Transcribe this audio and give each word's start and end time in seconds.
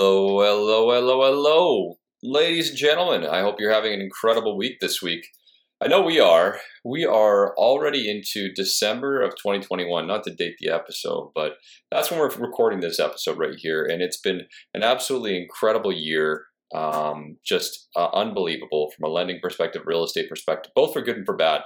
Hello, 0.00 0.40
hello, 0.44 0.92
hello, 0.92 1.24
hello. 1.24 1.98
Ladies 2.22 2.68
and 2.68 2.78
gentlemen, 2.78 3.26
I 3.26 3.40
hope 3.40 3.56
you're 3.58 3.72
having 3.72 3.92
an 3.92 4.00
incredible 4.00 4.56
week 4.56 4.78
this 4.80 5.02
week. 5.02 5.26
I 5.82 5.88
know 5.88 6.02
we 6.02 6.20
are. 6.20 6.60
We 6.84 7.04
are 7.04 7.52
already 7.56 8.08
into 8.08 8.52
December 8.54 9.20
of 9.20 9.30
2021, 9.30 10.06
not 10.06 10.22
to 10.22 10.32
date 10.32 10.54
the 10.60 10.72
episode, 10.72 11.32
but 11.34 11.54
that's 11.90 12.12
when 12.12 12.20
we're 12.20 12.30
recording 12.36 12.78
this 12.78 13.00
episode 13.00 13.38
right 13.38 13.56
here. 13.56 13.84
And 13.84 14.00
it's 14.00 14.20
been 14.20 14.42
an 14.72 14.84
absolutely 14.84 15.36
incredible 15.36 15.92
year. 15.92 16.44
Um, 16.72 17.38
just 17.44 17.88
uh, 17.96 18.10
unbelievable 18.12 18.92
from 18.96 19.10
a 19.10 19.12
lending 19.12 19.40
perspective, 19.42 19.82
real 19.84 20.04
estate 20.04 20.28
perspective, 20.28 20.70
both 20.76 20.92
for 20.92 21.02
good 21.02 21.16
and 21.16 21.26
for 21.26 21.34
bad. 21.34 21.62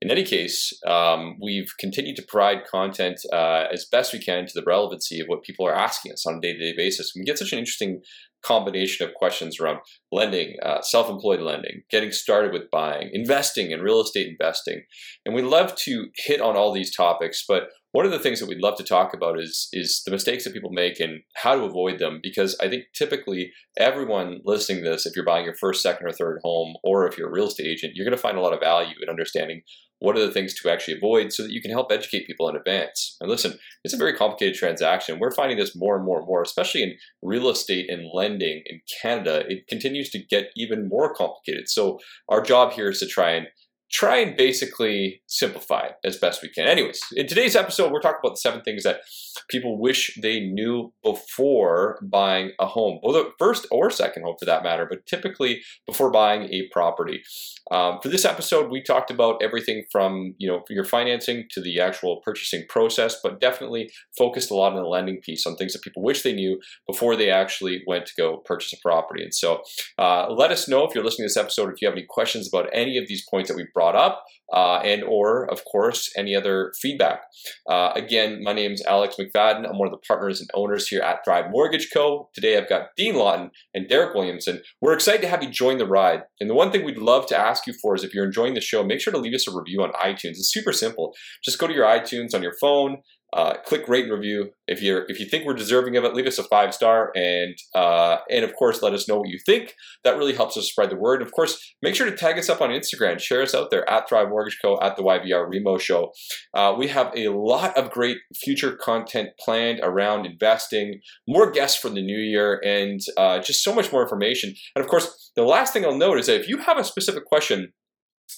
In 0.00 0.10
any 0.10 0.24
case, 0.24 0.72
um, 0.86 1.36
we've 1.40 1.72
continued 1.78 2.16
to 2.16 2.22
provide 2.28 2.66
content 2.70 3.20
uh, 3.32 3.66
as 3.72 3.86
best 3.90 4.12
we 4.12 4.18
can 4.18 4.46
to 4.46 4.52
the 4.54 4.64
relevancy 4.66 5.20
of 5.20 5.28
what 5.28 5.42
people 5.42 5.66
are 5.66 5.74
asking 5.74 6.12
us 6.12 6.26
on 6.26 6.34
a 6.34 6.40
day-to-day 6.40 6.74
basis. 6.76 7.12
We 7.16 7.24
get 7.24 7.38
such 7.38 7.52
an 7.52 7.58
interesting 7.58 8.02
combination 8.44 9.06
of 9.06 9.14
questions 9.14 9.58
around 9.58 9.78
lending, 10.12 10.56
uh, 10.62 10.82
self-employed 10.82 11.40
lending, 11.40 11.82
getting 11.90 12.12
started 12.12 12.52
with 12.52 12.70
buying, 12.70 13.10
investing 13.12 13.72
and 13.72 13.82
real 13.82 14.00
estate 14.00 14.28
investing. 14.28 14.82
And 15.24 15.34
we 15.34 15.42
love 15.42 15.74
to 15.76 16.08
hit 16.16 16.40
on 16.40 16.56
all 16.56 16.72
these 16.72 16.94
topics, 16.94 17.44
but 17.46 17.68
one 17.92 18.04
of 18.04 18.10
the 18.10 18.18
things 18.18 18.40
that 18.40 18.48
we'd 18.48 18.60
love 18.60 18.76
to 18.76 18.82
talk 18.82 19.14
about 19.14 19.38
is 19.38 19.68
is 19.72 20.02
the 20.04 20.10
mistakes 20.10 20.42
that 20.42 20.52
people 20.52 20.72
make 20.72 20.98
and 20.98 21.20
how 21.36 21.54
to 21.54 21.62
avoid 21.62 22.00
them 22.00 22.18
because 22.24 22.56
I 22.60 22.68
think 22.68 22.86
typically 22.92 23.52
everyone 23.78 24.40
listening 24.44 24.82
to 24.82 24.90
this 24.90 25.06
if 25.06 25.14
you're 25.14 25.24
buying 25.24 25.44
your 25.44 25.54
first, 25.54 25.80
second 25.80 26.08
or 26.08 26.12
third 26.12 26.40
home 26.42 26.74
or 26.82 27.06
if 27.06 27.16
you're 27.16 27.28
a 27.28 27.32
real 27.32 27.46
estate 27.46 27.68
agent, 27.68 27.92
you're 27.94 28.04
going 28.04 28.16
to 28.16 28.20
find 28.20 28.36
a 28.36 28.40
lot 28.40 28.52
of 28.52 28.58
value 28.58 28.96
in 29.00 29.08
understanding 29.08 29.62
what 30.04 30.16
are 30.16 30.26
the 30.26 30.32
things 30.32 30.54
to 30.54 30.70
actually 30.70 30.96
avoid 30.96 31.32
so 31.32 31.42
that 31.42 31.52
you 31.52 31.62
can 31.62 31.70
help 31.70 31.90
educate 31.90 32.26
people 32.26 32.48
in 32.48 32.56
advance. 32.56 33.16
And 33.20 33.30
listen, 33.30 33.58
it's 33.82 33.94
a 33.94 33.98
very 33.98 34.14
complicated 34.14 34.54
transaction. 34.54 35.18
We're 35.18 35.30
finding 35.30 35.58
this 35.58 35.74
more 35.74 35.96
and 35.96 36.04
more 36.04 36.18
and 36.18 36.26
more, 36.26 36.42
especially 36.42 36.82
in 36.82 36.96
real 37.22 37.48
estate 37.48 37.90
and 37.90 38.10
lending 38.12 38.62
in 38.66 38.80
Canada. 39.00 39.44
It 39.48 39.66
continues 39.66 40.10
to 40.10 40.18
get 40.18 40.50
even 40.56 40.88
more 40.88 41.14
complicated. 41.14 41.68
So 41.68 41.98
our 42.28 42.42
job 42.42 42.72
here 42.72 42.90
is 42.90 43.00
to 43.00 43.06
try 43.06 43.30
and 43.30 43.46
try 43.94 44.16
and 44.16 44.36
basically 44.36 45.22
simplify 45.28 45.86
it 45.86 45.92
as 46.04 46.18
best 46.18 46.42
we 46.42 46.48
can. 46.48 46.66
Anyways, 46.66 47.00
in 47.14 47.28
today's 47.28 47.54
episode, 47.54 47.92
we're 47.92 48.00
talking 48.00 48.18
about 48.22 48.34
the 48.34 48.40
seven 48.40 48.60
things 48.62 48.82
that 48.82 49.00
people 49.48 49.78
wish 49.80 50.18
they 50.20 50.40
knew 50.40 50.92
before 51.04 52.00
buying 52.02 52.50
a 52.58 52.66
home, 52.66 52.98
whether 53.02 53.30
first 53.38 53.68
or 53.70 53.90
second 53.90 54.24
home 54.24 54.34
for 54.38 54.46
that 54.46 54.64
matter, 54.64 54.84
but 54.90 55.06
typically 55.06 55.60
before 55.86 56.10
buying 56.10 56.52
a 56.52 56.68
property. 56.72 57.22
Um, 57.70 57.98
for 58.02 58.08
this 58.08 58.24
episode, 58.24 58.70
we 58.70 58.82
talked 58.82 59.12
about 59.12 59.40
everything 59.40 59.84
from 59.92 60.34
you 60.38 60.48
know 60.48 60.62
your 60.68 60.84
financing 60.84 61.44
to 61.52 61.60
the 61.60 61.80
actual 61.80 62.20
purchasing 62.24 62.64
process, 62.68 63.16
but 63.22 63.40
definitely 63.40 63.90
focused 64.18 64.50
a 64.50 64.54
lot 64.54 64.72
on 64.72 64.82
the 64.82 64.88
lending 64.88 65.20
piece 65.20 65.46
on 65.46 65.54
things 65.56 65.72
that 65.72 65.82
people 65.82 66.02
wish 66.02 66.22
they 66.22 66.34
knew 66.34 66.60
before 66.88 67.14
they 67.14 67.30
actually 67.30 67.82
went 67.86 68.06
to 68.06 68.12
go 68.18 68.38
purchase 68.38 68.72
a 68.72 68.76
property. 68.82 69.22
And 69.22 69.32
so, 69.32 69.62
uh, 69.98 70.32
let 70.32 70.50
us 70.50 70.68
know 70.68 70.84
if 70.84 70.94
you're 70.94 71.04
listening 71.04 71.28
to 71.28 71.30
this 71.30 71.36
episode 71.36 71.72
if 71.72 71.80
you 71.80 71.86
have 71.86 71.96
any 71.96 72.06
questions 72.08 72.48
about 72.48 72.68
any 72.72 72.98
of 72.98 73.06
these 73.06 73.24
points 73.30 73.48
that 73.48 73.56
we 73.56 73.66
brought 73.72 73.83
up, 73.92 74.24
uh, 74.52 74.76
and 74.78 75.02
or 75.04 75.50
of 75.50 75.64
course 75.64 76.10
any 76.16 76.34
other 76.34 76.72
feedback. 76.80 77.22
Uh, 77.68 77.92
again, 77.94 78.40
my 78.42 78.52
name 78.52 78.72
is 78.72 78.82
Alex 78.88 79.16
McFadden. 79.18 79.68
I'm 79.68 79.78
one 79.78 79.88
of 79.88 79.92
the 79.92 80.06
partners 80.06 80.40
and 80.40 80.48
owners 80.54 80.88
here 80.88 81.02
at 81.02 81.24
Thrive 81.24 81.50
Mortgage 81.50 81.88
Co. 81.92 82.30
Today, 82.34 82.56
I've 82.56 82.68
got 82.68 82.88
Dean 82.96 83.16
Lawton 83.16 83.50
and 83.74 83.88
Derek 83.88 84.14
Williamson. 84.14 84.62
We're 84.80 84.94
excited 84.94 85.22
to 85.22 85.28
have 85.28 85.42
you 85.42 85.50
join 85.50 85.78
the 85.78 85.86
ride. 85.86 86.22
And 86.40 86.48
the 86.48 86.54
one 86.54 86.70
thing 86.70 86.84
we'd 86.84 86.98
love 86.98 87.26
to 87.26 87.36
ask 87.36 87.66
you 87.66 87.74
for 87.82 87.94
is 87.94 88.04
if 88.04 88.14
you're 88.14 88.24
enjoying 88.24 88.54
the 88.54 88.60
show, 88.60 88.84
make 88.84 89.00
sure 89.00 89.12
to 89.12 89.18
leave 89.18 89.34
us 89.34 89.48
a 89.48 89.56
review 89.56 89.82
on 89.82 89.92
iTunes. 89.92 90.38
It's 90.38 90.52
super 90.52 90.72
simple. 90.72 91.14
Just 91.44 91.58
go 91.58 91.66
to 91.66 91.74
your 91.74 91.86
iTunes 91.86 92.34
on 92.34 92.42
your 92.42 92.54
phone, 92.60 92.98
uh, 93.34 93.54
click 93.64 93.88
rate 93.88 94.04
and 94.04 94.12
review. 94.12 94.50
If 94.68 94.80
you're 94.80 95.04
if 95.08 95.18
you 95.18 95.26
think 95.26 95.44
we're 95.44 95.54
deserving 95.54 95.96
of 95.96 96.04
it, 96.04 96.14
leave 96.14 96.26
us 96.26 96.38
a 96.38 96.44
five 96.44 96.72
star 96.72 97.10
and 97.16 97.56
uh, 97.74 98.18
and 98.30 98.44
of 98.44 98.54
course 98.54 98.80
let 98.80 98.94
us 98.94 99.08
know 99.08 99.18
what 99.18 99.28
you 99.28 99.38
think. 99.44 99.74
That 100.04 100.16
really 100.16 100.34
helps 100.34 100.56
us 100.56 100.68
spread 100.68 100.90
the 100.90 100.96
word. 100.96 101.20
Of 101.20 101.32
course, 101.32 101.74
make 101.82 101.96
sure 101.96 102.08
to 102.08 102.16
tag 102.16 102.38
us 102.38 102.48
up 102.48 102.60
on 102.60 102.70
Instagram, 102.70 103.18
share 103.18 103.42
us 103.42 103.54
out 103.54 103.70
there 103.70 103.88
at 103.90 104.08
Thrive 104.08 104.28
Mortgage 104.28 104.58
Co. 104.62 104.78
at 104.80 104.96
the 104.96 105.02
YVR 105.02 105.50
Remo 105.50 105.78
Show. 105.78 106.12
Uh, 106.54 106.74
we 106.78 106.86
have 106.88 107.12
a 107.16 107.28
lot 107.28 107.76
of 107.76 107.90
great 107.90 108.18
future 108.36 108.76
content 108.76 109.30
planned 109.44 109.80
around 109.82 110.26
investing, 110.26 111.00
more 111.26 111.50
guests 111.50 111.78
for 111.78 111.88
the 111.88 112.02
new 112.02 112.18
year, 112.18 112.60
and 112.64 113.00
uh, 113.16 113.40
just 113.40 113.64
so 113.64 113.74
much 113.74 113.90
more 113.90 114.02
information. 114.02 114.54
And 114.76 114.84
of 114.84 114.88
course, 114.88 115.32
the 115.34 115.42
last 115.42 115.72
thing 115.72 115.84
I'll 115.84 115.98
note 115.98 116.18
is 116.18 116.26
that 116.26 116.40
if 116.40 116.48
you 116.48 116.58
have 116.58 116.78
a 116.78 116.84
specific 116.84 117.24
question 117.24 117.72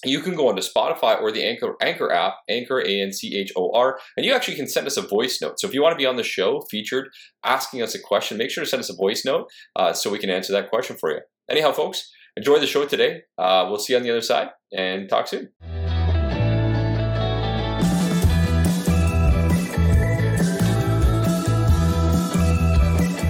you 0.04 0.20
can 0.20 0.34
go 0.34 0.48
onto 0.48 0.62
Spotify 0.62 1.20
or 1.20 1.32
the 1.32 1.44
Anchor 1.44 1.76
Anchor 1.80 2.12
app, 2.12 2.34
Anchor 2.48 2.80
A 2.80 3.00
N 3.00 3.12
C 3.12 3.36
H 3.36 3.52
O 3.56 3.70
R, 3.72 3.98
and 4.16 4.26
you 4.26 4.32
actually 4.34 4.56
can 4.56 4.68
send 4.68 4.86
us 4.86 4.96
a 4.96 5.02
voice 5.02 5.40
note. 5.40 5.58
So 5.58 5.66
if 5.66 5.74
you 5.74 5.82
want 5.82 5.92
to 5.92 5.96
be 5.96 6.06
on 6.06 6.16
the 6.16 6.22
show, 6.22 6.62
featured, 6.70 7.08
asking 7.44 7.82
us 7.82 7.94
a 7.94 7.98
question, 8.00 8.38
make 8.38 8.50
sure 8.50 8.64
to 8.64 8.70
send 8.70 8.80
us 8.80 8.90
a 8.90 8.96
voice 8.96 9.24
note 9.24 9.48
uh, 9.76 9.92
so 9.92 10.10
we 10.10 10.18
can 10.18 10.30
answer 10.30 10.52
that 10.52 10.70
question 10.70 10.96
for 10.96 11.10
you. 11.10 11.20
Anyhow, 11.50 11.72
folks, 11.72 12.10
enjoy 12.36 12.58
the 12.58 12.66
show 12.66 12.84
today. 12.86 13.22
Uh, 13.38 13.66
we'll 13.68 13.78
see 13.78 13.92
you 13.92 13.98
on 13.98 14.02
the 14.02 14.10
other 14.10 14.20
side, 14.20 14.48
and 14.76 15.08
talk 15.08 15.28
soon. 15.28 15.50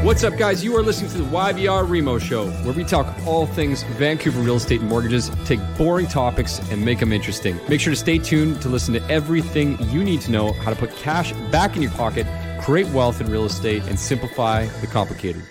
What's 0.07 0.23
up, 0.23 0.37
guys? 0.37 0.63
You 0.63 0.77
are 0.77 0.85
listening 0.85 1.11
to 1.11 1.19
the 1.19 1.25
YVR 1.25 1.91
Remo 1.91 2.21
Show, 2.21 2.49
where 2.63 2.73
we 2.73 2.85
talk 2.85 3.13
all 3.27 3.45
things 3.45 3.83
Vancouver 3.99 4.41
real 4.41 4.55
estate 4.55 4.79
and 4.79 4.89
mortgages, 4.89 5.33
take 5.45 5.59
boring 5.77 6.07
topics, 6.07 6.61
and 6.71 6.85
make 6.85 7.01
them 7.01 7.13
interesting. 7.13 7.59
Make 7.69 7.81
sure 7.81 7.93
to 7.93 7.99
stay 7.99 8.19
tuned 8.19 8.63
to 8.63 8.69
listen 8.69 8.95
to 8.95 9.03
everything 9.11 9.77
you 9.91 10.05
need 10.05 10.21
to 10.21 10.31
know 10.31 10.53
how 10.53 10.71
to 10.71 10.77
put 10.77 10.95
cash 10.95 11.33
back 11.51 11.75
in 11.75 11.83
your 11.83 11.91
pocket, 11.91 12.25
create 12.63 12.87
wealth 12.91 13.21
in 13.21 13.29
real 13.29 13.47
estate, 13.47 13.83
and 13.89 13.99
simplify 13.99 14.67
the 14.81 14.87
complicated. 14.87 15.43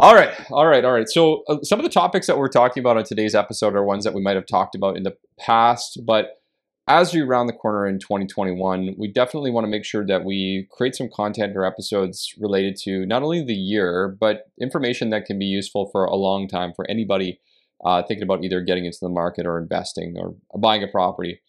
All 0.00 0.14
right, 0.14 0.32
all 0.50 0.66
right, 0.66 0.82
all 0.82 0.92
right. 0.92 1.10
So, 1.10 1.42
uh, 1.48 1.58
some 1.62 1.78
of 1.78 1.82
the 1.82 1.90
topics 1.90 2.26
that 2.26 2.38
we're 2.38 2.48
talking 2.48 2.80
about 2.80 2.96
on 2.96 3.04
today's 3.04 3.34
episode 3.34 3.74
are 3.74 3.84
ones 3.84 4.02
that 4.04 4.14
we 4.14 4.22
might 4.22 4.36
have 4.36 4.46
talked 4.46 4.74
about 4.74 4.96
in 4.96 5.02
the 5.02 5.14
past, 5.38 6.00
but 6.06 6.40
as 6.88 7.12
we 7.12 7.22
round 7.22 7.48
the 7.48 7.52
corner 7.52 7.86
in 7.86 7.98
2021, 7.98 8.94
we 8.96 9.08
definitely 9.08 9.50
want 9.50 9.64
to 9.64 9.70
make 9.70 9.84
sure 9.84 10.06
that 10.06 10.24
we 10.24 10.68
create 10.70 10.94
some 10.94 11.08
content 11.12 11.56
or 11.56 11.64
episodes 11.64 12.32
related 12.38 12.76
to 12.76 13.04
not 13.06 13.22
only 13.22 13.44
the 13.44 13.54
year, 13.54 14.16
but 14.20 14.50
information 14.60 15.10
that 15.10 15.24
can 15.24 15.38
be 15.38 15.46
useful 15.46 15.88
for 15.90 16.04
a 16.04 16.14
long 16.14 16.46
time 16.46 16.72
for 16.74 16.88
anybody 16.88 17.40
uh, 17.84 18.02
thinking 18.02 18.22
about 18.22 18.44
either 18.44 18.60
getting 18.60 18.84
into 18.84 18.98
the 19.00 19.08
market 19.08 19.46
or 19.46 19.58
investing 19.58 20.16
or 20.16 20.34
buying 20.58 20.82
a 20.82 20.88
property. 20.88 21.40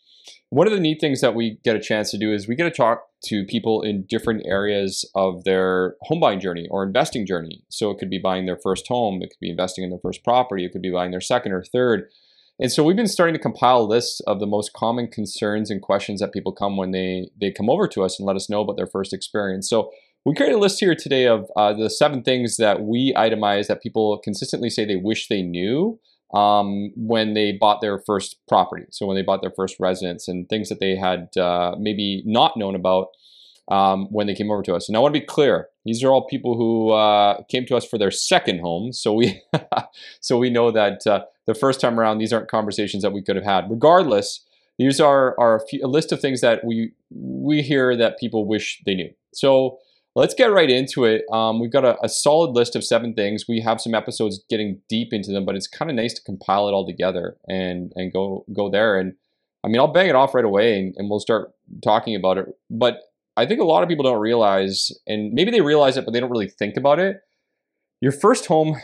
One 0.50 0.66
of 0.66 0.74
the 0.74 0.80
neat 0.80 1.00
things 1.00 1.22
that 1.22 1.36
we 1.36 1.60
get 1.64 1.76
a 1.76 1.80
chance 1.80 2.10
to 2.12 2.18
do 2.18 2.34
is 2.34 2.48
we 2.48 2.56
get 2.56 2.64
to 2.64 2.72
talk 2.72 3.04
to 3.26 3.46
people 3.46 3.82
in 3.82 4.06
different 4.10 4.44
areas 4.46 5.10
of 5.14 5.44
their 5.44 5.96
home 6.02 6.20
buying 6.20 6.40
journey 6.40 6.68
or 6.72 6.84
investing 6.84 7.26
journey. 7.26 7.64
So 7.70 7.92
it 7.92 8.00
could 8.00 8.10
be 8.10 8.18
buying 8.18 8.46
their 8.46 8.58
first 8.62 8.88
home, 8.88 9.22
it 9.22 9.30
could 9.30 9.40
be 9.40 9.52
investing 9.52 9.84
in 9.84 9.90
their 9.90 10.00
first 10.00 10.24
property, 10.24 10.66
it 10.66 10.72
could 10.72 10.82
be 10.82 10.92
buying 10.92 11.12
their 11.12 11.22
second 11.22 11.52
or 11.52 11.64
third 11.64 12.10
and 12.60 12.72
so 12.72 12.84
we've 12.84 12.96
been 12.96 13.08
starting 13.08 13.34
to 13.34 13.40
compile 13.40 13.88
lists 13.88 14.20
of 14.22 14.40
the 14.40 14.48
most 14.48 14.74
common 14.74 15.08
concerns 15.08 15.70
and 15.70 15.82
questions 15.82 16.20
that 16.20 16.34
people 16.34 16.52
come 16.52 16.76
when 16.76 16.92
they, 16.92 17.30
they 17.40 17.52
come 17.52 17.70
over 17.70 17.88
to 17.90 18.04
us 18.04 18.20
and 18.20 18.26
let 18.26 18.36
us 18.36 18.50
know 18.50 18.62
about 18.62 18.78
their 18.78 18.88
first 18.88 19.14
experience. 19.14 19.70
So 19.70 19.92
we 20.26 20.34
created 20.34 20.56
a 20.56 20.60
list 20.60 20.80
here 20.80 20.96
today 20.96 21.28
of 21.28 21.46
uh, 21.56 21.74
the 21.74 21.90
seven 21.90 22.24
things 22.24 22.58
that 22.58 22.82
we 22.82 23.14
itemize 23.14 23.68
that 23.68 23.82
people 23.82 24.18
consistently 24.24 24.70
say 24.70 24.86
they 24.86 24.96
wish 24.96 25.28
they 25.28 25.42
knew 25.42 26.00
um, 26.34 26.92
when 26.96 27.34
they 27.34 27.54
bought 27.54 27.80
their 27.80 28.00
first 28.00 28.38
property. 28.48 28.86
So 28.92 29.06
when 29.06 29.16
they 29.16 29.22
bought 29.22 29.42
their 29.42 29.54
first 29.56 29.78
residence 29.80 30.28
and 30.28 30.50
things 30.50 30.70
that 30.70 30.80
they 30.80 30.96
had 30.96 31.30
uh, 31.38 31.76
maybe 31.80 32.24
not 32.26 32.58
known 32.58 32.76
about 32.76 33.08
um, 33.70 34.08
when 34.10 34.28
they 34.28 34.36
came 34.36 34.50
over 34.50 34.64
to 34.64 34.76
us. 34.76 34.88
And 34.88 34.98
I 34.98 35.00
want 35.00 35.14
to 35.14 35.20
be 35.20 35.26
clear: 35.26 35.68
these 35.86 36.04
are 36.04 36.10
all 36.10 36.26
people 36.26 36.58
who 36.58 36.92
uh, 36.92 37.44
came 37.50 37.66
to 37.66 37.76
us 37.76 37.86
for 37.86 37.98
their 37.98 38.12
second 38.12 38.60
home. 38.60 38.94
So 38.94 39.14
we, 39.14 39.42
so 40.22 40.38
we 40.38 40.50
know 40.50 40.72
that 40.72 41.06
uh, 41.06 41.26
the 41.48 41.56
first 41.56 41.82
time 41.82 42.00
around, 42.00 42.20
these 42.20 42.32
aren't 42.32 42.50
conversations 42.50 43.02
that 43.02 43.14
we 43.14 43.24
could 43.24 43.36
have 43.36 43.46
had. 43.46 43.70
Regardless, 43.70 44.46
these 44.78 45.00
are, 45.00 45.36
are 45.40 45.56
a, 45.56 45.68
few, 45.68 45.84
a 45.84 45.88
list 45.88 46.12
of 46.12 46.20
things 46.20 46.42
that 46.42 46.64
we 46.64 46.92
we 47.10 47.62
hear 47.62 47.96
that 47.98 48.20
people 48.20 48.46
wish 48.46 48.82
they 48.86 48.94
knew. 48.94 49.10
So 49.34 49.80
let's 50.16 50.34
get 50.34 50.52
right 50.52 50.70
into 50.70 51.06
it. 51.06 51.24
Um, 51.32 51.60
we've 51.60 51.72
got 51.72 51.86
a, 51.86 51.98
a, 52.04 52.10
solid 52.10 52.52
list 52.52 52.76
of 52.76 52.84
seven 52.84 53.14
things. 53.14 53.46
We 53.48 53.62
have 53.62 53.80
some 53.80 53.96
episodes 53.96 54.44
getting 54.50 54.82
deep 54.90 55.14
into 55.14 55.32
them, 55.32 55.46
but 55.46 55.56
it's 55.56 55.68
kind 55.68 55.90
of 55.90 55.96
nice 55.96 56.14
to 56.16 56.24
compile 56.24 56.68
it 56.68 56.74
all 56.74 56.86
together 56.86 57.38
and 57.48 57.92
and 57.96 58.12
go 58.12 58.46
go 58.54 58.70
there. 58.70 59.00
And 59.00 59.14
I 59.64 59.70
mean, 59.70 59.80
I'll 59.80 59.88
bang 59.88 60.10
it 60.10 60.16
off 60.16 60.36
right 60.36 60.46
away, 60.46 60.78
and, 60.78 60.94
and 60.98 61.10
we'll 61.10 61.20
start 61.20 61.52
talking 61.84 62.16
about 62.16 62.38
it. 62.38 62.46
But 62.70 63.00
I 63.36 63.46
think 63.46 63.62
a 63.62 63.66
lot 63.66 63.84
of 63.84 63.90
people 63.90 64.04
don't 64.04 64.20
realize, 64.20 64.92
and 65.08 65.34
maybe 65.34 65.52
they 65.52 65.62
realize 65.62 65.98
it, 65.98 66.06
but 66.06 66.14
they 66.14 66.20
don't 66.20 66.32
really 66.32 66.50
think 66.50 66.78
about 66.78 67.00
it. 67.00 67.18
Your 68.02 68.12
first 68.12 68.46
home 68.48 68.76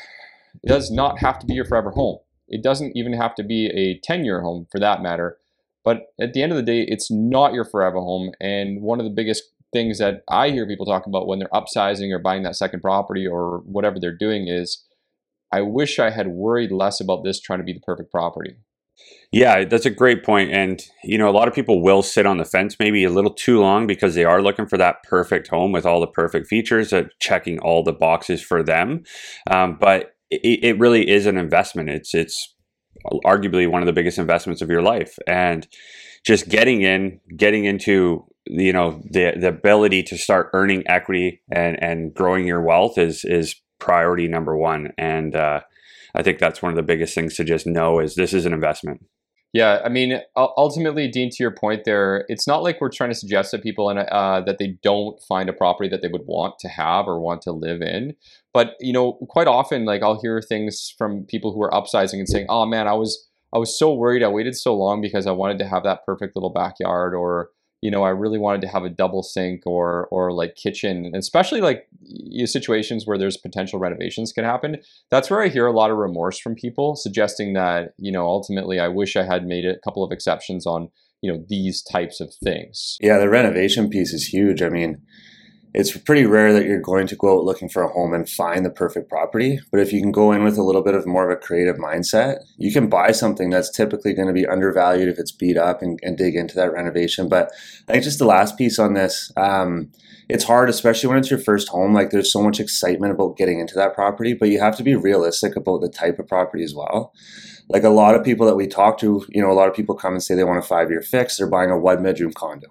does 0.65 0.91
not 0.91 1.19
have 1.19 1.39
to 1.39 1.45
be 1.45 1.53
your 1.53 1.65
forever 1.65 1.91
home. 1.91 2.19
It 2.47 2.63
doesn't 2.63 2.95
even 2.95 3.13
have 3.13 3.35
to 3.35 3.43
be 3.43 3.67
a 3.67 3.99
10 4.03 4.25
year 4.25 4.41
home 4.41 4.67
for 4.71 4.79
that 4.79 5.01
matter. 5.01 5.37
But 5.83 6.13
at 6.19 6.33
the 6.33 6.41
end 6.41 6.51
of 6.51 6.55
the 6.55 6.63
day, 6.63 6.85
it's 6.87 7.11
not 7.11 7.53
your 7.53 7.65
forever 7.65 7.97
home. 7.97 8.31
And 8.39 8.81
one 8.81 8.99
of 8.99 9.05
the 9.05 9.11
biggest 9.11 9.43
things 9.73 9.97
that 9.97 10.23
I 10.29 10.49
hear 10.49 10.67
people 10.67 10.85
talk 10.85 11.05
about 11.05 11.27
when 11.27 11.39
they're 11.39 11.49
upsizing 11.49 12.13
or 12.13 12.19
buying 12.19 12.43
that 12.43 12.55
second 12.55 12.81
property 12.81 13.27
or 13.27 13.59
whatever 13.65 13.99
they're 13.99 14.15
doing 14.15 14.47
is 14.47 14.85
I 15.51 15.61
wish 15.61 15.99
I 15.99 16.11
had 16.11 16.29
worried 16.29 16.71
less 16.71 17.01
about 17.01 17.23
this 17.23 17.39
trying 17.39 17.59
to 17.59 17.65
be 17.65 17.73
the 17.73 17.79
perfect 17.79 18.11
property. 18.11 18.55
Yeah, 19.31 19.65
that's 19.65 19.85
a 19.85 19.91
great 19.91 20.23
point. 20.23 20.51
And, 20.51 20.81
you 21.03 21.17
know, 21.17 21.27
a 21.27 21.31
lot 21.31 21.47
of 21.47 21.55
people 21.55 21.81
will 21.81 22.03
sit 22.03 22.27
on 22.27 22.37
the 22.37 22.45
fence 22.45 22.77
maybe 22.79 23.03
a 23.03 23.09
little 23.09 23.33
too 23.33 23.59
long 23.59 23.87
because 23.87 24.13
they 24.13 24.23
are 24.23 24.41
looking 24.41 24.67
for 24.67 24.77
that 24.77 25.01
perfect 25.03 25.47
home 25.47 25.71
with 25.71 25.85
all 25.85 25.99
the 25.99 26.07
perfect 26.07 26.47
features, 26.47 26.93
uh, 26.93 27.05
checking 27.19 27.59
all 27.59 27.83
the 27.83 27.93
boxes 27.93 28.41
for 28.41 28.61
them. 28.61 29.03
Um, 29.49 29.77
but 29.79 30.12
it, 30.43 30.59
it 30.63 30.79
really 30.79 31.09
is 31.09 31.25
an 31.25 31.37
investment. 31.37 31.89
It's, 31.89 32.13
it's 32.13 32.55
arguably 33.25 33.69
one 33.69 33.81
of 33.81 33.85
the 33.85 33.93
biggest 33.93 34.17
investments 34.17 34.61
of 34.61 34.69
your 34.69 34.81
life. 34.81 35.17
And 35.27 35.67
just 36.25 36.49
getting 36.49 36.81
in, 36.81 37.19
getting 37.35 37.65
into, 37.65 38.25
you 38.45 38.73
know, 38.73 39.01
the, 39.11 39.33
the 39.37 39.49
ability 39.49 40.03
to 40.03 40.17
start 40.17 40.49
earning 40.53 40.83
equity 40.87 41.41
and, 41.51 41.81
and 41.83 42.13
growing 42.13 42.47
your 42.47 42.61
wealth 42.61 42.97
is, 42.97 43.25
is 43.25 43.55
priority 43.79 44.27
number 44.27 44.55
one. 44.55 44.91
And, 44.97 45.35
uh, 45.35 45.61
I 46.15 46.21
think 46.21 46.37
that's 46.37 46.61
one 46.61 46.71
of 46.71 46.75
the 46.75 46.83
biggest 46.83 47.15
things 47.15 47.35
to 47.37 47.43
just 47.43 47.65
know 47.65 47.99
is 47.99 48.15
this 48.15 48.33
is 48.33 48.45
an 48.45 48.53
investment. 48.53 49.03
Yeah, 49.51 49.81
I 49.85 49.89
mean, 49.89 50.19
ultimately, 50.35 51.07
Dean, 51.07 51.29
to 51.29 51.37
your 51.39 51.51
point 51.51 51.83
there, 51.85 52.25
it's 52.27 52.47
not 52.47 52.63
like 52.63 52.81
we're 52.81 52.89
trying 52.89 53.11
to 53.11 53.15
suggest 53.15 53.51
to 53.51 53.59
people 53.59 53.87
and 53.89 53.99
uh, 53.99 54.41
that 54.45 54.57
they 54.57 54.77
don't 54.81 55.21
find 55.27 55.47
a 55.47 55.53
property 55.53 55.89
that 55.89 56.01
they 56.01 56.07
would 56.07 56.25
want 56.25 56.55
to 56.59 56.67
have 56.69 57.07
or 57.07 57.19
want 57.19 57.43
to 57.43 57.51
live 57.51 57.81
in. 57.81 58.15
But 58.53 58.75
you 58.79 58.93
know, 58.93 59.13
quite 59.29 59.47
often, 59.47 59.85
like 59.85 60.03
I'll 60.03 60.21
hear 60.21 60.41
things 60.41 60.93
from 60.97 61.25
people 61.25 61.53
who 61.53 61.61
are 61.63 61.71
upsizing 61.71 62.19
and 62.19 62.29
saying, 62.29 62.45
"Oh 62.49 62.65
man, 62.65 62.87
I 62.87 62.93
was 62.93 63.27
I 63.53 63.57
was 63.57 63.77
so 63.77 63.93
worried. 63.93 64.23
I 64.23 64.27
waited 64.27 64.55
so 64.55 64.75
long 64.75 65.01
because 65.01 65.27
I 65.27 65.31
wanted 65.31 65.59
to 65.59 65.67
have 65.67 65.83
that 65.83 66.05
perfect 66.05 66.35
little 66.35 66.51
backyard, 66.51 67.13
or 67.13 67.49
you 67.81 67.91
know, 67.91 68.03
I 68.03 68.09
really 68.09 68.39
wanted 68.39 68.61
to 68.61 68.67
have 68.67 68.83
a 68.83 68.89
double 68.89 69.23
sink 69.23 69.63
or 69.65 70.07
or 70.07 70.31
like 70.31 70.55
kitchen, 70.55 71.11
especially 71.15 71.61
like 71.61 71.87
you 72.01 72.43
know, 72.43 72.45
situations 72.45 73.05
where 73.05 73.17
there's 73.17 73.37
potential 73.37 73.79
renovations 73.79 74.31
can 74.31 74.45
happen. 74.45 74.77
That's 75.11 75.29
where 75.29 75.41
I 75.41 75.49
hear 75.49 75.67
a 75.67 75.73
lot 75.73 75.91
of 75.91 75.97
remorse 75.97 76.39
from 76.39 76.55
people 76.55 76.95
suggesting 76.95 77.53
that 77.53 77.93
you 77.97 78.11
know 78.11 78.25
ultimately 78.25 78.79
I 78.79 78.87
wish 78.87 79.15
I 79.15 79.23
had 79.23 79.45
made 79.45 79.65
a 79.65 79.79
couple 79.79 80.03
of 80.03 80.11
exceptions 80.11 80.65
on 80.65 80.89
you 81.21 81.31
know 81.31 81.43
these 81.49 81.81
types 81.81 82.21
of 82.21 82.33
things. 82.43 82.97
Yeah, 83.01 83.17
the 83.17 83.29
renovation 83.29 83.89
piece 83.89 84.13
is 84.13 84.27
huge. 84.27 84.61
I 84.61 84.69
mean, 84.69 85.01
it's 85.73 85.97
pretty 85.97 86.25
rare 86.25 86.53
that 86.53 86.65
you're 86.65 86.79
going 86.79 87.07
to 87.07 87.15
go 87.15 87.35
out 87.35 87.45
looking 87.45 87.67
for 87.67 87.81
a 87.81 87.91
home 87.91 88.13
and 88.13 88.29
find 88.29 88.63
the 88.63 88.69
perfect 88.69 89.09
property. 89.09 89.59
But 89.71 89.79
if 89.79 89.91
you 89.91 90.01
can 90.01 90.11
go 90.11 90.31
in 90.31 90.43
with 90.43 90.57
a 90.57 90.63
little 90.63 90.83
bit 90.83 90.93
of 90.93 91.07
more 91.07 91.29
of 91.29 91.35
a 91.35 91.41
creative 91.41 91.77
mindset, 91.77 92.43
you 92.57 92.71
can 92.71 92.89
buy 92.89 93.11
something 93.11 93.49
that's 93.49 93.71
typically 93.71 94.13
going 94.13 94.27
to 94.27 94.33
be 94.33 94.45
undervalued 94.45 95.09
if 95.09 95.17
it's 95.17 95.31
beat 95.31 95.57
up 95.57 95.81
and, 95.81 95.99
and 96.03 96.15
dig 96.15 96.35
into 96.35 96.55
that 96.55 96.71
renovation. 96.71 97.27
But 97.27 97.51
I 97.87 97.93
think 97.93 98.03
just 98.03 98.19
the 98.19 98.25
last 98.25 98.55
piece 98.55 98.77
on 98.77 98.93
this, 98.93 99.31
um, 99.35 99.91
it's 100.29 100.43
hard, 100.43 100.69
especially 100.69 101.09
when 101.09 101.17
it's 101.17 101.31
your 101.31 101.39
first 101.39 101.69
home. 101.69 101.93
Like 101.93 102.11
there's 102.11 102.31
so 102.31 102.43
much 102.43 102.59
excitement 102.59 103.11
about 103.11 103.35
getting 103.35 103.59
into 103.59 103.73
that 103.75 103.95
property, 103.95 104.35
but 104.35 104.49
you 104.49 104.59
have 104.59 104.77
to 104.77 104.83
be 104.83 104.95
realistic 104.95 105.55
about 105.55 105.81
the 105.81 105.89
type 105.89 106.19
of 106.19 106.27
property 106.27 106.63
as 106.63 106.75
well. 106.75 107.13
Like 107.67 107.83
a 107.83 107.89
lot 107.89 108.13
of 108.13 108.23
people 108.23 108.45
that 108.45 108.55
we 108.55 108.67
talk 108.67 108.99
to, 108.99 109.25
you 109.29 109.41
know, 109.41 109.49
a 109.49 109.53
lot 109.53 109.69
of 109.69 109.75
people 109.75 109.95
come 109.95 110.13
and 110.13 110.21
say 110.21 110.35
they 110.35 110.43
want 110.43 110.59
a 110.59 110.67
five 110.67 110.91
year 110.91 111.01
fix, 111.01 111.37
they're 111.37 111.47
buying 111.47 111.71
a 111.71 111.79
one 111.79 112.03
bedroom 112.03 112.33
condo 112.33 112.67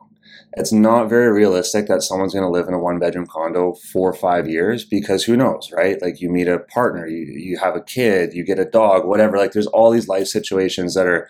it's 0.55 0.73
not 0.73 1.09
very 1.09 1.33
realistic 1.33 1.87
that 1.87 2.03
someone's 2.03 2.35
going 2.35 2.45
to 2.45 2.51
live 2.51 2.69
in 2.69 2.75
a 2.75 2.79
one 2.79 2.99
bedroom 2.99 3.27
condo 3.27 3.75
for 3.75 4.11
or 4.11 4.15
five 4.15 4.49
years 4.49 4.85
because 4.85 5.25
who 5.25 5.37
knows, 5.37 5.71
right? 5.73 6.01
Like 6.03 6.21
you 6.21 6.29
meet 6.29 6.49
a 6.49 6.59
partner, 6.59 7.07
you, 7.07 7.25
you 7.25 7.59
have 7.59 7.75
a 7.75 7.81
kid, 7.81 8.35
you 8.35 8.45
get 8.45 8.59
a 8.59 8.65
dog, 8.65 9.07
whatever. 9.07 9.39
Like 9.39 9.53
there's 9.53 9.67
all 9.69 9.91
these 9.91 10.09
life 10.09 10.27
situations 10.27 10.95
that 10.95 11.07
are 11.07 11.29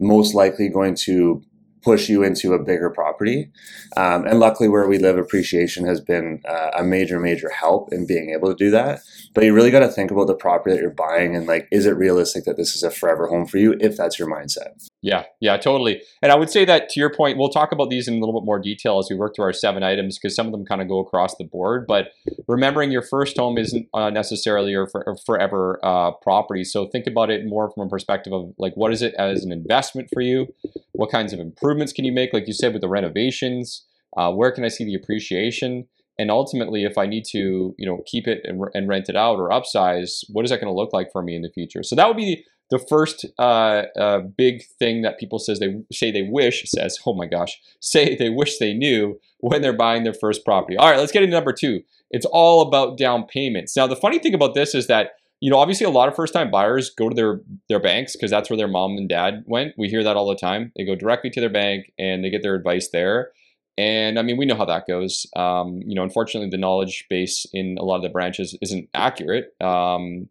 most 0.00 0.34
likely 0.34 0.68
going 0.68 0.96
to 0.96 1.42
push 1.84 2.08
you 2.08 2.22
into 2.22 2.54
a 2.54 2.58
bigger 2.58 2.90
property. 2.90 3.50
Um, 3.96 4.26
and 4.26 4.40
luckily, 4.40 4.68
where 4.68 4.88
we 4.88 4.98
live, 4.98 5.18
appreciation 5.18 5.86
has 5.86 6.00
been 6.00 6.40
uh, 6.48 6.70
a 6.78 6.82
major, 6.82 7.20
major 7.20 7.50
help 7.50 7.92
in 7.92 8.06
being 8.06 8.30
able 8.30 8.48
to 8.48 8.54
do 8.54 8.70
that. 8.70 9.00
But 9.34 9.44
you 9.44 9.52
really 9.52 9.70
got 9.70 9.80
to 9.80 9.88
think 9.88 10.10
about 10.10 10.26
the 10.26 10.34
property 10.34 10.74
that 10.74 10.80
you're 10.80 10.90
buying 10.90 11.36
and 11.36 11.46
like, 11.46 11.68
is 11.70 11.86
it 11.86 11.96
realistic 11.96 12.44
that 12.44 12.56
this 12.56 12.74
is 12.74 12.82
a 12.82 12.90
forever 12.90 13.26
home 13.26 13.46
for 13.46 13.58
you 13.58 13.76
if 13.80 13.96
that's 13.96 14.18
your 14.18 14.28
mindset? 14.28 14.88
Yeah, 15.02 15.24
yeah, 15.40 15.56
totally. 15.56 16.00
And 16.22 16.32
I 16.32 16.36
would 16.36 16.50
say 16.50 16.64
that 16.64 16.88
to 16.90 17.00
your 17.00 17.12
point, 17.12 17.36
we'll 17.36 17.50
talk 17.50 17.72
about 17.72 17.90
these 17.90 18.08
in 18.08 18.14
a 18.14 18.18
little 18.18 18.40
bit 18.40 18.46
more 18.46 18.58
detail 18.58 18.98
as 18.98 19.08
we 19.10 19.16
work 19.16 19.34
through 19.34 19.44
our 19.44 19.52
seven 19.52 19.82
items 19.82 20.18
because 20.18 20.34
some 20.34 20.46
of 20.46 20.52
them 20.52 20.64
kind 20.64 20.80
of 20.80 20.88
go 20.88 20.98
across 20.98 21.36
the 21.36 21.44
board. 21.44 21.84
But 21.86 22.12
remembering 22.48 22.90
your 22.90 23.02
first 23.02 23.36
home 23.36 23.58
isn't 23.58 23.86
uh, 23.92 24.10
necessarily 24.10 24.70
your 24.70 24.86
for, 24.86 25.16
forever 25.26 25.78
uh, 25.82 26.12
property. 26.22 26.64
So 26.64 26.86
think 26.86 27.06
about 27.06 27.28
it 27.30 27.44
more 27.44 27.70
from 27.70 27.86
a 27.86 27.90
perspective 27.90 28.32
of 28.32 28.54
like, 28.56 28.74
what 28.76 28.92
is 28.92 29.02
it 29.02 29.14
as 29.18 29.44
an 29.44 29.52
investment 29.52 30.08
for 30.14 30.22
you? 30.22 30.46
What 30.94 31.10
kinds 31.10 31.32
of 31.32 31.40
improvements 31.40 31.92
can 31.92 32.04
you 32.04 32.12
make? 32.12 32.32
Like 32.32 32.46
you 32.46 32.52
said, 32.52 32.72
with 32.72 32.82
the 32.82 32.88
renovations, 32.88 33.84
uh, 34.16 34.32
where 34.32 34.52
can 34.52 34.64
I 34.64 34.68
see 34.68 34.84
the 34.84 34.94
appreciation? 34.94 35.86
And 36.18 36.30
ultimately, 36.30 36.84
if 36.84 36.96
I 36.96 37.06
need 37.06 37.24
to, 37.32 37.74
you 37.76 37.86
know, 37.86 38.02
keep 38.06 38.28
it 38.28 38.40
and, 38.44 38.62
and 38.74 38.88
rent 38.88 39.08
it 39.08 39.16
out 39.16 39.36
or 39.36 39.50
upsize, 39.50 40.24
what 40.28 40.44
is 40.44 40.50
that 40.50 40.60
going 40.60 40.72
to 40.72 40.76
look 40.76 40.92
like 40.92 41.10
for 41.12 41.22
me 41.22 41.34
in 41.34 41.42
the 41.42 41.50
future? 41.50 41.82
So 41.82 41.96
that 41.96 42.06
would 42.06 42.16
be 42.16 42.44
the 42.70 42.78
first 42.78 43.26
uh, 43.38 43.82
uh, 43.98 44.20
big 44.20 44.62
thing 44.78 45.02
that 45.02 45.18
people 45.18 45.38
says 45.38 45.58
they 45.58 45.74
say 45.92 46.10
they 46.10 46.22
wish 46.22 46.62
says, 46.66 46.98
oh 47.06 47.14
my 47.14 47.26
gosh, 47.26 47.60
say 47.80 48.16
they 48.16 48.30
wish 48.30 48.58
they 48.58 48.72
knew 48.72 49.20
when 49.38 49.60
they're 49.60 49.76
buying 49.76 50.04
their 50.04 50.14
first 50.14 50.44
property. 50.44 50.76
All 50.76 50.88
right, 50.88 50.98
let's 50.98 51.12
get 51.12 51.22
into 51.22 51.34
number 51.34 51.52
two. 51.52 51.82
It's 52.10 52.26
all 52.26 52.62
about 52.62 52.96
down 52.96 53.24
payments. 53.24 53.76
Now, 53.76 53.86
the 53.86 53.96
funny 53.96 54.18
thing 54.18 54.34
about 54.34 54.54
this 54.54 54.74
is 54.74 54.86
that 54.86 55.10
you 55.40 55.50
know, 55.50 55.58
obviously, 55.58 55.84
a 55.84 55.90
lot 55.90 56.08
of 56.08 56.16
first-time 56.16 56.50
buyers 56.50 56.90
go 56.96 57.08
to 57.08 57.14
their 57.14 57.40
their 57.68 57.80
banks 57.80 58.14
because 58.14 58.30
that's 58.30 58.48
where 58.48 58.56
their 58.56 58.68
mom 58.68 58.96
and 58.96 59.08
dad 59.08 59.44
went. 59.46 59.74
We 59.76 59.88
hear 59.88 60.02
that 60.02 60.16
all 60.16 60.28
the 60.28 60.36
time. 60.36 60.72
They 60.76 60.84
go 60.84 60.94
directly 60.94 61.30
to 61.30 61.40
their 61.40 61.50
bank 61.50 61.92
and 61.98 62.24
they 62.24 62.30
get 62.30 62.42
their 62.42 62.54
advice 62.54 62.88
there. 62.92 63.32
And 63.76 64.18
I 64.18 64.22
mean, 64.22 64.36
we 64.36 64.46
know 64.46 64.54
how 64.54 64.64
that 64.66 64.86
goes. 64.86 65.26
Um, 65.36 65.80
you 65.84 65.94
know, 65.94 66.02
unfortunately, 66.02 66.50
the 66.50 66.58
knowledge 66.58 67.06
base 67.10 67.44
in 67.52 67.76
a 67.78 67.84
lot 67.84 67.96
of 67.96 68.02
the 68.02 68.08
branches 68.08 68.56
isn't 68.62 68.88
accurate. 68.94 69.46
Um, 69.60 70.28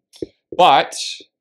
but 0.56 0.94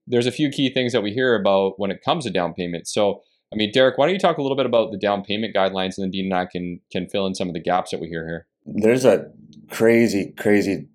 there's 0.05 0.27
a 0.27 0.31
few 0.31 0.49
key 0.49 0.71
things 0.71 0.91
that 0.91 1.01
we 1.01 1.11
hear 1.11 1.35
about 1.35 1.79
when 1.79 1.91
it 1.91 2.03
comes 2.03 2.25
to 2.25 2.29
down 2.29 2.53
payment. 2.53 2.87
So, 2.87 3.21
I 3.53 3.55
mean, 3.55 3.71
Derek, 3.71 3.97
why 3.97 4.05
don't 4.05 4.15
you 4.15 4.19
talk 4.19 4.37
a 4.37 4.41
little 4.41 4.57
bit 4.57 4.65
about 4.65 4.91
the 4.91 4.97
down 4.97 5.23
payment 5.23 5.55
guidelines, 5.55 5.97
and 5.97 6.03
then 6.03 6.11
Dean 6.11 6.25
and 6.25 6.33
I 6.33 6.45
can 6.45 6.81
can 6.91 7.07
fill 7.07 7.25
in 7.25 7.35
some 7.35 7.47
of 7.47 7.53
the 7.53 7.61
gaps 7.61 7.91
that 7.91 8.01
we 8.01 8.07
hear 8.07 8.27
here. 8.27 8.47
There's 8.65 9.05
a 9.05 9.31
crazy, 9.69 10.33
crazy 10.37 10.87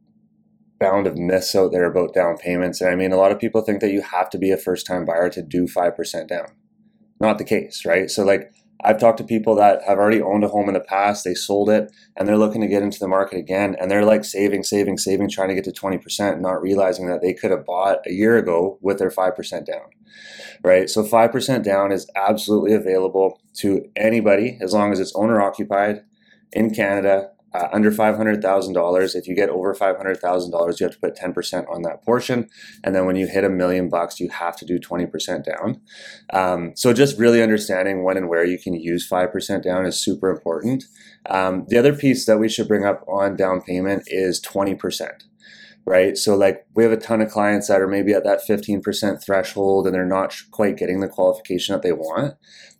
bound 0.79 1.07
of 1.07 1.17
myths 1.17 1.55
out 1.55 1.73
there 1.73 1.85
about 1.85 2.15
down 2.15 2.37
payments, 2.37 2.81
and 2.81 2.91
I 2.91 2.95
mean, 2.95 3.13
a 3.13 3.17
lot 3.17 3.33
of 3.33 3.39
people 3.39 3.63
think 3.63 3.81
that 3.81 3.91
you 3.91 4.03
have 4.03 4.31
to 4.31 4.39
be 4.39 4.51
a 4.51 4.57
first 4.57 4.87
time 4.87 5.05
buyer 5.05 5.29
to 5.31 5.43
do 5.43 5.67
five 5.67 5.97
percent 5.97 6.29
down. 6.29 6.49
Not 7.21 7.39
the 7.39 7.45
case, 7.45 7.85
right? 7.85 8.11
So, 8.11 8.25
like, 8.25 8.53
I've 8.85 9.01
talked 9.01 9.19
to 9.19 9.25
people 9.25 9.57
that 9.57 9.83
have 9.83 9.99
already 9.99 10.23
owned 10.23 10.45
a 10.45 10.49
home 10.49 10.69
in 10.69 10.75
the 10.75 10.81
past, 10.81 11.25
they 11.25 11.35
sold 11.35 11.69
it, 11.69 11.91
and 12.17 12.29
they're 12.29 12.39
looking 12.39 12.61
to 12.61 12.69
get 12.69 12.83
into 12.83 13.01
the 13.01 13.09
market 13.09 13.39
again, 13.39 13.75
and 13.81 13.91
they're 13.91 14.05
like 14.05 14.25
saving, 14.25 14.63
saving, 14.63 14.99
saving, 14.99 15.29
trying 15.29 15.49
to 15.49 15.55
get 15.55 15.65
to 15.65 15.73
20%, 15.73 16.41
not 16.41 16.63
realizing 16.63 17.09
that 17.09 17.21
they 17.21 17.35
could 17.35 17.51
have 17.51 17.67
bought 17.67 17.99
a 18.07 18.13
year 18.13 18.37
ago 18.37 18.79
with 18.81 18.99
their 18.99 19.11
5% 19.11 19.67
down, 19.67 19.91
right? 20.63 20.89
So 20.89 21.03
5% 21.03 21.65
down 21.65 21.91
is 21.91 22.09
absolutely 22.15 22.73
available 22.73 23.41
to 23.55 23.85
anybody 23.97 24.59
as 24.61 24.73
long 24.73 24.93
as 24.93 25.01
it's 25.01 25.15
owner 25.17 25.43
occupied 25.43 26.03
in 26.53 26.73
Canada 26.73 27.31
uh, 27.55 27.69
under 27.73 27.91
$500,000. 27.91 29.15
If 29.15 29.27
you 29.27 29.35
get 29.35 29.49
over 29.49 29.75
$500,000, 29.75 30.81
you 30.81 30.85
have 30.85 30.93
to 30.93 31.01
put 31.01 31.17
10% 31.17 31.71
on 31.71 31.83
that 31.83 32.05
portion. 32.05 32.49
And 32.85 32.95
then 32.95 33.07
when 33.07 33.17
you 33.17 33.27
hit 33.27 33.45
a 33.45 33.49
million 33.49 33.89
bucks, 33.89 34.21
you 34.21 34.29
have 34.31 34.57
to 34.57 34.65
do 34.65 34.79
20% 34.79 35.45
down. 35.45 35.81
Um, 36.33 36.73
so 36.77 36.93
just 36.93 37.19
really 37.19 37.43
understanding 37.43 38.05
when 38.05 38.17
and 38.17 38.29
where 38.29 38.45
you 38.45 38.59
can 38.59 38.75
use 38.75 39.09
5% 39.09 39.63
down 39.63 39.87
is 39.87 40.03
super 40.03 40.31
important. 40.31 40.85
Um, 41.27 41.65
the 41.69 41.79
other 41.79 41.95
piece 41.95 42.27
that 42.27 42.39
we 42.39 42.49
should 42.49 42.69
bring 42.69 42.85
up 42.85 43.05
on 43.09 43.37
down 43.37 43.61
payment 43.63 44.05
is 44.07 44.41
20% 44.43 45.11
right? 45.89 46.19
So, 46.19 46.37
like, 46.37 46.67
we 46.75 46.83
have 46.83 46.93
a 46.93 46.99
ton 46.99 47.23
of 47.23 47.31
clients 47.31 47.69
that 47.69 47.81
are 47.81 47.89
maybe 47.89 48.13
at 48.13 48.23
that 48.25 48.43
15% 48.47 49.25
threshold 49.25 49.87
and 49.87 49.95
they're 49.95 50.05
not 50.05 50.37
quite 50.51 50.77
getting 50.77 51.01
the 51.01 51.09
qualification 51.09 51.73
that 51.73 51.83
they 51.83 51.93
want 51.93 52.35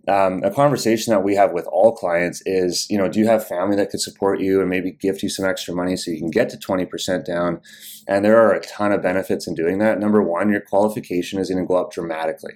um, 0.09 0.43
a 0.43 0.51
conversation 0.51 1.13
that 1.13 1.23
we 1.23 1.35
have 1.35 1.53
with 1.53 1.67
all 1.67 1.95
clients 1.95 2.43
is, 2.47 2.89
you 2.89 2.97
know, 2.97 3.09
do 3.09 3.19
you 3.19 3.27
have 3.27 3.47
family 3.47 3.77
that 3.77 3.91
could 3.91 4.01
support 4.01 4.41
you 4.41 4.61
and 4.61 4.71
maybe 4.71 4.93
gift 4.93 5.23
you 5.23 5.29
some 5.29 5.45
extra 5.45 5.75
money 5.75 5.97
so 5.97 6.11
you 6.11 6.19
can 6.19 6.31
get 6.31 6.49
to 6.51 6.57
20% 6.57 7.27
down? 7.27 7.61
And 8.07 8.25
there 8.25 8.39
are 8.39 8.55
a 8.55 8.61
ton 8.63 8.93
of 8.93 9.03
benefits 9.03 9.47
in 9.47 9.55
doing 9.55 9.79
that. 9.79 9.99
Number 9.99 10.23
one, 10.23 10.51
your 10.51 10.63
qualification 10.63 11.39
is 11.39 11.51
going 11.51 11.63
to 11.63 11.69
go 11.69 11.77
up 11.77 11.93
dramatically, 11.93 12.55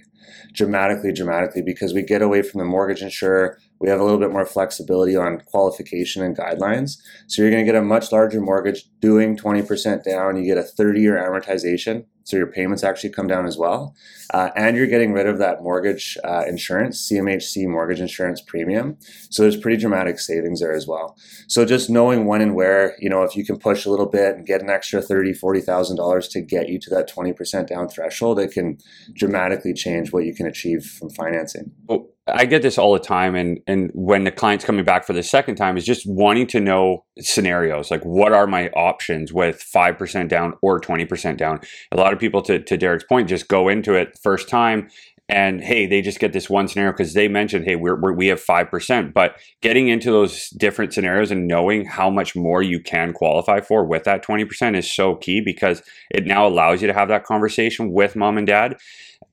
dramatically, 0.55 1.13
dramatically, 1.13 1.61
because 1.61 1.93
we 1.93 2.03
get 2.03 2.23
away 2.23 2.41
from 2.41 2.59
the 2.59 2.65
mortgage 2.65 3.03
insurer. 3.03 3.59
We 3.81 3.91
have 3.91 4.01
a 4.01 4.05
little 4.05 4.21
bit 4.21 4.33
more 4.33 4.47
flexibility 4.47 5.15
on 5.15 5.41
qualification 5.41 6.23
and 6.23 6.35
guidelines. 6.35 6.97
So 7.27 7.43
you're 7.43 7.51
going 7.51 7.67
to 7.67 7.71
get 7.71 7.79
a 7.79 7.85
much 7.85 8.13
larger 8.13 8.41
mortgage 8.41 8.85
doing 9.01 9.37
20% 9.37 10.05
down. 10.05 10.37
You 10.37 10.45
get 10.45 10.57
a 10.57 10.63
30 10.63 11.01
year 11.03 11.17
amortization 11.17 12.07
so 12.25 12.37
your 12.37 12.47
payments 12.47 12.85
actually 12.85 13.11
come 13.11 13.27
down 13.27 13.47
as 13.47 13.57
well. 13.57 13.95
Uh, 14.33 14.51
and 14.57 14.77
you're 14.77 14.87
getting 14.87 15.13
rid 15.13 15.27
of 15.27 15.39
that 15.39 15.63
mortgage 15.63 16.17
uh, 16.25 16.45
insurance, 16.47 17.09
CMHC 17.11 17.67
mortgage 17.69 18.01
insurance 18.01 18.41
premium. 18.41 18.97
So 19.31 19.43
there's 19.43 19.57
pretty 19.57 19.77
dramatic 19.77 20.19
savings 20.19 20.61
there 20.61 20.73
as 20.73 20.87
well. 20.87 21.17
So 21.49 21.65
just 21.65 21.91
knowing 21.91 22.27
when 22.27 22.41
and 22.41 22.55
where, 22.55 22.97
you 22.99 23.11
know, 23.11 23.23
if 23.23 23.37
you 23.37 23.45
can 23.45 23.59
push 23.59 23.85
a 23.85 23.91
little 23.91 24.07
bit 24.07 24.37
and 24.37 24.47
get 24.47 24.63
an 24.63 24.71
extra 24.71 25.03
thirty, 25.03 25.33
forty 25.33 25.61
thousand 25.61 25.97
dollars 25.97 26.29
to 26.29 26.41
get 26.41 26.69
you 26.69 26.79
to 26.81 26.91
that 26.91 27.09
twenty 27.09 27.33
percent 27.33 27.69
down 27.69 27.89
threshold, 27.89 28.39
it 28.39 28.53
can 28.53 28.79
dramatically 29.15 29.75
change 29.75 30.13
what 30.13 30.25
you 30.25 30.35
can 30.35 30.47
achieve 30.47 30.85
from 30.85 31.11
financing. 31.11 31.73
Well, 31.87 32.09
I 32.29 32.45
get 32.45 32.63
this 32.63 32.79
all 32.79 32.93
the 32.93 33.01
time, 33.01 33.35
and 33.35 33.59
and 33.67 33.91
when 33.95 34.25
the 34.25 34.31
client's 34.31 34.65
coming 34.65 34.85
back 34.85 35.05
for 35.05 35.13
the 35.13 35.25
second 35.25 35.57
time, 35.57 35.77
is 35.77 35.85
just 35.85 36.07
wanting 36.07 36.47
to 36.49 36.61
know 36.61 37.05
scenarios 37.19 37.91
like 37.91 38.03
what 38.05 38.33
are 38.33 38.47
my 38.47 38.69
options 38.71 39.33
with 39.33 39.61
five 39.61 39.99
percent 39.99 40.29
down 40.29 40.55
or 40.63 40.79
twenty 40.79 41.05
percent 41.05 41.37
down. 41.37 41.61
A 41.91 41.97
lot 41.97 42.13
of 42.13 42.21
people, 42.21 42.41
to 42.43 42.61
to 42.61 42.77
Derek's 42.77 43.05
point, 43.05 43.29
just 43.29 43.49
go 43.49 43.69
into 43.69 43.95
it 43.95 44.19
first 44.23 44.49
time 44.49 44.89
and 45.29 45.63
hey, 45.63 45.87
they 45.87 46.03
just 46.03 46.19
get 46.19 46.33
this 46.33 46.51
one 46.51 46.69
scenario 46.69 46.93
because 46.93 47.15
they 47.15 47.27
mentioned, 47.27 47.65
hey, 47.65 47.77
we're, 47.77 47.99
we're, 47.99 48.13
we 48.13 48.27
have 48.27 48.43
5%. 48.45 49.15
But 49.15 49.37
getting 49.63 49.89
into 49.89 50.11
those 50.11 50.51
different 50.51 50.93
scenarios 50.93 51.31
and 51.31 51.47
knowing 51.47 51.87
how 51.87 52.11
much 52.11 52.37
more 52.37 52.63
you 52.63 52.81
can 52.81 53.13
qualify 53.13 53.61
for 53.61 53.85
with 53.85 54.05
that 54.05 54.25
20% 54.25 54.77
is 54.77 54.93
so 54.93 55.15
key 55.15 55.41
because 55.41 55.83
it 56.11 56.27
now 56.27 56.47
allows 56.47 56.83
you 56.83 56.89
to 56.89 56.93
have 56.93 57.09
that 57.09 57.25
conversation 57.25 57.93
with 57.93 58.15
mom 58.15 58.37
and 58.37 58.47
dad 58.47 58.77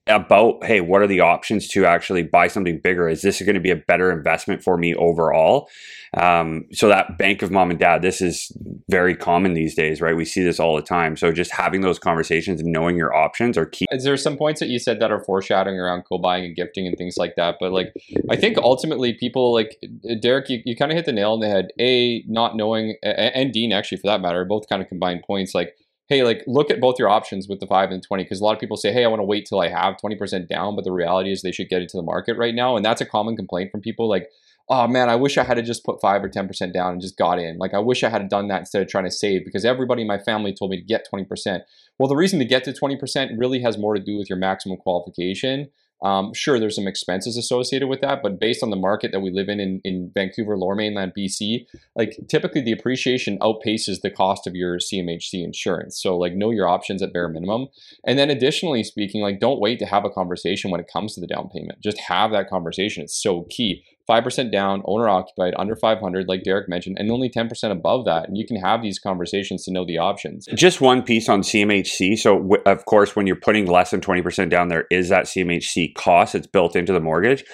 about 0.10 0.64
hey 0.64 0.82
what 0.82 1.02
are 1.02 1.08
the 1.08 1.20
options 1.20 1.68
to 1.70 1.86
actually 1.86 2.24
buy 2.24 2.48
something 2.48 2.80
bigger? 2.84 3.08
Is 3.08 3.22
this 3.22 3.42
going 3.42 3.56
to 3.56 3.62
be 3.62 3.72
a 3.72 3.76
better 3.76 4.12
investment 4.12 4.64
for 4.64 4.78
me 4.78 4.96
overall? 4.96 5.70
Um, 6.18 6.66
so 6.74 6.88
that 6.88 7.20
bank 7.20 7.44
of 7.44 7.52
mom 7.52 7.70
and 7.70 7.80
dad 7.80 8.02
this 8.02 8.20
is 8.20 8.52
very 8.90 9.16
common 9.16 9.54
these 9.54 9.76
days 9.76 10.02
right? 10.02 10.16
We 10.16 10.26
see 10.26 10.44
this 10.44 10.60
all 10.60 10.76
the 10.76 10.82
time. 10.82 11.16
So 11.16 11.32
just 11.32 11.52
having 11.52 11.82
those 11.82 12.00
conversations 12.00 12.62
and 12.62 12.72
knowing 12.72 12.98
your 12.98 13.16
options 13.16 13.58
are 13.58 13.66
key. 13.66 13.86
Is 13.92 14.04
there 14.04 14.18
some 14.18 14.36
points 14.36 14.60
that 14.60 14.70
you 14.70 14.80
said 14.80 15.00
that 15.00 15.12
are 15.12 15.24
foreshadowing 15.24 15.80
around 15.80 16.04
co-buying 16.04 16.46
and 16.46 16.56
gifting 16.56 16.88
and 16.88 16.98
things 16.98 17.16
like 17.18 17.36
that? 17.36 17.56
But 17.60 17.72
like 17.72 17.94
i 18.30 18.36
think 18.36 18.58
ultimately 18.58 19.14
people 19.14 19.54
like 19.54 19.78
derek 20.22 20.50
you, 20.50 20.62
you 20.66 20.76
kind 20.76 20.92
of 20.92 20.96
hit 20.96 21.06
the 21.06 21.12
nail 21.12 21.34
on 21.34 21.40
the 21.40 21.48
head. 21.48 21.68
A 21.80 22.24
not 22.28 22.56
knowing 22.56 22.96
and 23.04 23.54
dean 23.54 23.72
actually 23.72 23.98
for 23.98 24.08
that 24.08 24.22
matter 24.22 24.44
both 24.46 24.68
kind 24.68 24.82
of 24.82 24.88
combined 24.88 25.24
points 25.24 25.54
like 25.54 25.76
hey, 26.10 26.24
like 26.24 26.44
look 26.48 26.72
at 26.72 26.82
both 26.82 26.98
your 27.00 27.08
options 27.08 27.48
with 27.48 27.60
the 27.60 27.68
five 27.68 27.92
and 27.92 28.04
20. 28.04 28.24
Because 28.24 28.42
a 28.42 28.44
lot 28.44 28.54
of 28.54 28.60
people 28.60 28.76
say, 28.76 28.92
hey, 28.92 29.06
I 29.06 29.08
want 29.08 29.20
to 29.20 29.26
wait 29.26 29.46
till 29.46 29.62
I 29.62 29.70
have 29.70 29.96
20% 30.04 30.50
down. 30.50 30.76
But 30.76 30.84
the 30.84 30.92
reality 30.92 31.32
is 31.32 31.42
they 31.42 31.52
should 31.52 31.70
get 31.70 31.82
into 31.82 31.98
the 31.98 32.04
market 32.04 32.36
right 32.38 32.54
now. 32.54 32.76
And 32.76 32.84
that's 32.84 33.02
a 33.02 33.06
common 33.06 33.36
complaint 33.36 33.72
from 33.72 33.82
people 33.82 34.10
like, 34.10 34.30
oh 34.68 34.88
man, 34.88 35.10
I 35.10 35.16
wish 35.16 35.38
I 35.38 35.44
had 35.44 35.64
just 35.66 35.84
put 35.84 36.02
five 36.02 36.24
or 36.24 36.30
10% 36.30 36.74
down 36.74 36.94
and 36.94 37.02
just 37.02 37.18
got 37.18 37.40
in. 37.40 37.58
Like 37.58 37.74
I 37.74 37.80
wish 37.80 38.04
I 38.04 38.10
had 38.10 38.28
done 38.30 38.48
that 38.50 38.62
instead 38.62 38.82
of 38.82 38.88
trying 38.88 39.06
to 39.06 39.12
save 39.12 39.46
because 39.46 39.66
everybody 39.66 40.02
in 40.02 40.08
my 40.08 40.20
family 40.20 40.54
told 40.54 40.72
me 40.72 40.78
to 40.80 40.86
get 40.86 41.08
20%. 41.12 41.62
Well, 41.98 42.10
the 42.10 42.16
reason 42.16 42.40
to 42.40 42.46
get 42.46 42.64
to 42.66 42.72
20% 42.72 43.32
really 43.38 43.62
has 43.62 43.78
more 43.78 43.96
to 43.96 44.02
do 44.02 44.18
with 44.18 44.30
your 44.30 44.38
maximum 44.38 44.78
qualification 44.78 45.70
um, 46.02 46.34
sure, 46.34 46.60
there's 46.60 46.76
some 46.76 46.88
expenses 46.88 47.36
associated 47.36 47.88
with 47.88 48.00
that, 48.02 48.22
but 48.24 48.40
based 48.40 48.64
on 48.64 48.70
the 48.70 48.78
market 48.78 49.12
that 49.12 49.20
we 49.20 49.32
live 49.32 49.50
in, 49.50 49.60
in 49.60 49.82
in 49.84 50.12
Vancouver, 50.14 50.58
Lower 50.58 50.76
Mainland, 50.76 51.12
BC, 51.18 51.66
like 51.96 52.18
typically 52.30 52.62
the 52.62 52.72
appreciation 52.72 53.38
outpaces 53.40 54.02
the 54.02 54.10
cost 54.10 54.48
of 54.48 54.56
your 54.56 54.78
CMHC 54.78 55.44
insurance. 55.44 56.02
So 56.02 56.18
like 56.18 56.34
know 56.34 56.52
your 56.52 56.68
options 56.68 57.02
at 57.02 57.12
bare 57.12 57.28
minimum, 57.28 57.68
and 58.06 58.18
then 58.18 58.30
additionally 58.30 58.84
speaking, 58.84 59.22
like 59.22 59.40
don't 59.40 59.60
wait 59.60 59.80
to 59.80 59.86
have 59.86 60.06
a 60.06 60.10
conversation 60.10 60.72
when 60.72 60.80
it 60.80 60.90
comes 60.92 61.16
to 61.16 61.22
the 61.22 61.28
down 61.28 61.50
payment. 61.50 61.82
Just 61.82 62.00
have 62.00 62.32
that 62.32 62.50
conversation. 62.50 63.04
It's 63.04 63.22
so 63.22 63.46
key. 63.50 63.84
5% 64.10 64.52
down, 64.52 64.82
owner 64.86 65.08
occupied, 65.08 65.54
under 65.58 65.76
500, 65.76 66.28
like 66.28 66.44
Derek 66.44 66.68
mentioned, 66.68 66.98
and 67.00 67.12
only 67.12 67.30
10% 67.30 67.72
above 67.72 68.06
that. 68.06 68.28
And 68.28 68.38
you 68.38 68.46
can 68.46 68.58
have 68.58 68.82
these 68.82 69.00
conversations 69.00 69.64
to 69.66 69.72
know 69.72 69.86
the 69.86 69.98
options. 69.98 70.48
Just 70.56 70.82
one 70.82 71.04
piece 71.04 71.30
on 71.30 71.42
CMHC. 71.42 72.18
So, 72.18 72.40
w- 72.40 72.64
of 72.66 72.86
course, 72.86 73.16
when 73.16 73.28
you're 73.28 73.36
putting 73.36 73.68
less 73.68 73.92
than 73.92 74.02
20% 74.02 74.50
down, 74.50 74.70
there 74.70 74.86
is 74.90 75.10
that 75.10 75.26
CMHC 75.26 75.94
cost. 75.96 76.36
It's 76.36 76.48
built 76.48 76.76
into 76.76 76.94
the 76.94 77.00
mortgage. 77.00 77.46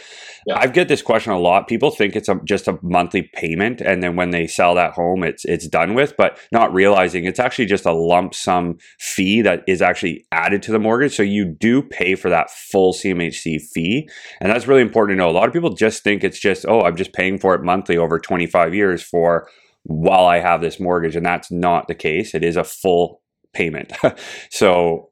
Yeah. 0.46 0.60
I 0.60 0.68
get 0.68 0.88
this 0.88 1.02
question 1.02 1.32
a 1.32 1.40
lot. 1.40 1.68
People 1.68 1.90
think 1.90 2.16
it's 2.16 2.30
a, 2.30 2.40
just 2.46 2.68
a 2.68 2.78
monthly 2.84 3.24
payment, 3.34 3.82
and 3.82 4.04
then 4.04 4.16
when 4.16 4.30
they 4.30 4.46
sell 4.46 4.76
that 4.76 4.94
home, 4.94 5.24
it's 5.24 5.44
it's 5.46 5.68
done 5.68 5.96
with. 5.96 6.16
But 6.18 6.38
not 6.52 6.72
realizing 6.72 7.26
it's 7.26 7.40
actually 7.40 7.66
just 7.66 7.86
a 7.86 7.94
lump 7.94 8.36
sum 8.36 8.78
fee 9.00 9.42
that 9.42 9.64
is 9.68 9.82
actually 9.82 10.26
added 10.32 10.62
to 10.64 10.72
the 10.72 10.78
mortgage. 10.78 11.16
So 11.16 11.24
you 11.24 11.46
do 11.46 11.82
pay 11.82 12.14
for 12.14 12.30
that 12.30 12.52
full 12.52 12.94
CMHC 12.94 13.60
fee, 13.74 14.08
and 14.40 14.52
that's 14.52 14.68
really 14.68 14.84
important 14.84 15.18
to 15.18 15.24
know. 15.24 15.30
A 15.30 15.32
lot 15.32 15.48
of 15.48 15.54
people 15.54 15.74
just 15.74 16.04
think 16.04 16.24
it's 16.24 16.40
just 16.46 16.66
oh, 16.68 16.82
I'm 16.82 16.96
just 16.96 17.14
paying 17.14 17.40
for 17.40 17.56
it 17.56 17.64
monthly 17.64 17.98
over 17.98 18.20
25 18.20 18.74
years 18.74 19.04
for 19.04 19.50
while 19.84 20.26
I 20.26 20.40
have 20.40 20.62
this 20.62 20.80
mortgage, 20.80 21.16
and 21.16 21.26
that's 21.26 21.52
not 21.52 21.88
the 21.88 21.96
case. 21.96 22.34
It 22.34 22.44
is 22.44 22.56
a 22.56 22.64
full 22.64 23.22
payment. 23.54 23.94
so 24.50 25.10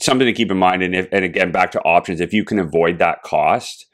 something 0.00 0.26
to 0.26 0.32
keep 0.32 0.50
in 0.50 0.56
mind 0.56 0.82
and 0.82 0.94
if 0.94 1.06
and 1.12 1.24
again 1.24 1.52
back 1.52 1.70
to 1.70 1.80
options 1.82 2.18
if 2.18 2.32
you 2.32 2.42
can 2.42 2.58
avoid 2.58 2.98
that 2.98 3.22
cost 3.22 3.86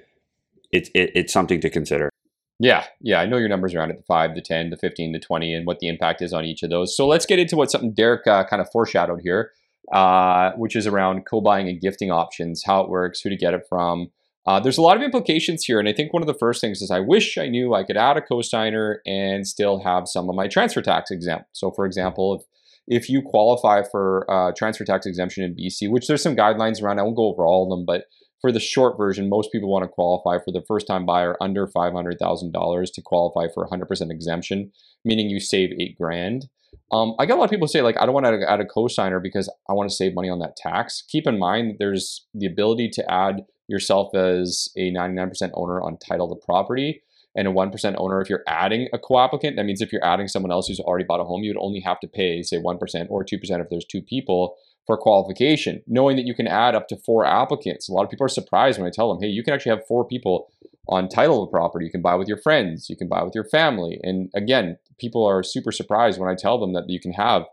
it's 0.73 0.91
it, 0.95 1.13
it's 1.15 1.33
something 1.33 1.61
to 1.61 1.71
consider. 1.71 2.11
Yeah, 2.59 2.85
yeah, 3.01 3.21
I 3.21 3.27
know 3.27 3.39
your 3.39 3.49
numbers 3.49 3.75
around 3.75 3.91
at 3.91 3.99
the 3.99 4.05
five, 4.05 4.35
the 4.35 4.41
ten, 4.41 4.71
the 4.71 4.77
fifteen, 4.77 5.13
the 5.13 5.21
twenty, 5.21 5.55
and 5.55 5.67
what 5.67 5.79
the 5.79 5.89
impact 5.89 6.23
is 6.23 6.33
on 6.33 6.45
each 6.45 6.63
of 6.63 6.71
those. 6.71 6.97
So 6.97 7.07
let's 7.07 7.27
get 7.27 7.39
into 7.39 7.57
what 7.57 7.71
something 7.71 7.93
Derek 7.93 8.27
uh, 8.27 8.45
kind 8.45 8.63
of 8.63 8.71
foreshadowed 8.73 9.21
here, 9.23 9.51
uh, 9.93 10.53
which 10.53 10.75
is 10.75 10.87
around 10.87 11.27
co-buying 11.27 11.69
and 11.69 11.81
gifting 11.81 12.11
options, 12.11 12.63
how 12.65 12.81
it 12.81 12.89
works, 12.89 13.21
who 13.21 13.31
to 13.31 13.37
get 13.37 13.55
it 13.55 13.63
from. 13.69 14.11
Uh, 14.47 14.59
there's 14.59 14.79
a 14.79 14.83
lot 14.83 14.97
of 14.97 15.03
implications 15.03 15.65
here, 15.65 15.79
and 15.79 15.89
I 15.89 15.93
think 15.93 16.13
one 16.13 16.23
of 16.23 16.27
the 16.27 16.39
first 16.39 16.61
things 16.61 16.83
is 16.83 16.91
I 16.91 16.99
wish 17.01 17.39
I 17.39 17.49
knew 17.49 17.75
I 17.75 17.85
could 17.85 17.97
add 17.97 18.17
a 18.17 18.23
co-signer 18.23 19.01
and 19.07 19.47
still 19.47 19.81
have 19.85 20.09
some 20.09 20.29
of 20.29 20.35
my 20.35 20.49
transfer 20.49 20.83
tax 20.83 21.11
exempt. 21.11 21.47
So, 21.53 21.71
for 21.71 21.87
example, 21.87 22.35
if 22.35 22.43
if 22.89 23.09
you 23.09 23.23
qualify 23.23 23.83
for 23.89 24.29
uh, 24.29 24.53
transfer 24.57 24.85
tax 24.85 25.07
exemption 25.07 25.45
in 25.45 25.55
BC, 25.55 25.89
which 25.89 26.09
there's 26.09 26.23
some 26.23 26.35
guidelines 26.35 26.83
around, 26.83 26.99
I 26.99 27.03
won't 27.03 27.17
go 27.17 27.29
over 27.29 27.45
all 27.45 27.63
of 27.63 27.71
them, 27.71 27.87
but 27.87 28.07
for 28.41 28.51
the 28.51 28.59
short 28.59 28.99
version, 28.99 29.29
most 29.29 29.53
people 29.53 29.71
want 29.71 29.85
to 29.85 29.89
qualify 29.89 30.43
for 30.45 30.51
the 30.51 30.65
first 30.67 30.89
time 30.89 31.07
buyer 31.07 31.37
under 31.41 31.69
$500,000 31.69 32.93
to 32.93 33.03
qualify 33.03 33.47
for 33.55 33.69
100% 33.69 34.11
exemption, 34.11 34.73
meaning 35.05 35.31
you 35.31 35.39
save 35.39 35.71
eight 35.79 35.97
grand. 35.97 36.47
Um, 36.91 37.15
I 37.21 37.27
get 37.27 37.37
a 37.37 37.39
lot 37.39 37.45
of 37.45 37.51
people 37.51 37.69
say, 37.69 37.83
like, 37.83 37.97
I 38.01 38.05
don't 38.05 38.15
want 38.15 38.27
to 38.27 38.51
add 38.51 38.61
a 38.61 38.65
cosigner 38.65 39.23
because 39.23 39.49
I 39.71 39.75
want 39.75 39.89
to 39.89 39.95
save 39.95 40.15
money 40.15 40.29
on 40.29 40.41
that 40.41 40.57
tax. 40.57 41.05
Keep 41.09 41.29
in 41.29 41.39
mind, 41.39 41.77
there's 41.79 42.27
the 42.35 42.47
ability 42.47 42.91
to 42.95 43.11
add 43.11 43.43
yourself 43.73 44.15
as 44.15 44.69
a 44.77 44.93
99% 44.93 45.51
owner 45.55 45.83
on 45.83 45.97
title 45.99 46.29
to 46.29 46.47
property 46.47 47.03
and 47.35 47.49
a 47.49 47.51
1% 47.51 47.95
owner 47.99 48.21
if 48.21 48.29
you're 48.29 48.45
adding 48.47 48.89
a 48.93 48.99
co-applicant. 48.99 49.57
That 49.57 49.65
means 49.65 49.81
if 49.81 49.93
you're 49.93 50.05
adding 50.05 50.29
someone 50.29 50.53
else 50.53 50.69
who's 50.69 50.81
already 50.81 51.05
bought 51.05 51.21
a 51.21 51.25
home, 51.25 51.43
you 51.43 51.51
would 51.51 51.63
only 51.63 51.81
have 51.81 51.99
to 52.01 52.07
pay, 52.07 52.43
say, 52.43 52.59
1% 52.59 53.07
or 53.09 53.25
2% 53.25 53.61
if 53.61 53.69
there's 53.71 53.85
two 53.85 54.03
people 54.03 54.57
for 54.87 54.97
qualification, 54.97 55.83
knowing 55.87 56.17
that 56.17 56.27
you 56.27 56.35
can 56.35 56.47
add 56.47 56.75
up 56.75 56.89
to 56.89 56.97
four 56.97 57.25
applicants. 57.25 57.89
A 57.89 57.93
lot 57.93 58.05
of 58.05 58.11
people 58.11 58.27
are 58.27 58.29
surprised 58.29 58.79
when 58.79 58.87
I 58.87 58.91
tell 58.93 59.09
them, 59.09 59.23
hey, 59.23 59.29
you 59.29 59.43
can 59.43 59.55
actually 59.55 59.71
have 59.71 59.87
four 59.87 60.07
people 60.07 60.49
on 60.89 61.09
title 61.09 61.43
of 61.43 61.51
property. 61.51 61.85
You 61.85 61.91
can 61.91 62.03
buy 62.03 62.17
with 62.17 62.29
your 62.29 62.37
friends, 62.37 62.91
you 62.91 62.97
can 62.97 63.09
buy 63.09 63.23
with 63.23 63.35
your 63.35 63.45
family. 63.45 64.01
And 64.03 64.31
again, 64.35 64.79
people 64.99 65.25
are 65.25 65.43
super 65.43 65.73
surprised 65.73 66.19
when 66.21 66.29
I 66.29 66.35
tell 66.35 66.59
them 66.59 66.73
that 66.73 66.89
you 66.89 67.01
can 67.01 67.13
have 67.13 67.45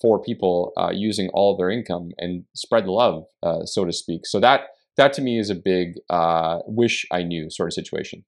four 0.00 0.22
people 0.22 0.72
uh, 0.76 0.90
using 0.92 1.30
all 1.30 1.56
their 1.56 1.70
income 1.70 2.12
and 2.18 2.44
spread 2.54 2.84
the 2.84 2.92
love, 2.92 3.24
uh, 3.42 3.64
so 3.64 3.86
to 3.86 3.92
speak. 3.92 4.26
So 4.26 4.38
that 4.40 4.68
that 4.96 5.12
to 5.14 5.22
me 5.22 5.38
is 5.38 5.50
a 5.50 5.54
big 5.54 5.94
uh, 6.10 6.58
wish 6.66 7.06
I 7.10 7.22
knew 7.22 7.50
sort 7.50 7.68
of 7.68 7.74
situation. 7.74 8.24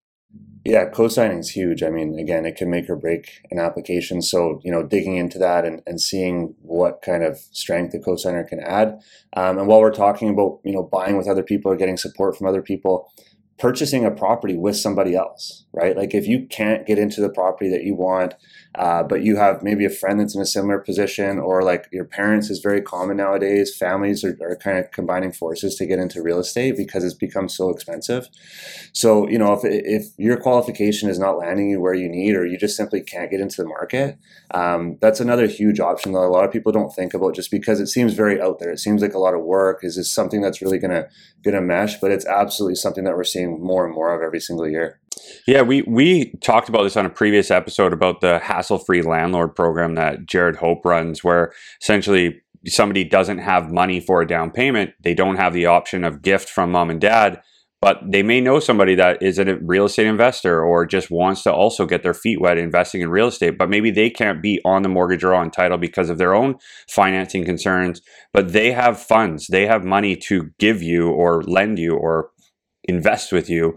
Yeah, 0.64 0.86
co-signing 0.86 1.38
is 1.38 1.50
huge. 1.50 1.84
I 1.84 1.90
mean, 1.90 2.18
again, 2.18 2.44
it 2.44 2.56
can 2.56 2.68
make 2.68 2.90
or 2.90 2.96
break 2.96 3.40
an 3.52 3.60
application. 3.60 4.20
So, 4.20 4.60
you 4.64 4.72
know, 4.72 4.82
digging 4.82 5.16
into 5.16 5.38
that 5.38 5.64
and, 5.64 5.80
and 5.86 6.00
seeing 6.00 6.54
what 6.60 7.02
kind 7.02 7.22
of 7.22 7.38
strength 7.52 7.92
the 7.92 8.00
co-signer 8.00 8.42
can 8.42 8.58
add. 8.60 8.98
Um, 9.36 9.58
and 9.58 9.68
while 9.68 9.80
we're 9.80 9.92
talking 9.92 10.28
about, 10.28 10.58
you 10.64 10.72
know, 10.72 10.82
buying 10.82 11.16
with 11.16 11.28
other 11.28 11.44
people 11.44 11.70
or 11.70 11.76
getting 11.76 11.96
support 11.96 12.36
from 12.36 12.48
other 12.48 12.62
people, 12.62 13.12
purchasing 13.58 14.04
a 14.04 14.10
property 14.10 14.54
with 14.54 14.76
somebody 14.76 15.14
else, 15.14 15.64
right? 15.72 15.96
Like 15.96 16.14
if 16.14 16.26
you 16.26 16.46
can't 16.46 16.86
get 16.86 16.98
into 16.98 17.22
the 17.22 17.30
property 17.30 17.70
that 17.70 17.84
you 17.84 17.94
want, 17.94 18.34
uh, 18.74 19.02
but 19.02 19.22
you 19.22 19.36
have 19.36 19.62
maybe 19.62 19.86
a 19.86 19.90
friend 19.90 20.20
that's 20.20 20.34
in 20.34 20.42
a 20.42 20.46
similar 20.46 20.78
position, 20.78 21.38
or 21.38 21.62
like 21.62 21.88
your 21.90 22.04
parents 22.04 22.50
is 22.50 22.58
very 22.58 22.82
common 22.82 23.16
nowadays. 23.16 23.74
Families 23.74 24.22
are, 24.22 24.36
are 24.42 24.56
kind 24.56 24.78
of 24.78 24.90
combining 24.90 25.32
forces 25.32 25.74
to 25.76 25.86
get 25.86 25.98
into 25.98 26.22
real 26.22 26.38
estate 26.38 26.76
because 26.76 27.02
it's 27.02 27.14
become 27.14 27.48
so 27.48 27.70
expensive. 27.70 28.28
So, 28.92 29.26
you 29.28 29.38
know, 29.38 29.54
if, 29.54 29.60
if 29.64 30.08
your 30.18 30.36
qualification 30.36 31.08
is 31.08 31.18
not 31.18 31.38
landing 31.38 31.70
you 31.70 31.80
where 31.80 31.94
you 31.94 32.10
need, 32.10 32.34
or 32.34 32.44
you 32.44 32.58
just 32.58 32.76
simply 32.76 33.00
can't 33.00 33.30
get 33.30 33.40
into 33.40 33.62
the 33.62 33.68
market, 33.68 34.18
um, 34.52 34.98
that's 35.00 35.20
another 35.20 35.46
huge 35.46 35.80
option 35.80 36.12
that 36.12 36.18
a 36.18 36.28
lot 36.28 36.44
of 36.44 36.52
people 36.52 36.72
don't 36.72 36.94
think 36.94 37.14
about 37.14 37.34
just 37.34 37.50
because 37.50 37.80
it 37.80 37.86
seems 37.86 38.12
very 38.12 38.40
out 38.40 38.58
there. 38.58 38.70
It 38.70 38.80
seems 38.80 39.00
like 39.00 39.14
a 39.14 39.18
lot 39.18 39.34
of 39.34 39.42
work. 39.42 39.80
Is 39.82 39.96
this 39.96 40.12
something 40.12 40.42
that's 40.42 40.60
really 40.60 40.78
going 40.78 40.90
to 40.90 41.08
going 41.42 41.54
to 41.54 41.62
mesh? 41.62 41.98
But 41.98 42.10
it's 42.10 42.26
absolutely 42.26 42.74
something 42.74 43.04
that 43.04 43.16
we're 43.16 43.24
seeing 43.46 43.62
more 43.62 43.84
and 43.84 43.94
more 43.94 44.14
of 44.14 44.22
every 44.22 44.40
single 44.40 44.68
year. 44.68 45.00
Yeah, 45.46 45.62
we 45.62 45.82
we 45.82 46.32
talked 46.42 46.68
about 46.68 46.82
this 46.82 46.96
on 46.96 47.06
a 47.06 47.10
previous 47.10 47.50
episode 47.50 47.92
about 47.92 48.20
the 48.20 48.38
hassle-free 48.38 49.02
landlord 49.02 49.54
program 49.54 49.94
that 49.94 50.26
Jared 50.26 50.56
Hope 50.56 50.84
runs, 50.84 51.24
where 51.24 51.52
essentially 51.80 52.40
somebody 52.66 53.04
doesn't 53.04 53.38
have 53.38 53.72
money 53.72 54.00
for 54.00 54.22
a 54.22 54.26
down 54.26 54.50
payment, 54.50 54.92
they 55.02 55.14
don't 55.14 55.36
have 55.36 55.54
the 55.54 55.66
option 55.66 56.04
of 56.04 56.22
gift 56.22 56.48
from 56.48 56.72
mom 56.72 56.90
and 56.90 57.00
dad, 57.00 57.40
but 57.80 58.00
they 58.04 58.22
may 58.22 58.40
know 58.40 58.58
somebody 58.58 58.94
that 58.96 59.22
is 59.22 59.38
a 59.38 59.56
real 59.62 59.84
estate 59.84 60.06
investor 60.06 60.64
or 60.64 60.84
just 60.84 61.10
wants 61.10 61.42
to 61.42 61.52
also 61.52 61.86
get 61.86 62.02
their 62.02 62.14
feet 62.14 62.40
wet 62.40 62.58
investing 62.58 63.00
in 63.00 63.08
real 63.08 63.28
estate, 63.28 63.56
but 63.56 63.70
maybe 63.70 63.90
they 63.90 64.10
can't 64.10 64.42
be 64.42 64.60
on 64.64 64.82
the 64.82 64.88
mortgage 64.88 65.22
or 65.22 65.34
on 65.34 65.50
title 65.50 65.78
because 65.78 66.10
of 66.10 66.18
their 66.18 66.34
own 66.34 66.56
financing 66.88 67.44
concerns, 67.44 68.02
but 68.32 68.52
they 68.52 68.72
have 68.72 69.00
funds, 69.00 69.46
they 69.46 69.66
have 69.66 69.84
money 69.84 70.16
to 70.16 70.50
give 70.58 70.82
you 70.82 71.08
or 71.10 71.42
lend 71.44 71.78
you 71.78 71.94
or 71.94 72.30
invest 72.88 73.32
with 73.32 73.48
you 73.48 73.76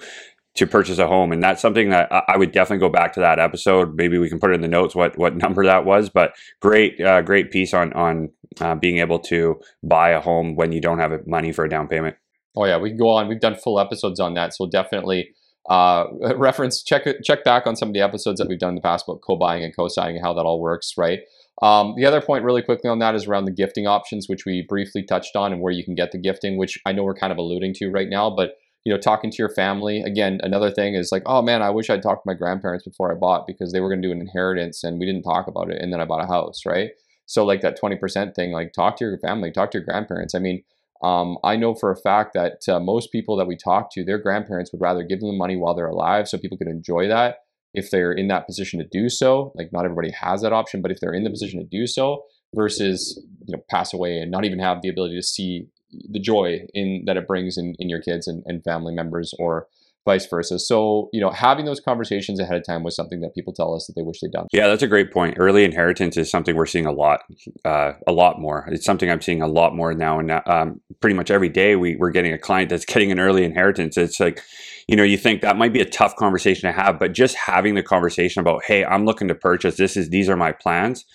to 0.55 0.67
purchase 0.67 0.97
a 0.99 1.07
home. 1.07 1.31
And 1.31 1.41
that's 1.41 1.61
something 1.61 1.89
that 1.89 2.11
i 2.11 2.35
would 2.35 2.51
definitely 2.51 2.79
go 2.79 2.89
back 2.89 3.13
to 3.13 3.19
that 3.21 3.39
episode. 3.39 3.95
Maybe 3.95 4.17
we 4.17 4.29
can 4.29 4.39
put 4.39 4.51
it 4.51 4.55
in 4.55 4.61
the 4.61 4.67
notes 4.67 4.95
what 4.95 5.17
what 5.17 5.35
number 5.35 5.65
that 5.65 5.85
was 5.85 6.09
but 6.09 6.33
great 6.59 6.99
uh, 7.01 7.21
great 7.21 7.51
piece 7.51 7.73
on 7.73 7.93
on 7.93 8.29
uh, 8.59 8.75
being 8.75 8.97
able 8.97 9.19
to 9.19 9.59
buy 9.83 10.09
a 10.09 10.19
home 10.19 10.55
when 10.55 10.71
you 10.71 10.81
don't 10.81 10.99
have 10.99 11.25
money 11.25 11.51
for 11.51 11.65
a 11.65 11.69
down 11.69 11.87
payment. 11.87 12.15
Oh 12.55 12.65
yeah 12.65 12.77
we 12.77 12.89
can 12.89 12.97
go 12.97 13.09
on. 13.09 13.27
We've 13.27 13.39
done 13.39 13.55
full 13.55 13.79
episodes 13.79 14.19
on 14.19 14.33
that 14.33 14.53
so 14.53 14.67
definitely 14.67 15.29
uh, 15.69 16.05
reference 16.35 16.83
check 16.83 17.05
check 17.23 17.43
back 17.43 17.65
on 17.65 17.75
some 17.75 17.89
of 17.89 17.93
the 17.93 18.01
episodes 18.01 18.39
that 18.39 18.47
we've 18.49 18.59
done 18.59 18.69
in 18.69 18.75
the 18.75 18.81
past 18.81 19.05
about 19.07 19.21
co-buying 19.21 19.63
and 19.63 19.75
co-signing 19.75 20.17
and 20.17 20.25
how 20.25 20.33
that 20.33 20.45
all 20.45 20.59
works 20.59 20.93
right? 20.97 21.19
Um, 21.61 21.93
the 21.97 22.05
other 22.05 22.21
point 22.21 22.45
really 22.45 22.61
quickly 22.61 22.89
on 22.89 22.99
that 22.99 23.15
is 23.15 23.27
around 23.27 23.43
the 23.45 23.51
gifting 23.51 23.85
options 23.85 24.27
which 24.27 24.45
we 24.45 24.65
briefly 24.67 25.03
touched 25.03 25.35
on 25.35 25.51
and 25.51 25.61
where 25.61 25.73
you 25.73 25.83
can 25.83 25.93
get 25.93 26.11
the 26.11 26.17
gifting 26.17 26.57
which 26.57 26.79
i 26.85 26.93
know 26.93 27.03
we're 27.03 27.13
kind 27.13 27.33
of 27.33 27.37
alluding 27.37 27.73
to 27.75 27.89
right 27.89 28.07
now 28.07 28.29
but 28.29 28.55
you 28.85 28.93
know, 28.93 28.99
talking 28.99 29.29
to 29.29 29.37
your 29.37 29.49
family. 29.49 30.01
Again, 30.01 30.39
another 30.43 30.71
thing 30.71 30.95
is 30.95 31.11
like, 31.11 31.23
oh 31.25 31.41
man, 31.41 31.61
I 31.61 31.69
wish 31.69 31.89
I'd 31.89 32.01
talked 32.01 32.23
to 32.23 32.29
my 32.29 32.33
grandparents 32.33 32.85
before 32.85 33.11
I 33.11 33.15
bought 33.15 33.47
because 33.47 33.71
they 33.71 33.81
were 33.81 33.89
going 33.89 34.01
to 34.01 34.07
do 34.07 34.11
an 34.11 34.21
inheritance 34.21 34.83
and 34.83 34.99
we 34.99 35.05
didn't 35.05 35.23
talk 35.23 35.47
about 35.47 35.69
it. 35.69 35.81
And 35.81 35.91
then 35.91 35.99
I 35.99 36.05
bought 36.05 36.23
a 36.23 36.27
house, 36.27 36.65
right? 36.65 36.91
So 37.25 37.45
like 37.45 37.61
that 37.61 37.79
20% 37.79 38.33
thing, 38.33 38.51
like 38.51 38.73
talk 38.73 38.97
to 38.97 39.05
your 39.05 39.19
family, 39.19 39.51
talk 39.51 39.71
to 39.71 39.77
your 39.77 39.85
grandparents. 39.85 40.33
I 40.33 40.39
mean, 40.39 40.63
um, 41.03 41.37
I 41.43 41.55
know 41.55 41.75
for 41.75 41.91
a 41.91 41.95
fact 41.95 42.33
that 42.33 42.67
uh, 42.67 42.79
most 42.79 43.11
people 43.11 43.37
that 43.37 43.47
we 43.47 43.55
talk 43.55 43.91
to, 43.93 44.03
their 44.03 44.17
grandparents 44.17 44.71
would 44.71 44.81
rather 44.81 45.03
give 45.03 45.19
them 45.19 45.37
money 45.37 45.55
while 45.55 45.73
they're 45.75 45.87
alive 45.87 46.27
so 46.27 46.37
people 46.37 46.57
could 46.57 46.67
enjoy 46.67 47.07
that 47.07 47.37
if 47.73 47.91
they're 47.91 48.11
in 48.11 48.27
that 48.29 48.47
position 48.47 48.79
to 48.79 48.87
do 48.91 49.09
so. 49.09 49.51
Like 49.55 49.71
not 49.71 49.85
everybody 49.85 50.11
has 50.11 50.41
that 50.41 50.53
option, 50.53 50.81
but 50.81 50.91
if 50.91 50.99
they're 50.99 51.13
in 51.13 51.23
the 51.23 51.29
position 51.29 51.59
to 51.59 51.65
do 51.65 51.87
so 51.87 52.23
versus 52.55 53.23
you 53.45 53.55
know 53.55 53.63
pass 53.69 53.93
away 53.93 54.17
and 54.17 54.31
not 54.31 54.43
even 54.43 54.59
have 54.59 54.81
the 54.81 54.89
ability 54.89 55.15
to 55.15 55.23
see 55.23 55.67
the 55.91 56.19
joy 56.19 56.61
in 56.73 57.03
that 57.05 57.17
it 57.17 57.27
brings 57.27 57.57
in, 57.57 57.75
in 57.79 57.89
your 57.89 58.01
kids 58.01 58.27
and, 58.27 58.43
and 58.45 58.63
family 58.63 58.93
members 58.93 59.33
or 59.39 59.67
vice 60.05 60.25
versa. 60.25 60.57
So, 60.57 61.09
you 61.13 61.21
know, 61.21 61.29
having 61.29 61.65
those 61.65 61.79
conversations 61.79 62.39
ahead 62.39 62.57
of 62.57 62.65
time 62.65 62.83
was 62.83 62.95
something 62.95 63.21
that 63.21 63.35
people 63.35 63.53
tell 63.53 63.75
us 63.75 63.85
that 63.85 63.93
they 63.95 64.01
wish 64.01 64.21
they'd 64.21 64.31
done. 64.31 64.47
Yeah, 64.51 64.67
that's 64.67 64.81
a 64.81 64.87
great 64.87 65.11
point. 65.11 65.35
Early 65.37 65.63
inheritance 65.63 66.17
is 66.17 66.31
something 66.31 66.55
we're 66.55 66.65
seeing 66.65 66.85
a 66.85 66.91
lot, 66.91 67.21
uh, 67.65 67.93
a 68.07 68.11
lot 68.11 68.39
more. 68.39 68.67
It's 68.71 68.85
something 68.85 69.09
I'm 69.09 69.21
seeing 69.21 69.41
a 69.41 69.47
lot 69.47 69.75
more 69.75 69.93
now, 69.93 70.19
and 70.19 70.31
um, 70.47 70.81
pretty 70.99 71.15
much 71.15 71.29
every 71.29 71.49
day 71.49 71.75
we, 71.75 71.95
we're 71.95 72.11
getting 72.11 72.33
a 72.33 72.39
client 72.39 72.69
that's 72.69 72.85
getting 72.85 73.11
an 73.11 73.19
early 73.19 73.43
inheritance. 73.43 73.97
It's 73.97 74.19
like, 74.19 74.41
you 74.87 74.95
know, 74.95 75.03
you 75.03 75.17
think 75.17 75.41
that 75.41 75.57
might 75.57 75.73
be 75.73 75.81
a 75.81 75.85
tough 75.85 76.15
conversation 76.15 76.71
to 76.71 76.81
have, 76.81 76.97
but 76.97 77.13
just 77.13 77.35
having 77.35 77.75
the 77.75 77.83
conversation 77.83 78.39
about, 78.39 78.63
hey, 78.63 78.83
I'm 78.83 79.05
looking 79.05 79.27
to 79.27 79.35
purchase 79.35 79.77
this 79.77 79.95
is 79.95 80.09
these 80.09 80.29
are 80.29 80.37
my 80.37 80.53
plans 80.53 81.05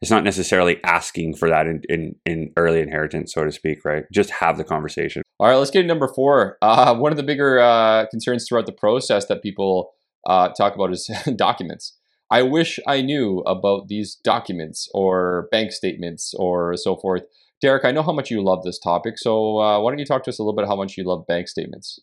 it's 0.00 0.10
not 0.10 0.24
necessarily 0.24 0.82
asking 0.84 1.36
for 1.36 1.48
that 1.50 1.66
in, 1.66 1.82
in, 1.88 2.14
in, 2.24 2.52
early 2.56 2.80
inheritance, 2.80 3.34
so 3.34 3.44
to 3.44 3.52
speak, 3.52 3.84
right? 3.84 4.04
Just 4.10 4.30
have 4.30 4.56
the 4.56 4.64
conversation. 4.64 5.22
All 5.38 5.48
right, 5.48 5.56
let's 5.56 5.70
get 5.70 5.82
to 5.82 5.88
number 5.88 6.08
four. 6.08 6.56
Uh, 6.62 6.94
one 6.94 7.12
of 7.12 7.16
the 7.18 7.22
bigger 7.22 7.60
uh, 7.60 8.06
concerns 8.10 8.46
throughout 8.48 8.66
the 8.66 8.72
process 8.72 9.26
that 9.26 9.42
people 9.42 9.92
uh, 10.26 10.48
talk 10.50 10.74
about 10.74 10.90
is 10.92 11.10
documents. 11.36 11.98
I 12.30 12.42
wish 12.42 12.78
I 12.86 13.02
knew 13.02 13.40
about 13.40 13.88
these 13.88 14.14
documents 14.14 14.88
or 14.94 15.48
bank 15.50 15.72
statements 15.72 16.32
or 16.38 16.76
so 16.76 16.96
forth. 16.96 17.22
Derek, 17.60 17.84
I 17.84 17.90
know 17.90 18.02
how 18.02 18.12
much 18.12 18.30
you 18.30 18.42
love 18.42 18.62
this 18.62 18.78
topic, 18.78 19.18
so 19.18 19.58
uh, 19.58 19.80
why 19.80 19.90
don't 19.90 19.98
you 19.98 20.06
talk 20.06 20.22
to 20.24 20.30
us 20.30 20.38
a 20.38 20.42
little 20.42 20.56
bit 20.56 20.66
how 20.66 20.76
much 20.76 20.96
you 20.96 21.04
love 21.04 21.26
bank 21.26 21.48
statements? 21.48 21.98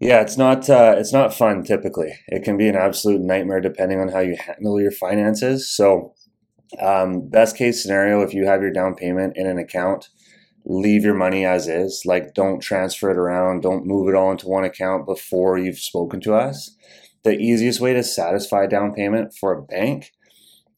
Yeah, 0.00 0.20
it's 0.20 0.38
not 0.38 0.70
uh, 0.70 0.94
it's 0.96 1.12
not 1.12 1.34
fun 1.34 1.64
typically. 1.64 2.14
It 2.28 2.44
can 2.44 2.56
be 2.56 2.68
an 2.68 2.76
absolute 2.76 3.20
nightmare 3.20 3.60
depending 3.60 4.00
on 4.00 4.08
how 4.08 4.20
you 4.20 4.36
handle 4.36 4.80
your 4.80 4.92
finances. 4.92 5.68
So 5.68 6.14
um, 6.80 7.28
best 7.28 7.56
case 7.56 7.82
scenario, 7.82 8.22
if 8.22 8.34
you 8.34 8.46
have 8.46 8.60
your 8.60 8.72
down 8.72 8.94
payment 8.94 9.36
in 9.36 9.46
an 9.46 9.58
account, 9.58 10.08
leave 10.64 11.04
your 11.04 11.14
money 11.14 11.44
as 11.44 11.66
is. 11.66 12.02
Like, 12.04 12.34
don't 12.34 12.60
transfer 12.60 13.10
it 13.10 13.16
around. 13.16 13.62
Don't 13.62 13.86
move 13.86 14.08
it 14.08 14.14
all 14.14 14.30
into 14.30 14.48
one 14.48 14.64
account 14.64 15.06
before 15.06 15.58
you've 15.58 15.78
spoken 15.78 16.20
to 16.20 16.34
us. 16.34 16.76
The 17.24 17.38
easiest 17.38 17.80
way 17.80 17.94
to 17.94 18.02
satisfy 18.02 18.66
down 18.66 18.94
payment 18.94 19.34
for 19.34 19.52
a 19.52 19.62
bank 19.62 20.12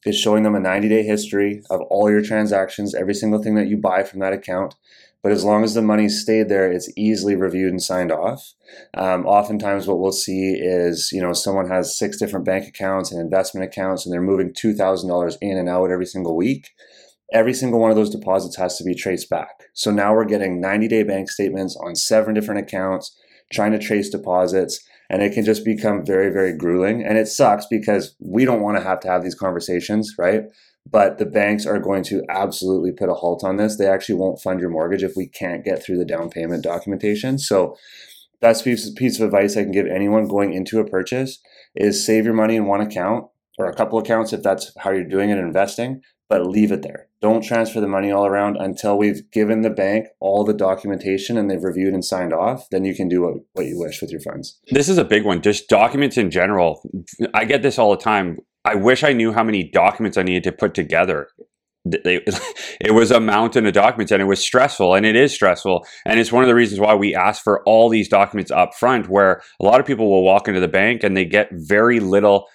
is 0.04 0.18
showing 0.18 0.42
them 0.42 0.54
a 0.54 0.61
90 0.61 0.88
day 0.88 1.02
history 1.02 1.62
of 1.70 1.80
all 1.82 2.11
your 2.11 2.23
transactions, 2.23 2.94
every 2.94 3.14
single 3.14 3.42
thing 3.42 3.54
that 3.56 3.68
you 3.68 3.76
buy 3.76 4.02
from 4.02 4.20
that 4.20 4.32
account, 4.32 4.75
but 5.23 5.33
as 5.33 5.45
long 5.45 5.65
as 5.65 5.75
the 5.75 5.83
money 5.83 6.09
stayed 6.09 6.49
there, 6.49 6.71
it's 6.71 6.91
easily 6.97 7.37
reviewed 7.37 7.71
and 7.71 7.83
signed 7.83 8.11
off. 8.11 8.55
Um, 8.95 9.27
oftentimes, 9.27 9.87
what 9.87 9.99
we'll 9.99 10.12
see 10.12 10.55
is 10.55 11.11
you 11.12 11.21
know 11.21 11.33
someone 11.33 11.69
has 11.69 11.99
six 11.99 12.19
different 12.19 12.47
bank 12.47 12.67
accounts 12.67 13.12
and 13.12 13.21
investment 13.21 13.67
accounts, 13.67 14.05
and 14.05 14.12
they're 14.12 14.23
moving 14.23 14.53
two 14.55 14.75
thousand 14.75 15.09
dollars 15.09 15.37
in 15.41 15.59
and 15.59 15.69
out 15.69 15.91
every 15.91 16.07
single 16.07 16.37
week. 16.37 16.71
Every 17.33 17.55
single 17.55 17.79
one 17.79 17.91
of 17.91 17.97
those 17.97 18.11
deposits 18.11 18.57
has 18.57 18.77
to 18.79 18.85
be 18.85 18.95
traced 18.95 19.31
back. 19.31 19.62
So 19.73 19.93
now 19.93 20.12
we're 20.12 20.25
getting 20.25 20.61
90 20.61 20.89
day 20.89 21.05
bank 21.05 21.31
statements 21.31 21.77
on 21.77 21.95
seven 21.95 22.35
different 22.35 22.61
accounts, 22.61 23.17
trying 23.53 23.71
to 23.71 23.79
trace 23.79 24.11
deposits 24.11 24.83
and 25.11 25.23
it 25.23 25.35
can 25.35 25.45
just 25.45 25.65
become 25.65 26.07
very 26.07 26.31
very 26.31 26.57
grueling 26.57 27.05
and 27.05 27.19
it 27.19 27.27
sucks 27.27 27.67
because 27.69 28.15
we 28.21 28.45
don't 28.45 28.62
want 28.62 28.79
to 28.79 28.83
have 28.83 29.00
to 29.00 29.09
have 29.09 29.23
these 29.23 29.35
conversations 29.35 30.15
right 30.17 30.45
but 30.88 31.18
the 31.18 31.26
banks 31.26 31.66
are 31.66 31.78
going 31.78 32.02
to 32.04 32.22
absolutely 32.28 32.92
put 32.92 33.08
a 33.08 33.14
halt 33.14 33.44
on 33.44 33.56
this. 33.56 33.76
They 33.76 33.87
actually 33.87 34.16
won't 34.16 34.40
fund 34.40 34.60
your 34.60 34.70
mortgage 34.70 35.02
if 35.02 35.16
we 35.16 35.26
can't 35.26 35.64
get 35.64 35.82
through 35.82 35.99
the 35.99 36.04
down 36.04 36.30
payment 36.30 36.64
documentation. 36.64 37.38
So 37.38 37.76
that's 38.40 38.62
piece, 38.62 38.90
piece 38.90 39.21
of 39.21 39.26
advice 39.26 39.56
I 39.56 39.62
can 39.62 39.73
give 39.73 39.86
anyone 39.86 40.26
going 40.26 40.52
into 40.52 40.80
a 40.80 40.88
purchase 40.88 41.38
is 41.75 42.04
save 42.04 42.25
your 42.25 42.34
money 42.34 42.56
in 42.56 42.66
one 42.66 42.80
account 42.80 43.26
or 43.58 43.66
a 43.66 43.75
couple 43.75 43.99
accounts 43.99 44.32
if 44.32 44.43
that's 44.43 44.73
how 44.78 44.90
you're 44.90 45.04
doing 45.04 45.30
it 45.30 45.38
investing, 45.38 46.00
but 46.28 46.47
leave 46.47 46.73
it 46.73 46.82
there. 46.82 47.08
Don't 47.21 47.45
transfer 47.45 47.80
the 47.80 47.86
money 47.86 48.10
all 48.10 48.25
around 48.25 48.56
until 48.56 48.97
we've 48.97 49.30
given 49.30 49.60
the 49.60 49.71
bank 49.71 50.06
all 50.21 50.43
the 50.43 50.54
documentation 50.54 51.36
and 51.36 51.50
they've 51.50 51.62
reviewed 51.62 51.93
and 51.93 52.04
signed 52.04 52.32
off. 52.32 52.66
Then 52.71 52.86
you 52.86 52.95
can 52.95 53.08
do 53.08 53.23
what, 53.23 53.34
what 53.52 53.66
you 53.66 53.78
wish 53.78 54.00
with 54.00 54.10
your 54.10 54.21
funds. 54.21 54.58
This 54.71 54.88
is 54.88 54.97
a 54.97 55.04
big 55.04 55.25
one. 55.25 55.43
Just 55.43 55.69
documents 55.69 56.16
in 56.16 56.30
general. 56.30 56.82
I 57.34 57.45
get 57.45 57.62
this 57.62 57.78
all 57.78 57.90
the 57.90 58.02
time. 58.02 58.38
I 58.64 58.75
wish 58.75 59.02
I 59.04 59.12
knew 59.12 59.32
how 59.32 59.42
many 59.42 59.64
documents 59.64 60.18
I 60.18 60.23
needed 60.23 60.44
to 60.44 60.52
put 60.52 60.75
together. 60.75 61.28
It 62.82 62.92
was 62.92 63.10
a 63.10 63.20
mountain 63.20 63.66
of 63.66 63.73
documents 63.73 64.12
and 64.12 64.20
it 64.20 64.26
was 64.26 64.38
stressful 64.38 64.94
and 64.94 65.06
it 65.06 65.16
is 65.16 65.32
stressful. 65.32 65.86
And 66.04 66.20
it's 66.20 66.30
one 66.30 66.44
of 66.44 66.49
the 66.49 66.54
reasons 66.54 66.78
why 66.78 66.94
we 66.94 67.14
ask 67.14 67.42
for 67.42 67.62
all 67.64 67.88
these 67.88 68.08
documents 68.08 68.50
up 68.50 68.75
front, 68.75 69.08
where 69.08 69.42
a 69.60 69.64
lot 69.64 69.80
of 69.80 69.86
people 69.86 70.10
will 70.10 70.23
walk 70.23 70.46
into 70.46 70.60
the 70.60 70.68
bank 70.68 71.02
and 71.02 71.16
they 71.16 71.25
get 71.25 71.49
very 71.52 72.00
little 72.00 72.46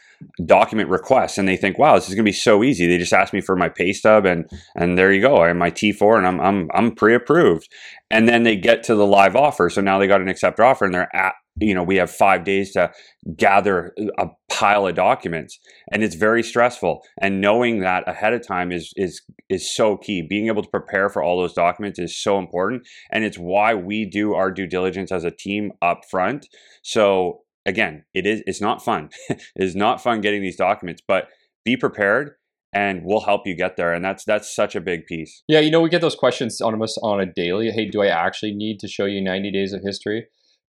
document 0.46 0.90
requests 0.90 1.38
and 1.38 1.48
they 1.48 1.58
think, 1.58 1.78
wow, 1.78 1.96
this 1.96 2.10
is 2.10 2.16
gonna 2.16 2.24
be 2.24 2.32
so 2.32 2.64
easy. 2.64 2.88
They 2.88 2.98
just 2.98 3.14
ask 3.14 3.34
me 3.34 3.42
for 3.42 3.56
my 3.56 3.70
pay 3.70 3.94
stub 3.94 4.26
and 4.26 4.50
and 4.76 4.98
there 4.98 5.12
you 5.12 5.22
go. 5.22 5.38
I 5.38 5.48
have 5.48 5.58
my 5.58 5.72
T4 5.72 6.18
and 6.18 6.28
I'm 6.28 6.40
I'm 6.40 6.70
I'm 6.74 6.96
pre-approved. 6.96 7.68
And 8.12 8.28
then 8.28 8.44
they 8.44 8.56
get 8.56 8.84
to 8.84 8.96
the 8.96 9.06
live 9.06 9.36
offer. 9.36 9.70
So 9.70 9.82
now 9.82 9.98
they 9.98 10.08
got 10.08 10.22
an 10.22 10.30
accept 10.30 10.60
offer 10.60 10.86
and 10.86 10.94
they're 10.94 11.16
at 11.16 11.34
you 11.60 11.74
know, 11.74 11.84
we 11.84 11.96
have 11.96 12.12
five 12.12 12.44
days 12.44 12.74
to 12.74 12.92
gather 13.38 13.94
a 14.20 14.28
pile 14.52 14.88
of 14.88 14.96
documents, 14.96 15.58
and 15.92 16.04
it's 16.04 16.16
very 16.16 16.44
stressful. 16.44 17.02
And 17.22 17.40
knowing 17.40 17.80
that 17.80 18.08
ahead 18.08 18.34
of 18.34 18.46
time 18.46 18.72
is 18.72 18.92
is 18.98 19.22
is 19.50 19.74
so 19.74 19.96
key. 19.96 20.22
Being 20.22 20.48
able 20.48 20.64
to 20.64 20.70
prepare 20.70 21.08
for 21.10 21.24
all 21.24 21.40
those 21.40 21.54
documents 21.54 21.98
is 21.98 22.22
so 22.22 22.38
important, 22.38 22.86
and 23.10 23.24
it's 23.24 23.38
why 23.38 23.74
we 23.74 24.06
do 24.06 24.34
our 24.34 24.52
due 24.52 24.68
diligence 24.68 25.12
as 25.12 25.24
a 25.24 25.32
team 25.32 25.72
up 25.82 26.02
front. 26.10 26.48
So 26.84 27.45
again, 27.66 28.06
it 28.14 28.26
is 28.26 28.44
it's 28.46 28.62
not 28.62 28.84
fun. 28.84 29.10
it's 29.56 29.76
not 29.76 30.02
fun 30.02 30.22
getting 30.22 30.42
these 30.42 30.58
documents, 30.58 31.02
but 31.08 31.28
be 31.64 31.76
prepared 31.78 32.32
and 32.74 33.04
we'll 33.06 33.22
help 33.22 33.48
you 33.48 33.56
get 33.56 33.78
there 33.78 33.94
and 33.94 34.04
that's 34.04 34.26
that's 34.26 34.54
such 34.54 34.76
a 34.76 34.82
big 34.82 35.06
piece 35.06 35.44
yeah 35.48 35.60
you 35.60 35.72
know 35.72 35.80
we 35.80 35.90
get 35.90 36.02
those 36.02 36.16
questions 36.16 36.60
on 36.60 36.80
us 36.84 36.98
on 37.02 37.22
a 37.22 37.26
daily 37.26 37.72
hey 37.72 37.90
do 37.90 38.02
i 38.02 38.08
actually 38.08 38.54
need 38.54 38.80
to 38.80 38.88
show 38.88 39.06
you 39.06 39.22
90 39.22 39.50
days 39.52 39.72
of 39.72 39.82
history 39.82 40.26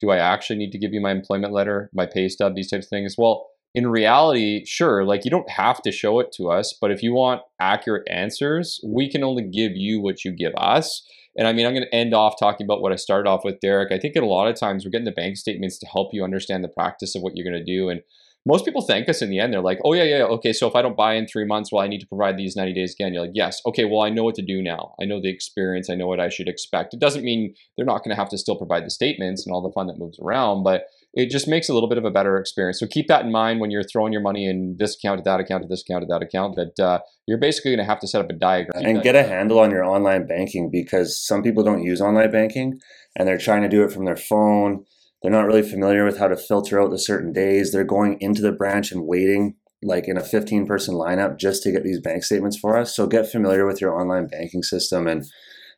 do 0.00 0.10
I 0.10 0.16
actually 0.16 0.56
need 0.56 0.72
to 0.72 0.78
give 0.78 0.92
you 0.92 1.00
my 1.00 1.12
employment 1.12 1.52
letter, 1.52 1.90
my 1.92 2.06
pay 2.06 2.28
stub, 2.28 2.54
these 2.54 2.70
types 2.70 2.86
of 2.86 2.90
things? 2.90 3.16
Well, 3.18 3.46
in 3.74 3.86
reality, 3.86 4.64
sure, 4.66 5.04
like 5.04 5.24
you 5.24 5.30
don't 5.30 5.48
have 5.50 5.80
to 5.82 5.92
show 5.92 6.18
it 6.18 6.32
to 6.36 6.50
us, 6.50 6.74
but 6.80 6.90
if 6.90 7.02
you 7.02 7.12
want 7.12 7.42
accurate 7.60 8.08
answers, 8.10 8.80
we 8.84 9.08
can 9.08 9.22
only 9.22 9.44
give 9.44 9.72
you 9.76 10.00
what 10.00 10.24
you 10.24 10.32
give 10.32 10.52
us. 10.56 11.06
And 11.36 11.46
I 11.46 11.52
mean, 11.52 11.66
I'm 11.66 11.72
going 11.72 11.84
to 11.84 11.94
end 11.94 12.12
off 12.12 12.34
talking 12.38 12.66
about 12.66 12.82
what 12.82 12.92
I 12.92 12.96
started 12.96 13.28
off 13.28 13.44
with, 13.44 13.60
Derek. 13.60 13.92
I 13.92 13.98
think 13.98 14.16
in 14.16 14.22
a 14.22 14.26
lot 14.26 14.48
of 14.48 14.58
times 14.58 14.84
we're 14.84 14.90
getting 14.90 15.04
the 15.04 15.12
bank 15.12 15.36
statements 15.36 15.78
to 15.78 15.86
help 15.86 16.12
you 16.12 16.24
understand 16.24 16.64
the 16.64 16.68
practice 16.68 17.14
of 17.14 17.22
what 17.22 17.36
you're 17.36 17.48
going 17.48 17.64
to 17.64 17.72
do. 17.72 17.88
And 17.88 18.00
most 18.46 18.64
people 18.64 18.82
thank 18.82 19.08
us 19.08 19.20
in 19.20 19.28
the 19.30 19.38
end. 19.38 19.52
They're 19.52 19.60
like, 19.60 19.80
oh, 19.84 19.92
yeah, 19.92 20.04
yeah, 20.04 20.24
okay, 20.24 20.52
so 20.52 20.66
if 20.66 20.74
I 20.74 20.80
don't 20.80 20.96
buy 20.96 21.14
in 21.14 21.26
three 21.26 21.44
months, 21.44 21.70
well, 21.70 21.84
I 21.84 21.88
need 21.88 22.00
to 22.00 22.06
provide 22.06 22.38
these 22.38 22.56
90 22.56 22.72
days 22.72 22.94
again. 22.94 23.12
You're 23.12 23.24
like, 23.24 23.34
yes, 23.34 23.60
okay, 23.66 23.84
well, 23.84 24.00
I 24.00 24.08
know 24.08 24.24
what 24.24 24.34
to 24.36 24.42
do 24.42 24.62
now. 24.62 24.94
I 25.00 25.04
know 25.04 25.20
the 25.20 25.28
experience. 25.28 25.90
I 25.90 25.94
know 25.94 26.06
what 26.06 26.20
I 26.20 26.30
should 26.30 26.48
expect. 26.48 26.94
It 26.94 27.00
doesn't 27.00 27.24
mean 27.24 27.54
they're 27.76 27.86
not 27.86 28.02
going 28.02 28.16
to 28.16 28.20
have 28.20 28.30
to 28.30 28.38
still 28.38 28.56
provide 28.56 28.86
the 28.86 28.90
statements 28.90 29.44
and 29.44 29.52
all 29.52 29.62
the 29.62 29.72
fun 29.72 29.88
that 29.88 29.98
moves 29.98 30.18
around, 30.18 30.62
but 30.62 30.86
it 31.12 31.30
just 31.30 31.48
makes 31.48 31.68
a 31.68 31.74
little 31.74 31.88
bit 31.88 31.98
of 31.98 32.04
a 32.04 32.10
better 32.10 32.36
experience. 32.38 32.78
So 32.78 32.86
keep 32.86 33.08
that 33.08 33.24
in 33.24 33.32
mind 33.32 33.60
when 33.60 33.70
you're 33.70 33.82
throwing 33.82 34.12
your 34.12 34.22
money 34.22 34.48
in 34.48 34.76
this 34.78 34.96
account 34.96 35.18
to 35.18 35.22
that 35.24 35.40
account 35.40 35.62
to 35.62 35.68
this 35.68 35.82
account 35.82 36.02
to 36.02 36.06
that 36.06 36.22
account, 36.22 36.56
that 36.56 36.82
uh, 36.82 37.00
you're 37.26 37.38
basically 37.38 37.72
going 37.72 37.84
to 37.84 37.90
have 37.90 38.00
to 38.00 38.06
set 38.06 38.20
up 38.20 38.30
a 38.30 38.34
diagram. 38.34 38.84
And 38.84 39.02
get 39.02 39.16
a 39.16 39.24
handle 39.24 39.58
on 39.58 39.70
your 39.70 39.84
online 39.84 40.26
banking 40.26 40.70
because 40.70 41.20
some 41.24 41.42
people 41.42 41.64
don't 41.64 41.82
use 41.82 42.00
online 42.00 42.30
banking 42.30 42.78
and 43.16 43.26
they're 43.26 43.38
trying 43.38 43.62
to 43.62 43.68
do 43.68 43.82
it 43.82 43.92
from 43.92 44.04
their 44.04 44.16
phone 44.16 44.84
they're 45.22 45.30
not 45.30 45.46
really 45.46 45.62
familiar 45.62 46.04
with 46.04 46.18
how 46.18 46.28
to 46.28 46.36
filter 46.36 46.80
out 46.80 46.90
the 46.90 46.98
certain 46.98 47.32
days. 47.32 47.72
They're 47.72 47.84
going 47.84 48.18
into 48.20 48.40
the 48.40 48.52
branch 48.52 48.90
and 48.90 49.06
waiting 49.06 49.56
like 49.82 50.08
in 50.08 50.16
a 50.16 50.24
15 50.24 50.66
person 50.66 50.94
lineup 50.94 51.38
just 51.38 51.62
to 51.62 51.72
get 51.72 51.84
these 51.84 52.00
bank 52.00 52.24
statements 52.24 52.58
for 52.58 52.78
us. 52.78 52.94
So 52.94 53.06
get 53.06 53.30
familiar 53.30 53.66
with 53.66 53.80
your 53.80 53.98
online 53.98 54.28
banking 54.28 54.62
system 54.62 55.06
and 55.06 55.24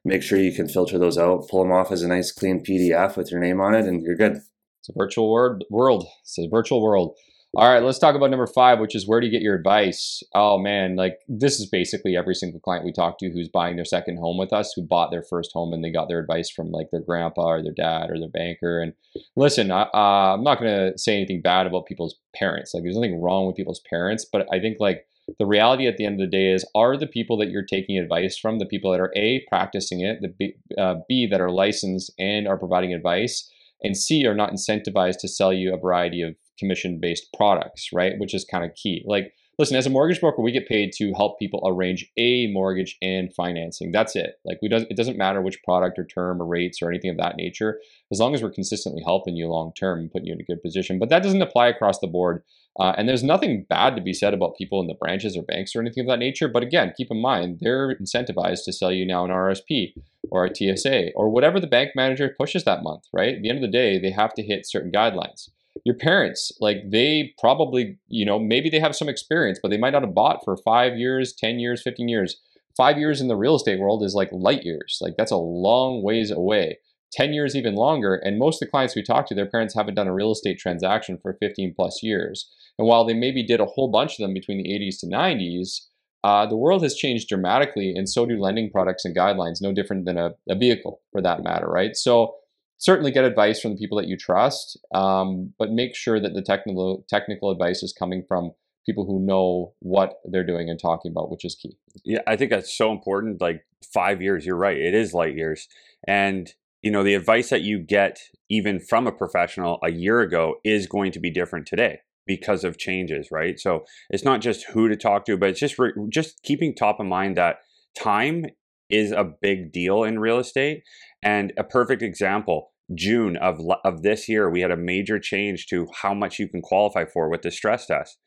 make 0.04 0.22
sure 0.22 0.38
you 0.38 0.54
can 0.54 0.68
filter 0.68 0.98
those 0.98 1.18
out, 1.18 1.48
pull 1.48 1.62
them 1.62 1.72
off 1.72 1.92
as 1.92 2.02
a 2.02 2.08
nice 2.08 2.32
clean 2.32 2.64
PDF 2.64 3.16
with 3.16 3.30
your 3.30 3.40
name 3.40 3.60
on 3.60 3.74
it, 3.74 3.86
and 3.86 4.02
you're 4.02 4.16
good. 4.16 4.38
It's 4.82 4.88
a 4.88 4.98
virtual 4.98 5.30
world. 5.30 5.62
World. 5.70 6.06
It's 6.22 6.38
a 6.38 6.48
virtual 6.48 6.82
world. 6.82 7.16
All 7.54 7.70
right, 7.70 7.82
let's 7.82 7.98
talk 7.98 8.14
about 8.16 8.30
number 8.30 8.46
five, 8.46 8.80
which 8.80 8.96
is 8.96 9.06
where 9.06 9.20
do 9.20 9.26
you 9.26 9.32
get 9.32 9.42
your 9.42 9.54
advice? 9.54 10.22
Oh 10.34 10.58
man, 10.58 10.96
like 10.96 11.18
this 11.28 11.60
is 11.60 11.68
basically 11.68 12.16
every 12.16 12.34
single 12.34 12.60
client 12.60 12.84
we 12.84 12.92
talk 12.92 13.18
to 13.18 13.30
who's 13.30 13.48
buying 13.48 13.76
their 13.76 13.84
second 13.84 14.16
home 14.16 14.38
with 14.38 14.54
us, 14.54 14.72
who 14.74 14.82
bought 14.82 15.10
their 15.10 15.22
first 15.22 15.50
home 15.52 15.74
and 15.74 15.84
they 15.84 15.90
got 15.90 16.08
their 16.08 16.18
advice 16.18 16.48
from 16.48 16.70
like 16.70 16.90
their 16.90 17.02
grandpa 17.02 17.42
or 17.42 17.62
their 17.62 17.74
dad 17.74 18.10
or 18.10 18.18
their 18.18 18.30
banker. 18.30 18.80
And 18.80 18.94
listen, 19.36 19.70
I, 19.70 19.82
uh, 19.82 20.34
I'm 20.34 20.42
not 20.42 20.60
going 20.60 20.92
to 20.92 20.98
say 20.98 21.14
anything 21.14 21.42
bad 21.42 21.66
about 21.66 21.84
people's 21.84 22.16
parents. 22.34 22.72
Like 22.72 22.84
there's 22.84 22.96
nothing 22.96 23.20
wrong 23.20 23.46
with 23.46 23.56
people's 23.56 23.82
parents, 23.88 24.24
but 24.24 24.46
I 24.50 24.58
think 24.58 24.78
like 24.80 25.06
the 25.38 25.46
reality 25.46 25.86
at 25.86 25.98
the 25.98 26.06
end 26.06 26.14
of 26.14 26.30
the 26.30 26.36
day 26.36 26.52
is 26.52 26.66
are 26.74 26.96
the 26.96 27.06
people 27.06 27.36
that 27.36 27.50
you're 27.50 27.66
taking 27.66 27.98
advice 27.98 28.38
from 28.38 28.60
the 28.60 28.66
people 28.66 28.90
that 28.92 29.00
are 29.00 29.12
a 29.14 29.44
practicing 29.50 30.00
it, 30.00 30.22
the 30.22 30.28
b, 30.28 30.54
uh, 30.78 30.96
b 31.06 31.26
that 31.26 31.40
are 31.42 31.50
licensed 31.50 32.12
and 32.18 32.48
are 32.48 32.58
providing 32.58 32.94
advice 32.94 33.50
and 33.82 33.96
C 33.96 34.26
are 34.26 34.34
not 34.34 34.52
incentivized 34.52 35.18
to 35.20 35.28
sell 35.28 35.52
you 35.52 35.74
a 35.74 35.78
variety 35.78 36.22
of 36.22 36.34
commission 36.58 36.98
based 37.00 37.26
products, 37.36 37.88
right? 37.92 38.14
Which 38.18 38.34
is 38.34 38.44
kind 38.44 38.64
of 38.64 38.74
key. 38.74 39.02
Like, 39.06 39.34
listen, 39.58 39.76
as 39.76 39.86
a 39.86 39.90
mortgage 39.90 40.20
broker, 40.20 40.42
we 40.42 40.52
get 40.52 40.68
paid 40.68 40.92
to 40.94 41.12
help 41.14 41.38
people 41.38 41.62
arrange 41.66 42.10
a 42.16 42.46
mortgage 42.48 42.96
and 43.02 43.32
financing. 43.34 43.92
That's 43.92 44.14
it. 44.16 44.34
Like, 44.44 44.58
we 44.62 44.68
does 44.68 44.82
it 44.88 44.96
doesn't 44.96 45.18
matter 45.18 45.42
which 45.42 45.62
product 45.64 45.98
or 45.98 46.04
term 46.04 46.40
or 46.40 46.46
rates 46.46 46.80
or 46.80 46.88
anything 46.88 47.10
of 47.10 47.16
that 47.18 47.36
nature, 47.36 47.80
as 48.10 48.20
long 48.20 48.34
as 48.34 48.42
we're 48.42 48.50
consistently 48.50 49.02
helping 49.04 49.36
you 49.36 49.48
long 49.48 49.72
term 49.78 49.98
and 50.00 50.10
putting 50.10 50.28
you 50.28 50.34
in 50.34 50.40
a 50.40 50.44
good 50.44 50.62
position. 50.62 50.98
But 50.98 51.08
that 51.10 51.22
doesn't 51.22 51.42
apply 51.42 51.68
across 51.68 51.98
the 51.98 52.06
board. 52.06 52.42
Uh, 52.80 52.94
and 52.96 53.06
there's 53.06 53.22
nothing 53.22 53.66
bad 53.68 53.96
to 53.96 54.02
be 54.02 54.14
said 54.14 54.32
about 54.32 54.56
people 54.56 54.80
in 54.80 54.86
the 54.86 54.94
branches 54.94 55.36
or 55.36 55.42
banks 55.42 55.76
or 55.76 55.80
anything 55.80 56.02
of 56.02 56.06
that 56.06 56.18
nature. 56.18 56.48
But 56.48 56.62
again, 56.62 56.94
keep 56.96 57.08
in 57.10 57.20
mind, 57.20 57.58
they're 57.60 57.94
incentivized 57.96 58.64
to 58.64 58.72
sell 58.72 58.90
you 58.90 59.04
now 59.04 59.26
an 59.26 59.30
RSP 59.30 59.92
or 60.30 60.44
a 60.44 60.54
TSA 60.54 61.12
or 61.14 61.28
whatever 61.28 61.58
the 61.60 61.66
bank 61.66 61.90
manager 61.94 62.34
pushes 62.38 62.64
that 62.64 62.82
month, 62.82 63.04
right? 63.12 63.36
At 63.36 63.42
the 63.42 63.48
end 63.48 63.58
of 63.58 63.62
the 63.62 63.76
day, 63.76 63.98
they 63.98 64.10
have 64.10 64.34
to 64.34 64.42
hit 64.42 64.68
certain 64.68 64.92
guidelines. 64.92 65.50
Your 65.84 65.96
parents, 65.96 66.52
like 66.60 66.90
they 66.90 67.34
probably, 67.38 67.98
you 68.08 68.24
know, 68.24 68.38
maybe 68.38 68.70
they 68.70 68.78
have 68.78 68.94
some 68.94 69.08
experience, 69.08 69.58
but 69.62 69.70
they 69.70 69.78
might 69.78 69.90
not 69.90 70.02
have 70.02 70.14
bought 70.14 70.44
for 70.44 70.56
five 70.56 70.96
years, 70.96 71.32
10 71.32 71.58
years, 71.58 71.82
15 71.82 72.08
years. 72.08 72.40
Five 72.76 72.98
years 72.98 73.20
in 73.20 73.28
the 73.28 73.36
real 73.36 73.56
estate 73.56 73.80
world 73.80 74.02
is 74.02 74.14
like 74.14 74.30
light 74.32 74.64
years. 74.64 74.98
Like 75.00 75.14
that's 75.16 75.32
a 75.32 75.36
long 75.36 76.02
ways 76.02 76.30
away. 76.30 76.78
10 77.12 77.32
years 77.32 77.54
even 77.54 77.74
longer. 77.74 78.14
And 78.14 78.38
most 78.38 78.56
of 78.56 78.66
the 78.66 78.70
clients 78.70 78.96
we 78.96 79.02
talk 79.02 79.26
to, 79.26 79.34
their 79.34 79.48
parents 79.48 79.74
haven't 79.74 79.94
done 79.94 80.08
a 80.08 80.14
real 80.14 80.32
estate 80.32 80.58
transaction 80.58 81.18
for 81.20 81.36
15 81.40 81.74
plus 81.76 82.02
years. 82.02 82.50
And 82.78 82.88
while 82.88 83.04
they 83.04 83.14
maybe 83.14 83.42
did 83.42 83.60
a 83.60 83.66
whole 83.66 83.90
bunch 83.90 84.12
of 84.12 84.18
them 84.18 84.32
between 84.32 84.58
the 84.58 84.70
80s 84.70 85.00
to 85.00 85.06
90s, 85.06 85.88
uh, 86.24 86.46
the 86.46 86.56
world 86.56 86.82
has 86.82 86.94
changed 86.94 87.28
dramatically, 87.28 87.92
and 87.94 88.08
so 88.08 88.24
do 88.24 88.38
lending 88.38 88.70
products 88.70 89.04
and 89.04 89.16
guidelines, 89.16 89.60
no 89.60 89.72
different 89.72 90.04
than 90.04 90.16
a, 90.16 90.30
a 90.48 90.54
vehicle 90.54 91.00
for 91.10 91.20
that 91.20 91.42
matter, 91.42 91.66
right? 91.66 91.96
So 91.96 92.34
certainly 92.78 93.10
get 93.10 93.24
advice 93.24 93.60
from 93.60 93.72
the 93.72 93.78
people 93.78 93.98
that 93.98 94.06
you 94.06 94.16
trust, 94.16 94.78
um, 94.94 95.52
but 95.58 95.72
make 95.72 95.96
sure 95.96 96.20
that 96.20 96.34
the 96.34 96.42
technical 96.42 97.04
technical 97.08 97.50
advice 97.50 97.82
is 97.82 97.92
coming 97.92 98.24
from 98.26 98.52
people 98.86 99.04
who 99.04 99.24
know 99.24 99.72
what 99.80 100.20
they're 100.24 100.46
doing 100.46 100.68
and 100.68 100.78
talking 100.80 101.10
about, 101.10 101.30
which 101.30 101.44
is 101.44 101.54
key. 101.54 101.76
Yeah, 102.04 102.20
I 102.26 102.36
think 102.36 102.50
that's 102.50 102.76
so 102.76 102.92
important. 102.92 103.40
Like 103.40 103.64
five 103.92 104.22
years, 104.22 104.46
you're 104.46 104.56
right. 104.56 104.76
It 104.76 104.94
is 104.94 105.14
light 105.14 105.34
years, 105.34 105.66
and 106.06 106.52
you 106.82 106.92
know 106.92 107.02
the 107.02 107.14
advice 107.14 107.50
that 107.50 107.62
you 107.62 107.80
get 107.80 108.20
even 108.48 108.78
from 108.78 109.08
a 109.08 109.12
professional 109.12 109.80
a 109.82 109.90
year 109.90 110.20
ago 110.20 110.56
is 110.62 110.86
going 110.86 111.10
to 111.12 111.20
be 111.20 111.30
different 111.30 111.66
today 111.66 112.00
because 112.26 112.64
of 112.64 112.78
changes, 112.78 113.28
right? 113.30 113.58
So 113.58 113.84
it's 114.10 114.24
not 114.24 114.40
just 114.40 114.66
who 114.70 114.88
to 114.88 114.96
talk 114.96 115.24
to, 115.26 115.36
but 115.36 115.50
it's 115.50 115.60
just 115.60 115.78
re- 115.78 115.92
just 116.08 116.42
keeping 116.42 116.74
top 116.74 117.00
of 117.00 117.06
mind 117.06 117.36
that 117.36 117.56
time 117.98 118.46
is 118.90 119.10
a 119.10 119.30
big 119.40 119.72
deal 119.72 120.04
in 120.04 120.18
real 120.18 120.38
estate. 120.38 120.82
And 121.22 121.52
a 121.56 121.64
perfect 121.64 122.02
example, 122.02 122.72
June 122.94 123.36
of 123.36 123.60
of 123.84 124.02
this 124.02 124.28
year, 124.28 124.50
we 124.50 124.60
had 124.60 124.70
a 124.70 124.76
major 124.76 125.18
change 125.18 125.66
to 125.68 125.88
how 126.02 126.14
much 126.14 126.38
you 126.38 126.48
can 126.48 126.62
qualify 126.62 127.04
for 127.04 127.30
with 127.30 127.42
the 127.42 127.50
stress 127.50 127.86
test. 127.86 128.18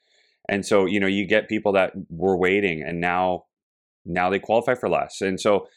And 0.50 0.66
so, 0.66 0.86
you 0.86 1.00
know, 1.00 1.08
you 1.08 1.26
get 1.26 1.50
people 1.50 1.72
that 1.74 1.94
were 2.10 2.38
waiting 2.38 2.84
and 2.84 3.00
now 3.00 3.46
now 4.06 4.30
they 4.30 4.40
qualify 4.40 4.76
for 4.76 4.90
less. 4.90 5.22
And 5.22 5.40
so 5.40 5.68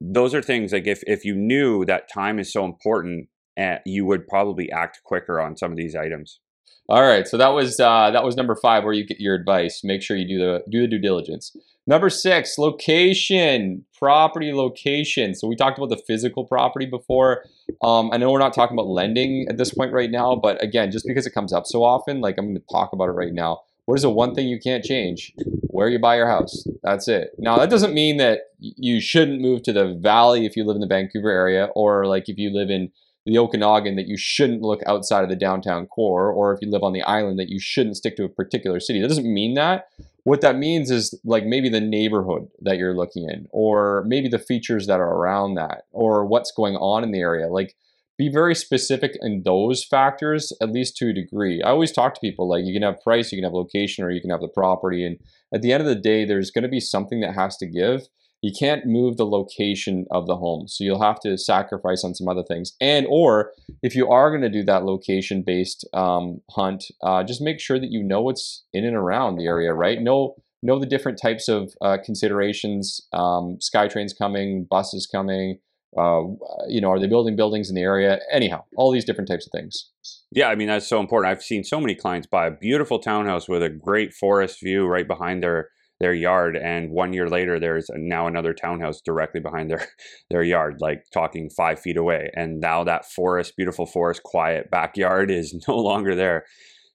those 0.00 0.34
are 0.34 0.42
things 0.42 0.72
like 0.72 0.86
if 0.86 1.02
if 1.06 1.24
you 1.24 1.34
knew 1.34 1.84
that 1.84 2.12
time 2.12 2.38
is 2.38 2.52
so 2.52 2.64
important, 2.64 3.28
uh, 3.58 3.76
you 3.86 4.04
would 4.04 4.26
probably 4.26 4.70
act 4.70 5.00
quicker 5.04 5.40
on 5.40 5.56
some 5.56 5.70
of 5.70 5.76
these 5.76 5.94
items. 5.94 6.40
All 6.88 7.02
right, 7.02 7.26
so 7.26 7.36
that 7.36 7.48
was 7.48 7.78
uh, 7.80 8.10
that 8.10 8.24
was 8.24 8.36
number 8.36 8.56
five, 8.56 8.84
where 8.84 8.92
you 8.92 9.06
get 9.06 9.20
your 9.20 9.34
advice. 9.34 9.82
Make 9.84 10.02
sure 10.02 10.16
you 10.16 10.26
do 10.26 10.38
the 10.38 10.62
do 10.68 10.80
the 10.82 10.88
due 10.88 10.98
diligence. 10.98 11.56
Number 11.86 12.10
six, 12.10 12.58
location, 12.58 13.84
property 13.98 14.52
location. 14.52 15.34
So 15.34 15.48
we 15.48 15.56
talked 15.56 15.78
about 15.78 15.90
the 15.90 16.00
physical 16.06 16.44
property 16.44 16.86
before. 16.86 17.44
Um, 17.82 18.10
I 18.12 18.18
know 18.18 18.30
we're 18.30 18.38
not 18.38 18.54
talking 18.54 18.76
about 18.76 18.86
lending 18.86 19.46
at 19.48 19.58
this 19.58 19.74
point 19.74 19.92
right 19.92 20.10
now, 20.10 20.36
but 20.36 20.62
again, 20.62 20.92
just 20.92 21.06
because 21.06 21.26
it 21.26 21.32
comes 21.32 21.52
up 21.52 21.66
so 21.66 21.82
often, 21.82 22.20
like 22.20 22.36
I'm 22.38 22.46
going 22.46 22.56
to 22.56 22.62
talk 22.70 22.92
about 22.92 23.08
it 23.08 23.12
right 23.12 23.32
now. 23.32 23.62
What 23.86 23.96
is 23.96 24.02
the 24.02 24.10
one 24.10 24.34
thing 24.34 24.46
you 24.46 24.60
can't 24.60 24.84
change? 24.84 25.32
Where 25.68 25.88
you 25.88 25.98
buy 25.98 26.16
your 26.16 26.28
house. 26.28 26.64
That's 26.84 27.08
it. 27.08 27.30
Now 27.38 27.58
that 27.58 27.70
doesn't 27.70 27.94
mean 27.94 28.16
that 28.18 28.40
you 28.60 29.00
shouldn't 29.00 29.40
move 29.40 29.64
to 29.64 29.72
the 29.72 29.94
valley 30.00 30.46
if 30.46 30.56
you 30.56 30.64
live 30.64 30.76
in 30.76 30.80
the 30.80 30.86
Vancouver 30.86 31.30
area, 31.30 31.64
or 31.74 32.06
like 32.06 32.28
if 32.28 32.38
you 32.38 32.50
live 32.50 32.70
in 32.70 32.92
the 33.24 33.38
Okanagan 33.38 33.96
that 33.96 34.08
you 34.08 34.16
shouldn't 34.16 34.62
look 34.62 34.80
outside 34.86 35.22
of 35.22 35.30
the 35.30 35.36
downtown 35.36 35.86
core, 35.86 36.30
or 36.30 36.52
if 36.52 36.60
you 36.60 36.70
live 36.70 36.82
on 36.82 36.92
the 36.92 37.02
island 37.02 37.38
that 37.38 37.48
you 37.48 37.60
shouldn't 37.60 37.96
stick 37.96 38.16
to 38.16 38.24
a 38.24 38.28
particular 38.28 38.80
city. 38.80 39.00
That 39.00 39.08
doesn't 39.08 39.32
mean 39.32 39.54
that. 39.54 39.88
What 40.24 40.40
that 40.40 40.56
means 40.56 40.90
is 40.90 41.18
like 41.24 41.44
maybe 41.44 41.68
the 41.68 41.80
neighborhood 41.80 42.48
that 42.60 42.78
you're 42.78 42.96
looking 42.96 43.28
in, 43.28 43.46
or 43.50 44.04
maybe 44.06 44.28
the 44.28 44.38
features 44.38 44.86
that 44.86 45.00
are 45.00 45.14
around 45.14 45.54
that, 45.54 45.82
or 45.92 46.24
what's 46.24 46.52
going 46.52 46.76
on 46.76 47.04
in 47.04 47.12
the 47.12 47.20
area. 47.20 47.48
Like 47.48 47.76
be 48.18 48.28
very 48.28 48.54
specific 48.54 49.16
in 49.20 49.42
those 49.44 49.84
factors, 49.84 50.52
at 50.60 50.70
least 50.70 50.96
to 50.98 51.08
a 51.08 51.12
degree. 51.12 51.62
I 51.62 51.70
always 51.70 51.92
talk 51.92 52.14
to 52.14 52.20
people 52.20 52.48
like 52.48 52.64
you 52.64 52.72
can 52.72 52.82
have 52.82 53.00
price, 53.00 53.32
you 53.32 53.38
can 53.38 53.44
have 53.44 53.52
location, 53.52 54.04
or 54.04 54.10
you 54.10 54.20
can 54.20 54.30
have 54.30 54.40
the 54.40 54.48
property. 54.48 55.04
And 55.04 55.18
at 55.52 55.62
the 55.62 55.72
end 55.72 55.80
of 55.80 55.88
the 55.88 55.94
day, 55.94 56.24
there's 56.24 56.50
going 56.50 56.62
to 56.62 56.68
be 56.68 56.80
something 56.80 57.20
that 57.20 57.34
has 57.34 57.56
to 57.56 57.66
give 57.66 58.08
you 58.42 58.52
can't 58.52 58.84
move 58.84 59.16
the 59.16 59.24
location 59.24 60.04
of 60.10 60.26
the 60.26 60.36
home 60.36 60.66
so 60.66 60.82
you'll 60.82 61.02
have 61.02 61.20
to 61.20 61.38
sacrifice 61.38 62.04
on 62.04 62.14
some 62.14 62.28
other 62.28 62.42
things. 62.42 62.72
And 62.80 63.06
or 63.08 63.52
if 63.82 63.94
you 63.94 64.10
are 64.10 64.30
going 64.30 64.42
to 64.42 64.50
do 64.50 64.64
that 64.64 64.84
location 64.84 65.42
based 65.42 65.88
um, 65.94 66.42
hunt 66.50 66.84
uh, 67.02 67.24
just 67.24 67.40
make 67.40 67.60
sure 67.60 67.78
that 67.78 67.90
you 67.90 68.02
know 68.02 68.20
what's 68.20 68.64
in 68.72 68.84
and 68.84 68.96
around 68.96 69.36
the 69.36 69.46
area 69.46 69.72
right? 69.72 70.00
Know 70.00 70.34
know 70.62 70.78
the 70.78 70.86
different 70.86 71.18
types 71.20 71.48
of 71.48 71.72
uh, 71.80 71.98
considerations 72.04 73.00
um, 73.12 73.58
skytrains 73.58 74.16
coming 74.16 74.66
buses 74.68 75.06
coming 75.06 75.58
uh, 75.96 76.22
you 76.68 76.80
know 76.80 76.90
are 76.90 76.98
they 76.98 77.06
building 77.06 77.36
buildings 77.36 77.68
in 77.68 77.76
the 77.76 77.82
area? 77.82 78.18
Anyhow 78.30 78.64
all 78.76 78.90
these 78.90 79.04
different 79.04 79.28
types 79.28 79.46
of 79.46 79.52
things. 79.52 79.90
Yeah 80.32 80.48
i 80.48 80.56
mean 80.56 80.68
that's 80.68 80.88
so 80.88 80.98
important. 80.98 81.30
I've 81.30 81.44
seen 81.44 81.62
so 81.62 81.80
many 81.80 81.94
clients 81.94 82.26
buy 82.26 82.48
a 82.48 82.50
beautiful 82.50 82.98
townhouse 82.98 83.48
with 83.48 83.62
a 83.62 83.68
great 83.68 84.12
forest 84.12 84.60
view 84.60 84.86
right 84.86 85.06
behind 85.06 85.44
their 85.44 85.68
their 86.02 86.12
yard 86.12 86.56
and 86.56 86.90
one 86.90 87.12
year 87.12 87.28
later 87.28 87.60
there's 87.60 87.88
now 87.94 88.26
another 88.26 88.52
townhouse 88.52 89.00
directly 89.00 89.40
behind 89.40 89.70
their 89.70 89.86
their 90.30 90.42
yard 90.42 90.78
like 90.80 91.04
talking 91.14 91.48
five 91.48 91.78
feet 91.78 91.96
away. 91.96 92.28
And 92.34 92.60
now 92.60 92.84
that 92.84 93.10
forest 93.10 93.54
beautiful 93.56 93.86
forest 93.86 94.22
quiet 94.24 94.70
backyard 94.70 95.30
is 95.30 95.54
no 95.68 95.78
longer 95.78 96.14
there. 96.14 96.44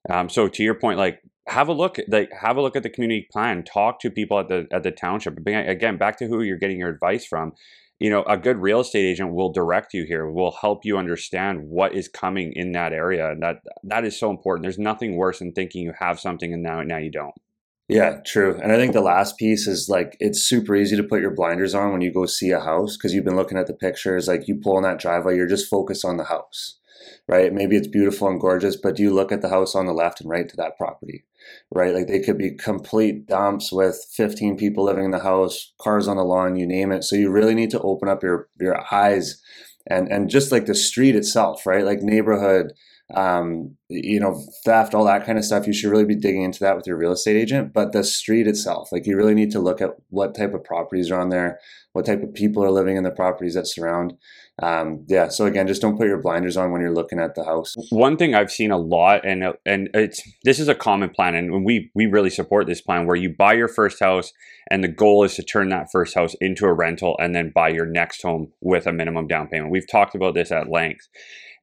Um, 0.09 0.29
so 0.29 0.47
to 0.49 0.61
your 0.61 0.75
point 0.75 0.99
like 0.99 1.19
have 1.47 1.69
a 1.69 1.73
look 1.73 1.97
like 2.09 2.29
have 2.39 2.57
a 2.57 2.61
look 2.61 2.75
at 2.75 2.83
the 2.83 2.89
community 2.89 3.27
plan. 3.31 3.63
Talk 3.63 4.01
to 4.01 4.11
people 4.11 4.39
at 4.39 4.49
the 4.49 4.67
at 4.71 4.83
the 4.83 4.91
township. 4.91 5.37
Again 5.47 5.97
back 5.97 6.17
to 6.19 6.27
who 6.27 6.41
you're 6.41 6.57
getting 6.57 6.79
your 6.79 6.89
advice 6.89 7.25
from 7.25 7.53
you 7.99 8.09
know 8.09 8.23
a 8.23 8.37
good 8.37 8.57
real 8.57 8.81
estate 8.81 9.05
agent 9.05 9.33
will 9.33 9.53
direct 9.53 9.93
you 9.93 10.03
here 10.03 10.29
will 10.29 10.51
help 10.51 10.83
you 10.83 10.97
understand 10.97 11.61
what 11.63 11.95
is 11.95 12.09
coming 12.09 12.51
in 12.53 12.73
that 12.73 12.91
area 12.91 13.31
and 13.31 13.41
that 13.41 13.61
that 13.83 14.03
is 14.03 14.19
so 14.19 14.29
important. 14.29 14.63
There's 14.63 14.77
nothing 14.77 15.15
worse 15.15 15.39
than 15.39 15.53
thinking 15.53 15.83
you 15.83 15.93
have 15.97 16.19
something 16.19 16.51
and 16.51 16.61
now 16.61 16.81
now 16.83 16.97
you 16.97 17.09
don't 17.09 17.33
yeah, 17.89 18.17
true. 18.25 18.59
And 18.61 18.73
I 18.73 18.75
think 18.75 18.91
the 18.91 19.01
last 19.01 19.37
piece 19.37 19.65
is 19.65 19.87
like 19.87 20.17
it's 20.19 20.41
super 20.41 20.75
easy 20.75 20.97
to 20.97 21.03
put 21.03 21.21
your 21.21 21.33
blinders 21.33 21.73
on 21.73 21.93
when 21.93 22.01
you 22.01 22.11
go 22.11 22.25
see 22.25 22.51
a 22.51 22.59
house 22.59 22.97
because 22.97 23.13
you've 23.13 23.23
been 23.23 23.37
looking 23.37 23.57
at 23.57 23.67
the 23.67 23.73
pictures. 23.73 24.27
Like 24.27 24.47
you 24.47 24.55
pull 24.55 24.77
in 24.77 24.83
that 24.83 24.99
driveway, 24.99 25.37
you're 25.37 25.47
just 25.47 25.69
focused 25.69 26.03
on 26.03 26.17
the 26.17 26.25
house, 26.25 26.79
right? 27.29 27.53
Maybe 27.53 27.77
it's 27.77 27.87
beautiful 27.87 28.27
and 28.27 28.41
gorgeous, 28.41 28.75
but 28.75 28.97
do 28.97 29.03
you 29.03 29.13
look 29.13 29.31
at 29.31 29.41
the 29.41 29.47
house 29.47 29.73
on 29.73 29.85
the 29.85 29.93
left 29.93 30.19
and 30.19 30.29
right 30.29 30.49
to 30.49 30.57
that 30.57 30.75
property, 30.77 31.23
right? 31.71 31.93
Like 31.93 32.07
they 32.07 32.19
could 32.19 32.37
be 32.37 32.51
complete 32.51 33.25
dumps 33.25 33.71
with 33.71 34.05
15 34.11 34.57
people 34.57 34.83
living 34.83 35.05
in 35.05 35.11
the 35.11 35.19
house, 35.19 35.71
cars 35.79 36.09
on 36.09 36.17
the 36.17 36.23
lawn, 36.23 36.57
you 36.57 36.67
name 36.67 36.91
it. 36.91 37.05
So 37.05 37.15
you 37.15 37.29
really 37.31 37.55
need 37.55 37.71
to 37.71 37.79
open 37.79 38.09
up 38.09 38.21
your 38.21 38.49
your 38.59 38.83
eyes 38.93 39.41
and 39.89 40.11
and 40.11 40.29
just 40.29 40.51
like 40.51 40.65
the 40.65 40.75
street 40.75 41.15
itself, 41.15 41.65
right? 41.65 41.85
Like 41.85 42.01
neighborhood 42.01 42.73
um, 43.15 43.77
you 43.87 44.19
know, 44.19 44.43
theft, 44.65 44.93
all 44.93 45.05
that 45.05 45.25
kind 45.25 45.37
of 45.37 45.45
stuff. 45.45 45.65
You 45.65 45.73
should 45.73 45.91
really 45.91 46.05
be 46.05 46.15
digging 46.15 46.41
into 46.41 46.59
that 46.59 46.75
with 46.75 46.85
your 46.85 46.97
real 46.97 47.13
estate 47.13 47.37
agent. 47.37 47.71
But 47.73 47.93
the 47.93 48.03
street 48.03 48.47
itself, 48.47 48.91
like 48.91 49.07
you 49.07 49.15
really 49.15 49.33
need 49.33 49.51
to 49.51 49.59
look 49.59 49.81
at 49.81 49.91
what 50.09 50.35
type 50.35 50.53
of 50.53 50.63
properties 50.63 51.09
are 51.09 51.19
on 51.19 51.29
there, 51.29 51.59
what 51.93 52.05
type 52.05 52.21
of 52.21 52.33
people 52.33 52.63
are 52.63 52.71
living 52.71 52.97
in 52.97 53.03
the 53.03 53.11
properties 53.11 53.53
that 53.53 53.65
surround. 53.65 54.13
Um, 54.61 55.05
yeah. 55.07 55.29
So 55.29 55.45
again, 55.45 55.67
just 55.67 55.81
don't 55.81 55.97
put 55.97 56.07
your 56.07 56.21
blinders 56.21 56.57
on 56.57 56.71
when 56.71 56.81
you're 56.81 56.93
looking 56.93 57.19
at 57.19 57.35
the 57.35 57.45
house. 57.45 57.75
One 57.91 58.17
thing 58.17 58.35
I've 58.35 58.51
seen 58.51 58.71
a 58.71 58.77
lot, 58.77 59.25
and 59.25 59.53
and 59.65 59.89
it's 59.93 60.21
this 60.43 60.59
is 60.59 60.67
a 60.67 60.75
common 60.75 61.09
plan, 61.09 61.33
and 61.35 61.63
we 61.63 61.89
we 61.95 62.07
really 62.07 62.31
support 62.31 62.67
this 62.67 62.81
plan 62.81 63.05
where 63.05 63.15
you 63.15 63.33
buy 63.33 63.53
your 63.53 63.69
first 63.69 64.01
house, 64.01 64.33
and 64.69 64.83
the 64.83 64.89
goal 64.89 65.23
is 65.23 65.35
to 65.35 65.43
turn 65.43 65.69
that 65.69 65.91
first 65.91 66.13
house 66.13 66.35
into 66.41 66.65
a 66.65 66.73
rental, 66.73 67.15
and 67.19 67.33
then 67.33 67.51
buy 67.55 67.69
your 67.69 67.85
next 67.85 68.21
home 68.21 68.51
with 68.59 68.85
a 68.85 68.91
minimum 68.91 69.27
down 69.27 69.47
payment. 69.47 69.71
We've 69.71 69.89
talked 69.89 70.15
about 70.15 70.33
this 70.33 70.51
at 70.51 70.69
length 70.69 71.07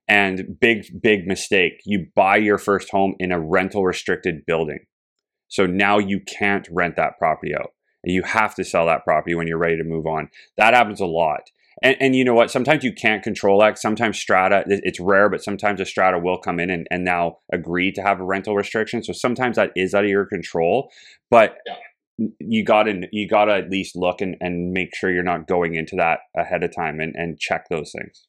and 0.08 0.58
big, 0.60 0.84
big 1.02 1.26
mistake. 1.26 1.80
You 1.84 2.06
buy 2.14 2.36
your 2.36 2.58
first 2.58 2.90
home 2.90 3.14
in 3.18 3.32
a 3.32 3.40
rental 3.40 3.84
restricted 3.84 4.44
building. 4.46 4.80
So 5.48 5.66
now 5.66 5.98
you 5.98 6.20
can't 6.20 6.68
rent 6.70 6.96
that 6.96 7.18
property 7.18 7.54
out. 7.54 7.70
You 8.04 8.22
have 8.22 8.54
to 8.56 8.64
sell 8.64 8.86
that 8.86 9.04
property 9.04 9.34
when 9.34 9.46
you're 9.46 9.58
ready 9.58 9.78
to 9.78 9.84
move 9.84 10.06
on. 10.06 10.28
That 10.58 10.74
happens 10.74 11.00
a 11.00 11.06
lot. 11.06 11.42
And, 11.82 11.96
and 12.00 12.16
you 12.16 12.24
know 12.24 12.34
what? 12.34 12.50
Sometimes 12.50 12.84
you 12.84 12.92
can't 12.92 13.22
control 13.22 13.60
that. 13.60 13.78
Sometimes 13.78 14.18
strata, 14.18 14.64
it's 14.66 15.00
rare, 15.00 15.28
but 15.28 15.42
sometimes 15.42 15.80
a 15.80 15.84
strata 15.84 16.18
will 16.18 16.38
come 16.38 16.60
in 16.60 16.70
and, 16.70 16.86
and 16.90 17.04
now 17.04 17.38
agree 17.52 17.92
to 17.92 18.02
have 18.02 18.20
a 18.20 18.24
rental 18.24 18.54
restriction. 18.54 19.02
So 19.02 19.12
sometimes 19.12 19.56
that 19.56 19.70
is 19.74 19.94
out 19.94 20.04
of 20.04 20.10
your 20.10 20.26
control. 20.26 20.90
But 21.30 21.56
yeah. 21.66 22.26
you 22.38 22.64
gotta 22.64 23.08
you 23.10 23.28
gotta 23.28 23.54
at 23.54 23.70
least 23.70 23.96
look 23.96 24.20
and, 24.20 24.36
and 24.40 24.72
make 24.72 24.94
sure 24.94 25.10
you're 25.10 25.22
not 25.22 25.46
going 25.46 25.74
into 25.74 25.96
that 25.96 26.20
ahead 26.36 26.62
of 26.62 26.74
time 26.74 27.00
and, 27.00 27.14
and 27.16 27.38
check 27.38 27.66
those 27.70 27.92
things. 27.92 28.26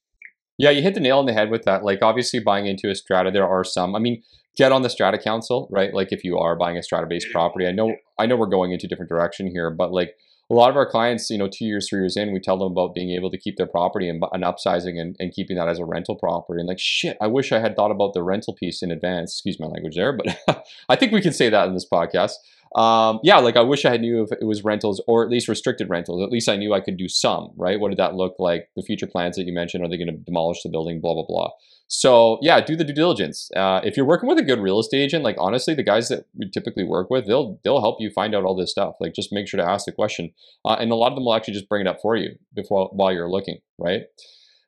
Yeah, 0.57 0.69
you 0.69 0.81
hit 0.81 0.93
the 0.93 0.99
nail 0.99 1.19
on 1.19 1.25
the 1.25 1.33
head 1.33 1.49
with 1.49 1.63
that. 1.63 1.83
Like, 1.83 2.01
obviously, 2.01 2.39
buying 2.39 2.65
into 2.65 2.89
a 2.89 2.95
strata, 2.95 3.31
there 3.31 3.47
are 3.47 3.63
some. 3.63 3.95
I 3.95 3.99
mean, 3.99 4.23
get 4.55 4.71
on 4.71 4.83
the 4.83 4.89
strata 4.89 5.17
council, 5.17 5.67
right? 5.71 5.93
Like, 5.93 6.11
if 6.11 6.23
you 6.23 6.37
are 6.37 6.55
buying 6.55 6.77
a 6.77 6.83
strata 6.83 7.07
based 7.07 7.27
property, 7.31 7.67
I 7.67 7.71
know, 7.71 7.95
I 8.17 8.25
know 8.25 8.37
we're 8.37 8.45
going 8.45 8.71
into 8.71 8.85
a 8.85 8.89
different 8.89 9.09
direction 9.09 9.47
here, 9.47 9.69
but 9.69 9.91
like 9.91 10.15
a 10.49 10.53
lot 10.53 10.69
of 10.69 10.75
our 10.75 10.89
clients, 10.89 11.29
you 11.29 11.37
know, 11.37 11.49
two 11.51 11.65
years, 11.65 11.89
three 11.89 11.99
years 11.99 12.15
in, 12.15 12.31
we 12.31 12.39
tell 12.39 12.57
them 12.57 12.71
about 12.71 12.93
being 12.93 13.09
able 13.11 13.31
to 13.31 13.37
keep 13.37 13.57
their 13.57 13.65
property 13.65 14.07
and, 14.07 14.23
and 14.31 14.43
upsizing 14.43 14.99
and, 14.99 15.15
and 15.19 15.33
keeping 15.33 15.57
that 15.57 15.67
as 15.67 15.79
a 15.79 15.85
rental 15.85 16.15
property. 16.15 16.59
And 16.59 16.67
like, 16.67 16.79
shit, 16.79 17.17
I 17.19 17.27
wish 17.27 17.51
I 17.51 17.59
had 17.59 17.75
thought 17.75 17.91
about 17.91 18.13
the 18.13 18.21
rental 18.21 18.53
piece 18.53 18.83
in 18.83 18.91
advance. 18.91 19.33
Excuse 19.33 19.59
my 19.59 19.65
language 19.65 19.95
there, 19.95 20.13
but 20.13 20.65
I 20.89 20.95
think 20.95 21.11
we 21.11 21.21
can 21.21 21.33
say 21.33 21.49
that 21.49 21.67
in 21.67 21.73
this 21.73 21.87
podcast. 21.91 22.33
Um, 22.75 23.19
yeah, 23.23 23.37
like 23.37 23.55
I 23.55 23.61
wish 23.61 23.85
I 23.85 23.91
had 23.91 24.01
knew 24.01 24.23
if 24.23 24.31
it 24.33 24.45
was 24.45 24.63
rentals 24.63 25.01
or 25.07 25.23
at 25.23 25.29
least 25.29 25.47
restricted 25.47 25.89
rentals. 25.89 26.21
At 26.21 26.31
least 26.31 26.49
I 26.49 26.57
knew 26.57 26.73
I 26.73 26.81
could 26.81 26.97
do 26.97 27.07
some, 27.07 27.51
right? 27.55 27.79
What 27.79 27.89
did 27.89 27.99
that 27.99 28.15
look 28.15 28.35
like? 28.37 28.69
The 28.75 28.83
future 28.83 29.07
plans 29.07 29.37
that 29.37 29.45
you 29.45 29.53
mentioned, 29.53 29.83
are 29.83 29.87
they 29.87 29.97
going 29.97 30.07
to 30.07 30.17
demolish 30.17 30.61
the 30.61 30.69
building? 30.69 30.99
Blah, 30.99 31.13
blah, 31.13 31.25
blah. 31.25 31.49
So 31.87 32.39
yeah, 32.41 32.59
do 32.61 32.75
the 32.75 32.83
due 32.83 32.93
diligence. 32.93 33.49
Uh, 33.55 33.79
if 33.83 33.95
you're 33.95 34.05
working 34.05 34.27
with 34.27 34.39
a 34.39 34.43
good 34.43 34.59
real 34.59 34.79
estate 34.79 35.01
agent, 35.01 35.23
like 35.23 35.35
honestly, 35.39 35.73
the 35.73 35.83
guys 35.83 36.09
that 36.09 36.25
we 36.37 36.49
typically 36.49 36.83
work 36.83 37.09
with, 37.09 37.27
they'll 37.27 37.59
they'll 37.63 37.81
help 37.81 37.97
you 37.99 38.09
find 38.09 38.35
out 38.35 38.43
all 38.43 38.55
this 38.55 38.71
stuff. 38.71 38.95
Like 38.99 39.13
just 39.13 39.31
make 39.31 39.47
sure 39.47 39.59
to 39.59 39.69
ask 39.69 39.85
the 39.85 39.91
question, 39.91 40.31
uh, 40.65 40.77
and 40.79 40.91
a 40.91 40.95
lot 40.95 41.11
of 41.11 41.15
them 41.15 41.25
will 41.25 41.35
actually 41.35 41.53
just 41.53 41.69
bring 41.69 41.81
it 41.81 41.87
up 41.87 41.99
for 42.01 42.15
you 42.15 42.31
before 42.53 42.89
while 42.91 43.13
you're 43.13 43.29
looking, 43.29 43.59
right? 43.77 44.01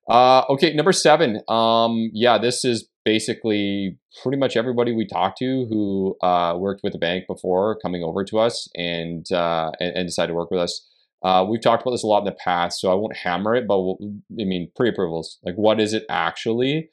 Uh, 0.07 0.43
okay, 0.49 0.73
number 0.73 0.93
seven. 0.93 1.41
Um, 1.49 2.11
yeah, 2.13 2.37
this 2.37 2.63
is 2.63 2.87
basically 3.07 3.97
pretty 4.21 4.37
much 4.37 4.57
everybody 4.57 4.91
we 4.91 5.07
talked 5.07 5.37
to 5.37 5.65
who 5.69 6.17
uh, 6.21 6.53
worked 6.57 6.81
with 6.83 6.91
the 6.91 6.99
bank 6.99 7.23
before 7.25 7.79
coming 7.79 8.03
over 8.03 8.25
to 8.25 8.37
us 8.37 8.67
and 8.75 9.31
uh, 9.31 9.71
and, 9.79 9.95
and 9.95 10.07
decided 10.07 10.27
to 10.27 10.33
work 10.33 10.51
with 10.51 10.59
us. 10.59 10.85
Uh, 11.23 11.45
we've 11.49 11.61
talked 11.61 11.81
about 11.83 11.91
this 11.91 12.03
a 12.03 12.07
lot 12.07 12.19
in 12.19 12.25
the 12.25 12.43
past, 12.43 12.81
so 12.81 12.91
I 12.91 12.95
won't 12.95 13.15
hammer 13.15 13.55
it. 13.55 13.65
But 13.65 13.79
we'll, 13.79 13.97
I 14.41 14.43
mean, 14.43 14.69
pre-approvals. 14.75 15.39
Like, 15.45 15.55
what 15.55 15.79
is 15.79 15.93
it 15.93 16.03
actually? 16.09 16.89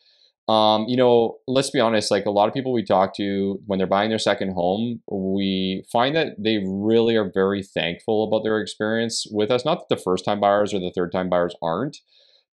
Um, 0.47 0.85
you 0.87 0.97
know, 0.97 1.39
let's 1.49 1.71
be 1.71 1.81
honest. 1.81 2.13
Like 2.13 2.27
a 2.27 2.31
lot 2.31 2.47
of 2.47 2.55
people 2.55 2.73
we 2.73 2.85
talk 2.85 3.17
to 3.17 3.61
when 3.67 3.79
they're 3.79 3.87
buying 3.89 4.11
their 4.11 4.19
second 4.21 4.53
home, 4.53 5.01
we 5.11 5.83
find 5.91 6.15
that 6.15 6.29
they 6.39 6.63
really 6.65 7.17
are 7.17 7.31
very 7.43 7.65
thankful 7.65 8.29
about 8.29 8.45
their 8.45 8.61
experience 8.61 9.27
with 9.33 9.51
us. 9.51 9.65
Not 9.65 9.81
that 9.81 9.97
the 9.97 10.01
first-time 10.01 10.39
buyers 10.39 10.73
or 10.73 10.79
the 10.79 10.93
third-time 10.95 11.29
buyers 11.29 11.57
aren't, 11.61 11.97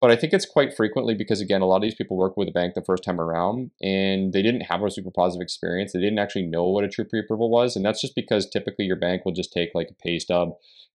but 0.00 0.10
I 0.10 0.16
think 0.16 0.32
it's 0.32 0.46
quite 0.46 0.76
frequently 0.76 1.14
because 1.14 1.40
again, 1.40 1.60
a 1.60 1.66
lot 1.66 1.76
of 1.76 1.82
these 1.82 1.94
people 1.94 2.16
work 2.16 2.36
with 2.36 2.48
a 2.48 2.52
bank 2.52 2.74
the 2.74 2.84
first 2.84 3.02
time 3.02 3.20
around 3.20 3.70
and 3.82 4.32
they 4.32 4.42
didn't 4.42 4.62
have 4.62 4.82
a 4.82 4.90
super 4.90 5.10
positive 5.10 5.42
experience. 5.42 5.92
They 5.92 6.00
didn't 6.00 6.20
actually 6.20 6.46
know 6.46 6.64
what 6.68 6.84
a 6.84 6.88
true 6.88 7.04
pre-approval 7.04 7.50
was, 7.50 7.74
and 7.74 7.84
that's 7.84 8.00
just 8.00 8.14
because 8.14 8.48
typically 8.48 8.84
your 8.84 8.96
bank 8.96 9.24
will 9.24 9.32
just 9.32 9.52
take 9.52 9.70
like 9.74 9.88
a 9.90 10.02
pay 10.02 10.18
stub, 10.18 10.50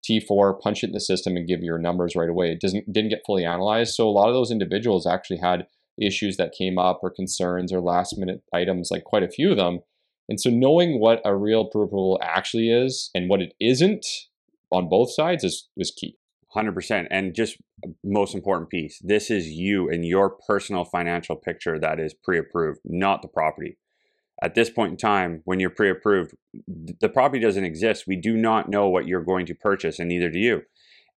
T4, 0.09 0.59
punch 0.59 0.83
it 0.83 0.87
in 0.87 0.93
the 0.93 0.99
system, 0.99 1.35
and 1.35 1.47
give 1.47 1.59
you 1.59 1.67
your 1.67 1.79
numbers 1.79 2.15
right 2.15 2.29
away. 2.29 2.51
It 2.51 2.61
doesn't 2.61 2.91
didn't 2.91 3.09
get 3.09 3.23
fully 3.25 3.45
analyzed. 3.45 3.95
So 3.95 4.07
a 4.07 4.11
lot 4.11 4.29
of 4.29 4.35
those 4.35 4.51
individuals 4.51 5.05
actually 5.05 5.39
had 5.39 5.67
issues 6.01 6.37
that 6.37 6.53
came 6.57 6.77
up 6.77 6.99
or 7.03 7.11
concerns 7.11 7.71
or 7.73 7.81
last 7.81 8.17
minute 8.17 8.41
items, 8.53 8.89
like 8.89 9.03
quite 9.03 9.23
a 9.23 9.29
few 9.29 9.51
of 9.51 9.57
them. 9.57 9.79
And 10.29 10.39
so 10.39 10.49
knowing 10.49 10.99
what 10.99 11.21
a 11.25 11.35
real 11.35 11.65
pre-approval 11.65 12.19
actually 12.21 12.69
is 12.69 13.11
and 13.13 13.29
what 13.29 13.41
it 13.41 13.53
isn't 13.59 14.05
on 14.71 14.89
both 14.89 15.11
sides 15.13 15.43
is 15.43 15.67
is 15.77 15.91
key. 15.91 16.17
100% 16.55 17.07
and 17.09 17.33
just 17.33 17.57
uh, 17.85 17.89
most 18.03 18.35
important 18.35 18.69
piece 18.69 18.99
this 19.03 19.29
is 19.29 19.47
you 19.47 19.89
and 19.89 20.05
your 20.05 20.37
personal 20.47 20.85
financial 20.85 21.35
picture 21.35 21.79
that 21.79 21.99
is 21.99 22.13
pre-approved 22.13 22.79
not 22.85 23.21
the 23.21 23.27
property. 23.27 23.77
At 24.41 24.55
this 24.55 24.69
point 24.69 24.91
in 24.91 24.97
time 24.97 25.41
when 25.45 25.59
you're 25.59 25.69
pre-approved 25.69 26.33
the 26.67 27.09
property 27.09 27.41
doesn't 27.41 27.65
exist. 27.65 28.05
We 28.07 28.15
do 28.15 28.35
not 28.35 28.69
know 28.69 28.87
what 28.87 29.07
you're 29.07 29.23
going 29.23 29.45
to 29.47 29.55
purchase 29.55 29.99
and 29.99 30.09
neither 30.09 30.29
do 30.29 30.39
you. 30.39 30.61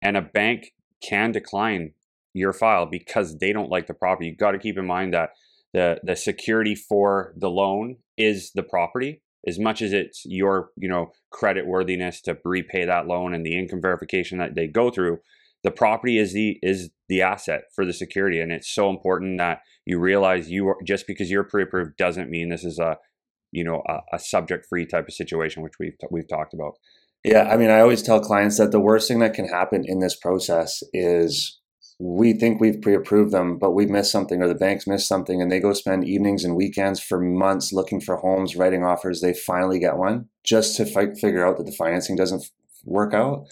And 0.02 0.18
a 0.18 0.22
bank 0.22 0.74
can 1.04 1.32
decline 1.32 1.94
your 2.34 2.54
file 2.54 2.86
because 2.86 3.38
they 3.38 3.54
don't 3.54 3.70
like 3.70 3.88
the 3.88 3.94
property. 3.94 4.28
You've 4.28 4.38
got 4.38 4.52
to 4.52 4.60
keep 4.60 4.78
in 4.78 4.86
mind 4.86 5.14
that 5.14 5.32
the 5.74 6.00
the 6.04 6.16
security 6.16 6.76
for 6.76 7.34
the 7.36 7.50
loan 7.50 7.98
is 8.18 8.52
the 8.54 8.64
property 8.64 9.22
as 9.48 9.60
much 9.60 9.82
as 9.82 9.94
it's 9.94 10.24
your 10.26 10.70
you 10.78 10.90
know 10.90 11.12
credit 11.32 11.68
worthiness 11.68 12.22
to 12.22 12.38
repay 12.44 12.86
that 12.86 13.08
loan 13.08 13.34
and 13.34 13.46
the 13.46 13.58
income 13.58 13.82
verification 13.82 14.38
that 14.38 14.56
they 14.56 14.68
go 14.68 14.90
through 14.90 15.20
the 15.66 15.72
property 15.72 16.20
is 16.20 16.32
the 16.32 16.60
is 16.62 16.92
the 17.10 17.24
asset 17.24 17.64
for 17.74 17.86
the 17.86 17.92
security. 17.92 18.40
And 18.40 18.52
it's 18.52 18.72
so 18.72 18.88
important 18.88 19.40
that 19.40 19.62
you 19.84 20.00
realize 20.00 20.48
you 20.48 20.68
are 20.68 20.78
just 20.86 21.08
because 21.08 21.32
you're 21.32 21.44
pre-approved 21.44 21.98
doesn't 21.98 22.30
mean 22.30 22.50
this 22.50 22.64
is 22.64 22.78
a 22.78 22.98
you 23.52 23.64
know 23.64 23.82
a, 23.90 24.16
a 24.16 24.20
subject 24.20 24.68
free 24.70 24.86
type 24.86 25.08
of 25.08 25.14
situation 25.16 25.64
which 25.64 25.74
we've 25.80 25.98
we've 26.12 26.28
talked 26.28 26.54
about. 26.54 26.74
Yeah 27.24 27.50
i 27.52 27.58
mean 27.58 27.72
i 27.72 27.80
always 27.80 28.04
tell 28.04 28.20
clients 28.20 28.60
that 28.60 28.72
the 28.72 28.80
worst 28.80 29.08
thing 29.08 29.18
that 29.20 29.34
can 29.34 29.48
happen 29.48 29.84
in 29.84 30.00
this 30.00 30.16
process 30.16 30.84
is 30.94 31.60
we 32.00 32.34
think 32.34 32.60
we've 32.60 32.82
pre-approved 32.82 33.32
them, 33.32 33.58
but 33.58 33.72
we've 33.72 33.90
missed 33.90 34.12
something 34.12 34.42
or 34.42 34.48
the 34.48 34.56
bank's 34.56 34.86
missed 34.86 35.08
something 35.08 35.42
and 35.42 35.50
they 35.50 35.62
go 35.62 35.72
spend 35.72 36.06
evenings 36.06 36.44
and 36.44 36.56
weekends 36.56 37.00
for 37.00 37.20
months 37.20 37.72
looking 37.72 38.02
for 38.02 38.18
homes, 38.18 38.56
writing 38.56 38.84
offers. 38.84 39.22
They 39.22 39.34
finally 39.34 39.80
get 39.80 39.98
one 39.98 40.28
just 40.44 40.76
to 40.78 40.86
fi- 40.86 41.14
figure 41.14 41.46
out 41.46 41.58
that 41.58 41.66
the 41.66 41.72
financing 41.72 42.18
doesn't 42.18 42.44
work 42.84 43.14
out. 43.14 43.46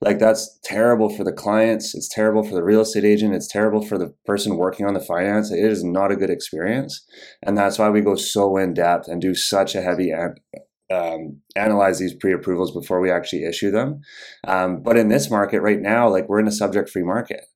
Like 0.00 0.18
that's 0.18 0.58
terrible 0.64 1.10
for 1.10 1.22
the 1.22 1.32
clients. 1.32 1.94
It's 1.94 2.08
terrible 2.08 2.42
for 2.42 2.54
the 2.54 2.64
real 2.64 2.80
estate 2.80 3.04
agent. 3.04 3.34
It's 3.34 3.46
terrible 3.46 3.84
for 3.84 3.98
the 3.98 4.14
person 4.24 4.56
working 4.56 4.86
on 4.86 4.94
the 4.94 5.00
finance. 5.00 5.52
It 5.52 5.64
is 5.64 5.84
not 5.84 6.10
a 6.10 6.16
good 6.16 6.30
experience. 6.30 7.04
And 7.42 7.58
that's 7.58 7.78
why 7.78 7.90
we 7.90 8.00
go 8.00 8.16
so 8.16 8.56
in 8.56 8.72
depth 8.72 9.06
and 9.06 9.20
do 9.20 9.34
such 9.34 9.74
a 9.74 9.82
heavy 9.82 10.12
um, 10.90 11.40
analyze 11.56 11.98
these 11.98 12.14
pre-approvals 12.14 12.72
before 12.72 13.00
we 13.00 13.10
actually 13.10 13.44
issue 13.44 13.70
them. 13.70 14.00
Um, 14.46 14.82
but 14.82 14.96
in 14.96 15.08
this 15.08 15.30
market 15.30 15.60
right 15.60 15.80
now, 15.80 16.08
like 16.08 16.28
we're 16.28 16.40
in 16.40 16.48
a 16.48 16.52
subject-free 16.52 17.04
market 17.04 17.46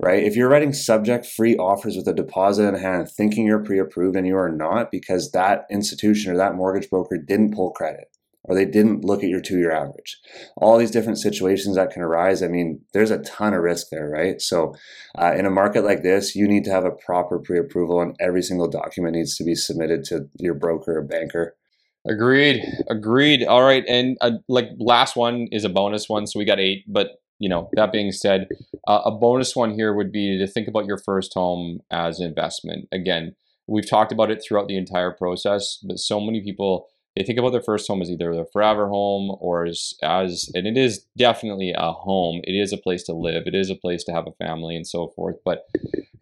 right? 0.00 0.22
If 0.22 0.36
you're 0.36 0.48
writing 0.48 0.72
subject 0.72 1.26
free 1.26 1.56
offers 1.56 1.96
with 1.96 2.08
a 2.08 2.14
deposit 2.14 2.68
in 2.68 2.74
hand, 2.74 3.08
thinking 3.10 3.46
you're 3.46 3.64
pre 3.64 3.78
approved 3.78 4.16
and 4.16 4.26
you 4.26 4.36
are 4.36 4.50
not 4.50 4.90
because 4.90 5.30
that 5.32 5.66
institution 5.70 6.32
or 6.32 6.36
that 6.36 6.54
mortgage 6.54 6.90
broker 6.90 7.16
didn't 7.16 7.54
pull 7.54 7.70
credit 7.70 8.08
or 8.44 8.54
they 8.54 8.66
didn't 8.66 9.04
look 9.04 9.22
at 9.22 9.30
your 9.30 9.40
two 9.40 9.58
year 9.58 9.72
average. 9.72 10.18
All 10.56 10.78
these 10.78 10.90
different 10.90 11.18
situations 11.18 11.76
that 11.76 11.90
can 11.90 12.02
arise. 12.02 12.42
I 12.42 12.48
mean, 12.48 12.80
there's 12.92 13.10
a 13.10 13.22
ton 13.22 13.54
of 13.54 13.62
risk 13.62 13.88
there, 13.90 14.08
right? 14.08 14.40
So, 14.40 14.74
uh, 15.18 15.34
in 15.36 15.46
a 15.46 15.50
market 15.50 15.84
like 15.84 16.02
this, 16.02 16.34
you 16.34 16.46
need 16.46 16.64
to 16.64 16.70
have 16.70 16.84
a 16.84 16.90
proper 16.90 17.38
pre 17.38 17.58
approval 17.58 18.00
and 18.00 18.14
every 18.20 18.42
single 18.42 18.68
document 18.68 19.16
needs 19.16 19.36
to 19.36 19.44
be 19.44 19.54
submitted 19.54 20.04
to 20.04 20.28
your 20.38 20.54
broker 20.54 20.98
or 20.98 21.02
banker. 21.02 21.56
Agreed. 22.06 22.62
Agreed. 22.90 23.44
All 23.44 23.62
right. 23.62 23.84
And 23.88 24.18
uh, 24.20 24.32
like 24.46 24.68
last 24.78 25.16
one 25.16 25.48
is 25.50 25.64
a 25.64 25.70
bonus 25.70 26.06
one. 26.06 26.26
So 26.26 26.38
we 26.38 26.44
got 26.44 26.60
eight, 26.60 26.84
but 26.86 27.12
you 27.44 27.50
know, 27.50 27.68
that 27.74 27.92
being 27.92 28.10
said, 28.10 28.48
uh, 28.88 29.02
a 29.04 29.10
bonus 29.10 29.54
one 29.54 29.74
here 29.74 29.92
would 29.92 30.10
be 30.10 30.38
to 30.38 30.46
think 30.46 30.66
about 30.66 30.86
your 30.86 30.96
first 30.96 31.34
home 31.34 31.80
as 31.90 32.18
an 32.18 32.26
investment. 32.26 32.88
Again, 32.90 33.36
we've 33.66 33.88
talked 33.88 34.12
about 34.12 34.30
it 34.30 34.42
throughout 34.42 34.66
the 34.66 34.78
entire 34.78 35.10
process, 35.10 35.78
but 35.86 35.98
so 35.98 36.20
many 36.20 36.42
people 36.42 36.88
they 37.14 37.22
think 37.22 37.38
about 37.38 37.52
their 37.52 37.62
first 37.62 37.86
home 37.86 38.00
as 38.00 38.10
either 38.10 38.34
their 38.34 38.46
forever 38.50 38.88
home 38.88 39.36
or 39.40 39.66
as, 39.66 39.92
as 40.02 40.50
and 40.54 40.66
it 40.66 40.78
is 40.78 41.04
definitely 41.18 41.74
a 41.76 41.92
home. 41.92 42.40
It 42.44 42.54
is 42.54 42.72
a 42.72 42.78
place 42.78 43.04
to 43.04 43.12
live. 43.12 43.42
It 43.46 43.54
is 43.54 43.68
a 43.68 43.76
place 43.76 44.04
to 44.04 44.12
have 44.12 44.26
a 44.26 44.44
family 44.44 44.74
and 44.74 44.86
so 44.86 45.08
forth. 45.14 45.36
But 45.44 45.66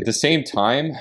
at 0.01 0.05
the 0.07 0.13
same 0.13 0.43
time, 0.43 0.93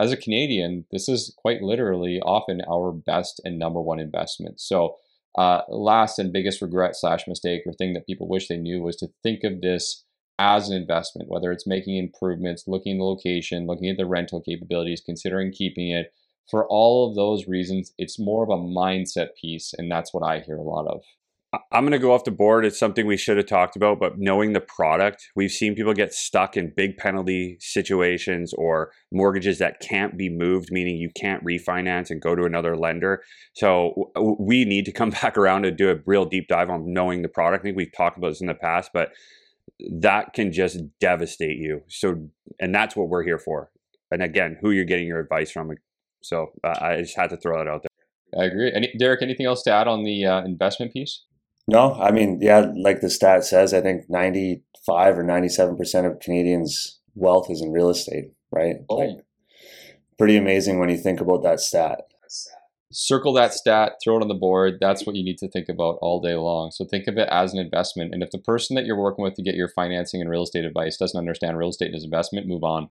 as 0.00 0.10
a 0.10 0.16
Canadian, 0.16 0.84
this 0.90 1.08
is 1.08 1.32
quite 1.38 1.62
literally 1.62 2.20
often 2.20 2.60
our 2.68 2.90
best 2.90 3.40
and 3.44 3.56
number 3.56 3.80
one 3.80 4.00
investment. 4.00 4.60
So 4.60 4.96
uh, 5.36 5.62
last 5.68 6.18
and 6.18 6.32
biggest 6.32 6.60
regret 6.60 6.96
slash 6.96 7.26
mistake 7.26 7.62
or 7.66 7.72
thing 7.72 7.94
that 7.94 8.06
people 8.06 8.28
wish 8.28 8.48
they 8.48 8.56
knew 8.56 8.82
was 8.82 8.96
to 8.96 9.08
think 9.22 9.44
of 9.44 9.60
this 9.60 10.04
as 10.38 10.68
an 10.68 10.76
investment, 10.76 11.28
whether 11.28 11.52
it's 11.52 11.66
making 11.66 11.96
improvements, 11.96 12.64
looking 12.66 12.94
at 12.94 12.98
the 12.98 13.04
location, 13.04 13.66
looking 13.66 13.88
at 13.90 13.96
the 13.96 14.06
rental 14.06 14.40
capabilities, 14.40 15.02
considering 15.04 15.52
keeping 15.52 15.90
it. 15.90 16.12
For 16.50 16.66
all 16.66 17.08
of 17.08 17.14
those 17.14 17.46
reasons, 17.46 17.92
it's 17.98 18.18
more 18.18 18.42
of 18.42 18.48
a 18.48 18.56
mindset 18.56 19.28
piece, 19.40 19.72
and 19.76 19.90
that's 19.90 20.12
what 20.12 20.24
I 20.24 20.40
hear 20.40 20.56
a 20.56 20.62
lot 20.62 20.86
of. 20.86 21.02
I'm 21.52 21.82
going 21.82 21.92
to 21.92 21.98
go 21.98 22.12
off 22.12 22.22
the 22.22 22.30
board. 22.30 22.64
It's 22.64 22.78
something 22.78 23.06
we 23.06 23.16
should 23.16 23.36
have 23.36 23.46
talked 23.46 23.74
about, 23.74 23.98
but 23.98 24.18
knowing 24.18 24.52
the 24.52 24.60
product, 24.60 25.30
we've 25.34 25.50
seen 25.50 25.74
people 25.74 25.92
get 25.92 26.14
stuck 26.14 26.56
in 26.56 26.72
big 26.76 26.96
penalty 26.96 27.56
situations 27.58 28.52
or 28.54 28.92
mortgages 29.10 29.58
that 29.58 29.80
can't 29.80 30.16
be 30.16 30.28
moved, 30.28 30.70
meaning 30.70 30.96
you 30.96 31.10
can't 31.16 31.44
refinance 31.44 32.10
and 32.10 32.22
go 32.22 32.36
to 32.36 32.44
another 32.44 32.76
lender. 32.76 33.24
So 33.54 34.12
we 34.38 34.64
need 34.64 34.84
to 34.84 34.92
come 34.92 35.10
back 35.22 35.36
around 35.36 35.66
and 35.66 35.76
do 35.76 35.90
a 35.90 35.96
real 36.06 36.24
deep 36.24 36.46
dive 36.46 36.70
on 36.70 36.92
knowing 36.92 37.22
the 37.22 37.28
product. 37.28 37.62
I 37.62 37.64
think 37.64 37.76
we've 37.76 37.92
talked 37.96 38.16
about 38.16 38.28
this 38.28 38.40
in 38.40 38.46
the 38.46 38.54
past, 38.54 38.92
but 38.94 39.10
that 39.90 40.34
can 40.34 40.52
just 40.52 40.78
devastate 41.00 41.58
you. 41.58 41.82
So, 41.88 42.28
and 42.60 42.72
that's 42.72 42.94
what 42.94 43.08
we're 43.08 43.24
here 43.24 43.38
for. 43.38 43.70
And 44.12 44.22
again, 44.22 44.56
who 44.60 44.70
you're 44.70 44.84
getting 44.84 45.08
your 45.08 45.18
advice 45.18 45.50
from. 45.50 45.72
So 46.22 46.52
uh, 46.62 46.74
I 46.80 47.00
just 47.00 47.16
had 47.16 47.30
to 47.30 47.36
throw 47.36 47.58
that 47.58 47.68
out 47.68 47.82
there. 47.82 48.40
I 48.40 48.46
agree. 48.46 48.72
Any, 48.72 48.92
Derek, 48.96 49.22
anything 49.22 49.46
else 49.46 49.62
to 49.64 49.72
add 49.72 49.88
on 49.88 50.04
the 50.04 50.24
uh, 50.24 50.44
investment 50.44 50.92
piece? 50.92 51.24
No, 51.70 51.94
I 51.94 52.10
mean, 52.10 52.40
yeah, 52.42 52.72
like 52.76 53.00
the 53.00 53.08
stat 53.08 53.44
says, 53.44 53.72
I 53.72 53.80
think 53.80 54.10
95 54.10 55.18
or 55.18 55.22
97% 55.22 56.04
of 56.04 56.18
Canadians' 56.18 56.98
wealth 57.14 57.48
is 57.48 57.62
in 57.62 57.70
real 57.70 57.90
estate, 57.90 58.32
right? 58.50 58.78
Oh. 58.88 58.96
Like, 58.96 59.24
pretty 60.18 60.36
amazing 60.36 60.80
when 60.80 60.88
you 60.88 60.96
think 60.96 61.20
about 61.20 61.44
that 61.44 61.60
stat. 61.60 62.00
Circle 62.90 63.34
that 63.34 63.54
stat, 63.54 63.92
throw 64.02 64.16
it 64.16 64.22
on 64.22 64.26
the 64.26 64.34
board. 64.34 64.78
That's 64.80 65.06
what 65.06 65.14
you 65.14 65.22
need 65.22 65.38
to 65.38 65.48
think 65.48 65.68
about 65.68 65.98
all 66.02 66.20
day 66.20 66.34
long. 66.34 66.72
So 66.72 66.84
think 66.84 67.06
of 67.06 67.16
it 67.16 67.28
as 67.30 67.52
an 67.52 67.60
investment. 67.60 68.12
And 68.12 68.24
if 68.24 68.32
the 68.32 68.38
person 68.38 68.74
that 68.74 68.84
you're 68.84 68.98
working 68.98 69.22
with 69.22 69.34
to 69.34 69.42
get 69.42 69.54
your 69.54 69.68
financing 69.68 70.20
and 70.20 70.28
real 70.28 70.42
estate 70.42 70.64
advice 70.64 70.96
doesn't 70.96 71.16
understand 71.16 71.56
real 71.56 71.68
estate 71.68 71.94
as 71.94 72.02
investment, 72.02 72.48
move 72.48 72.64
on. 72.64 72.88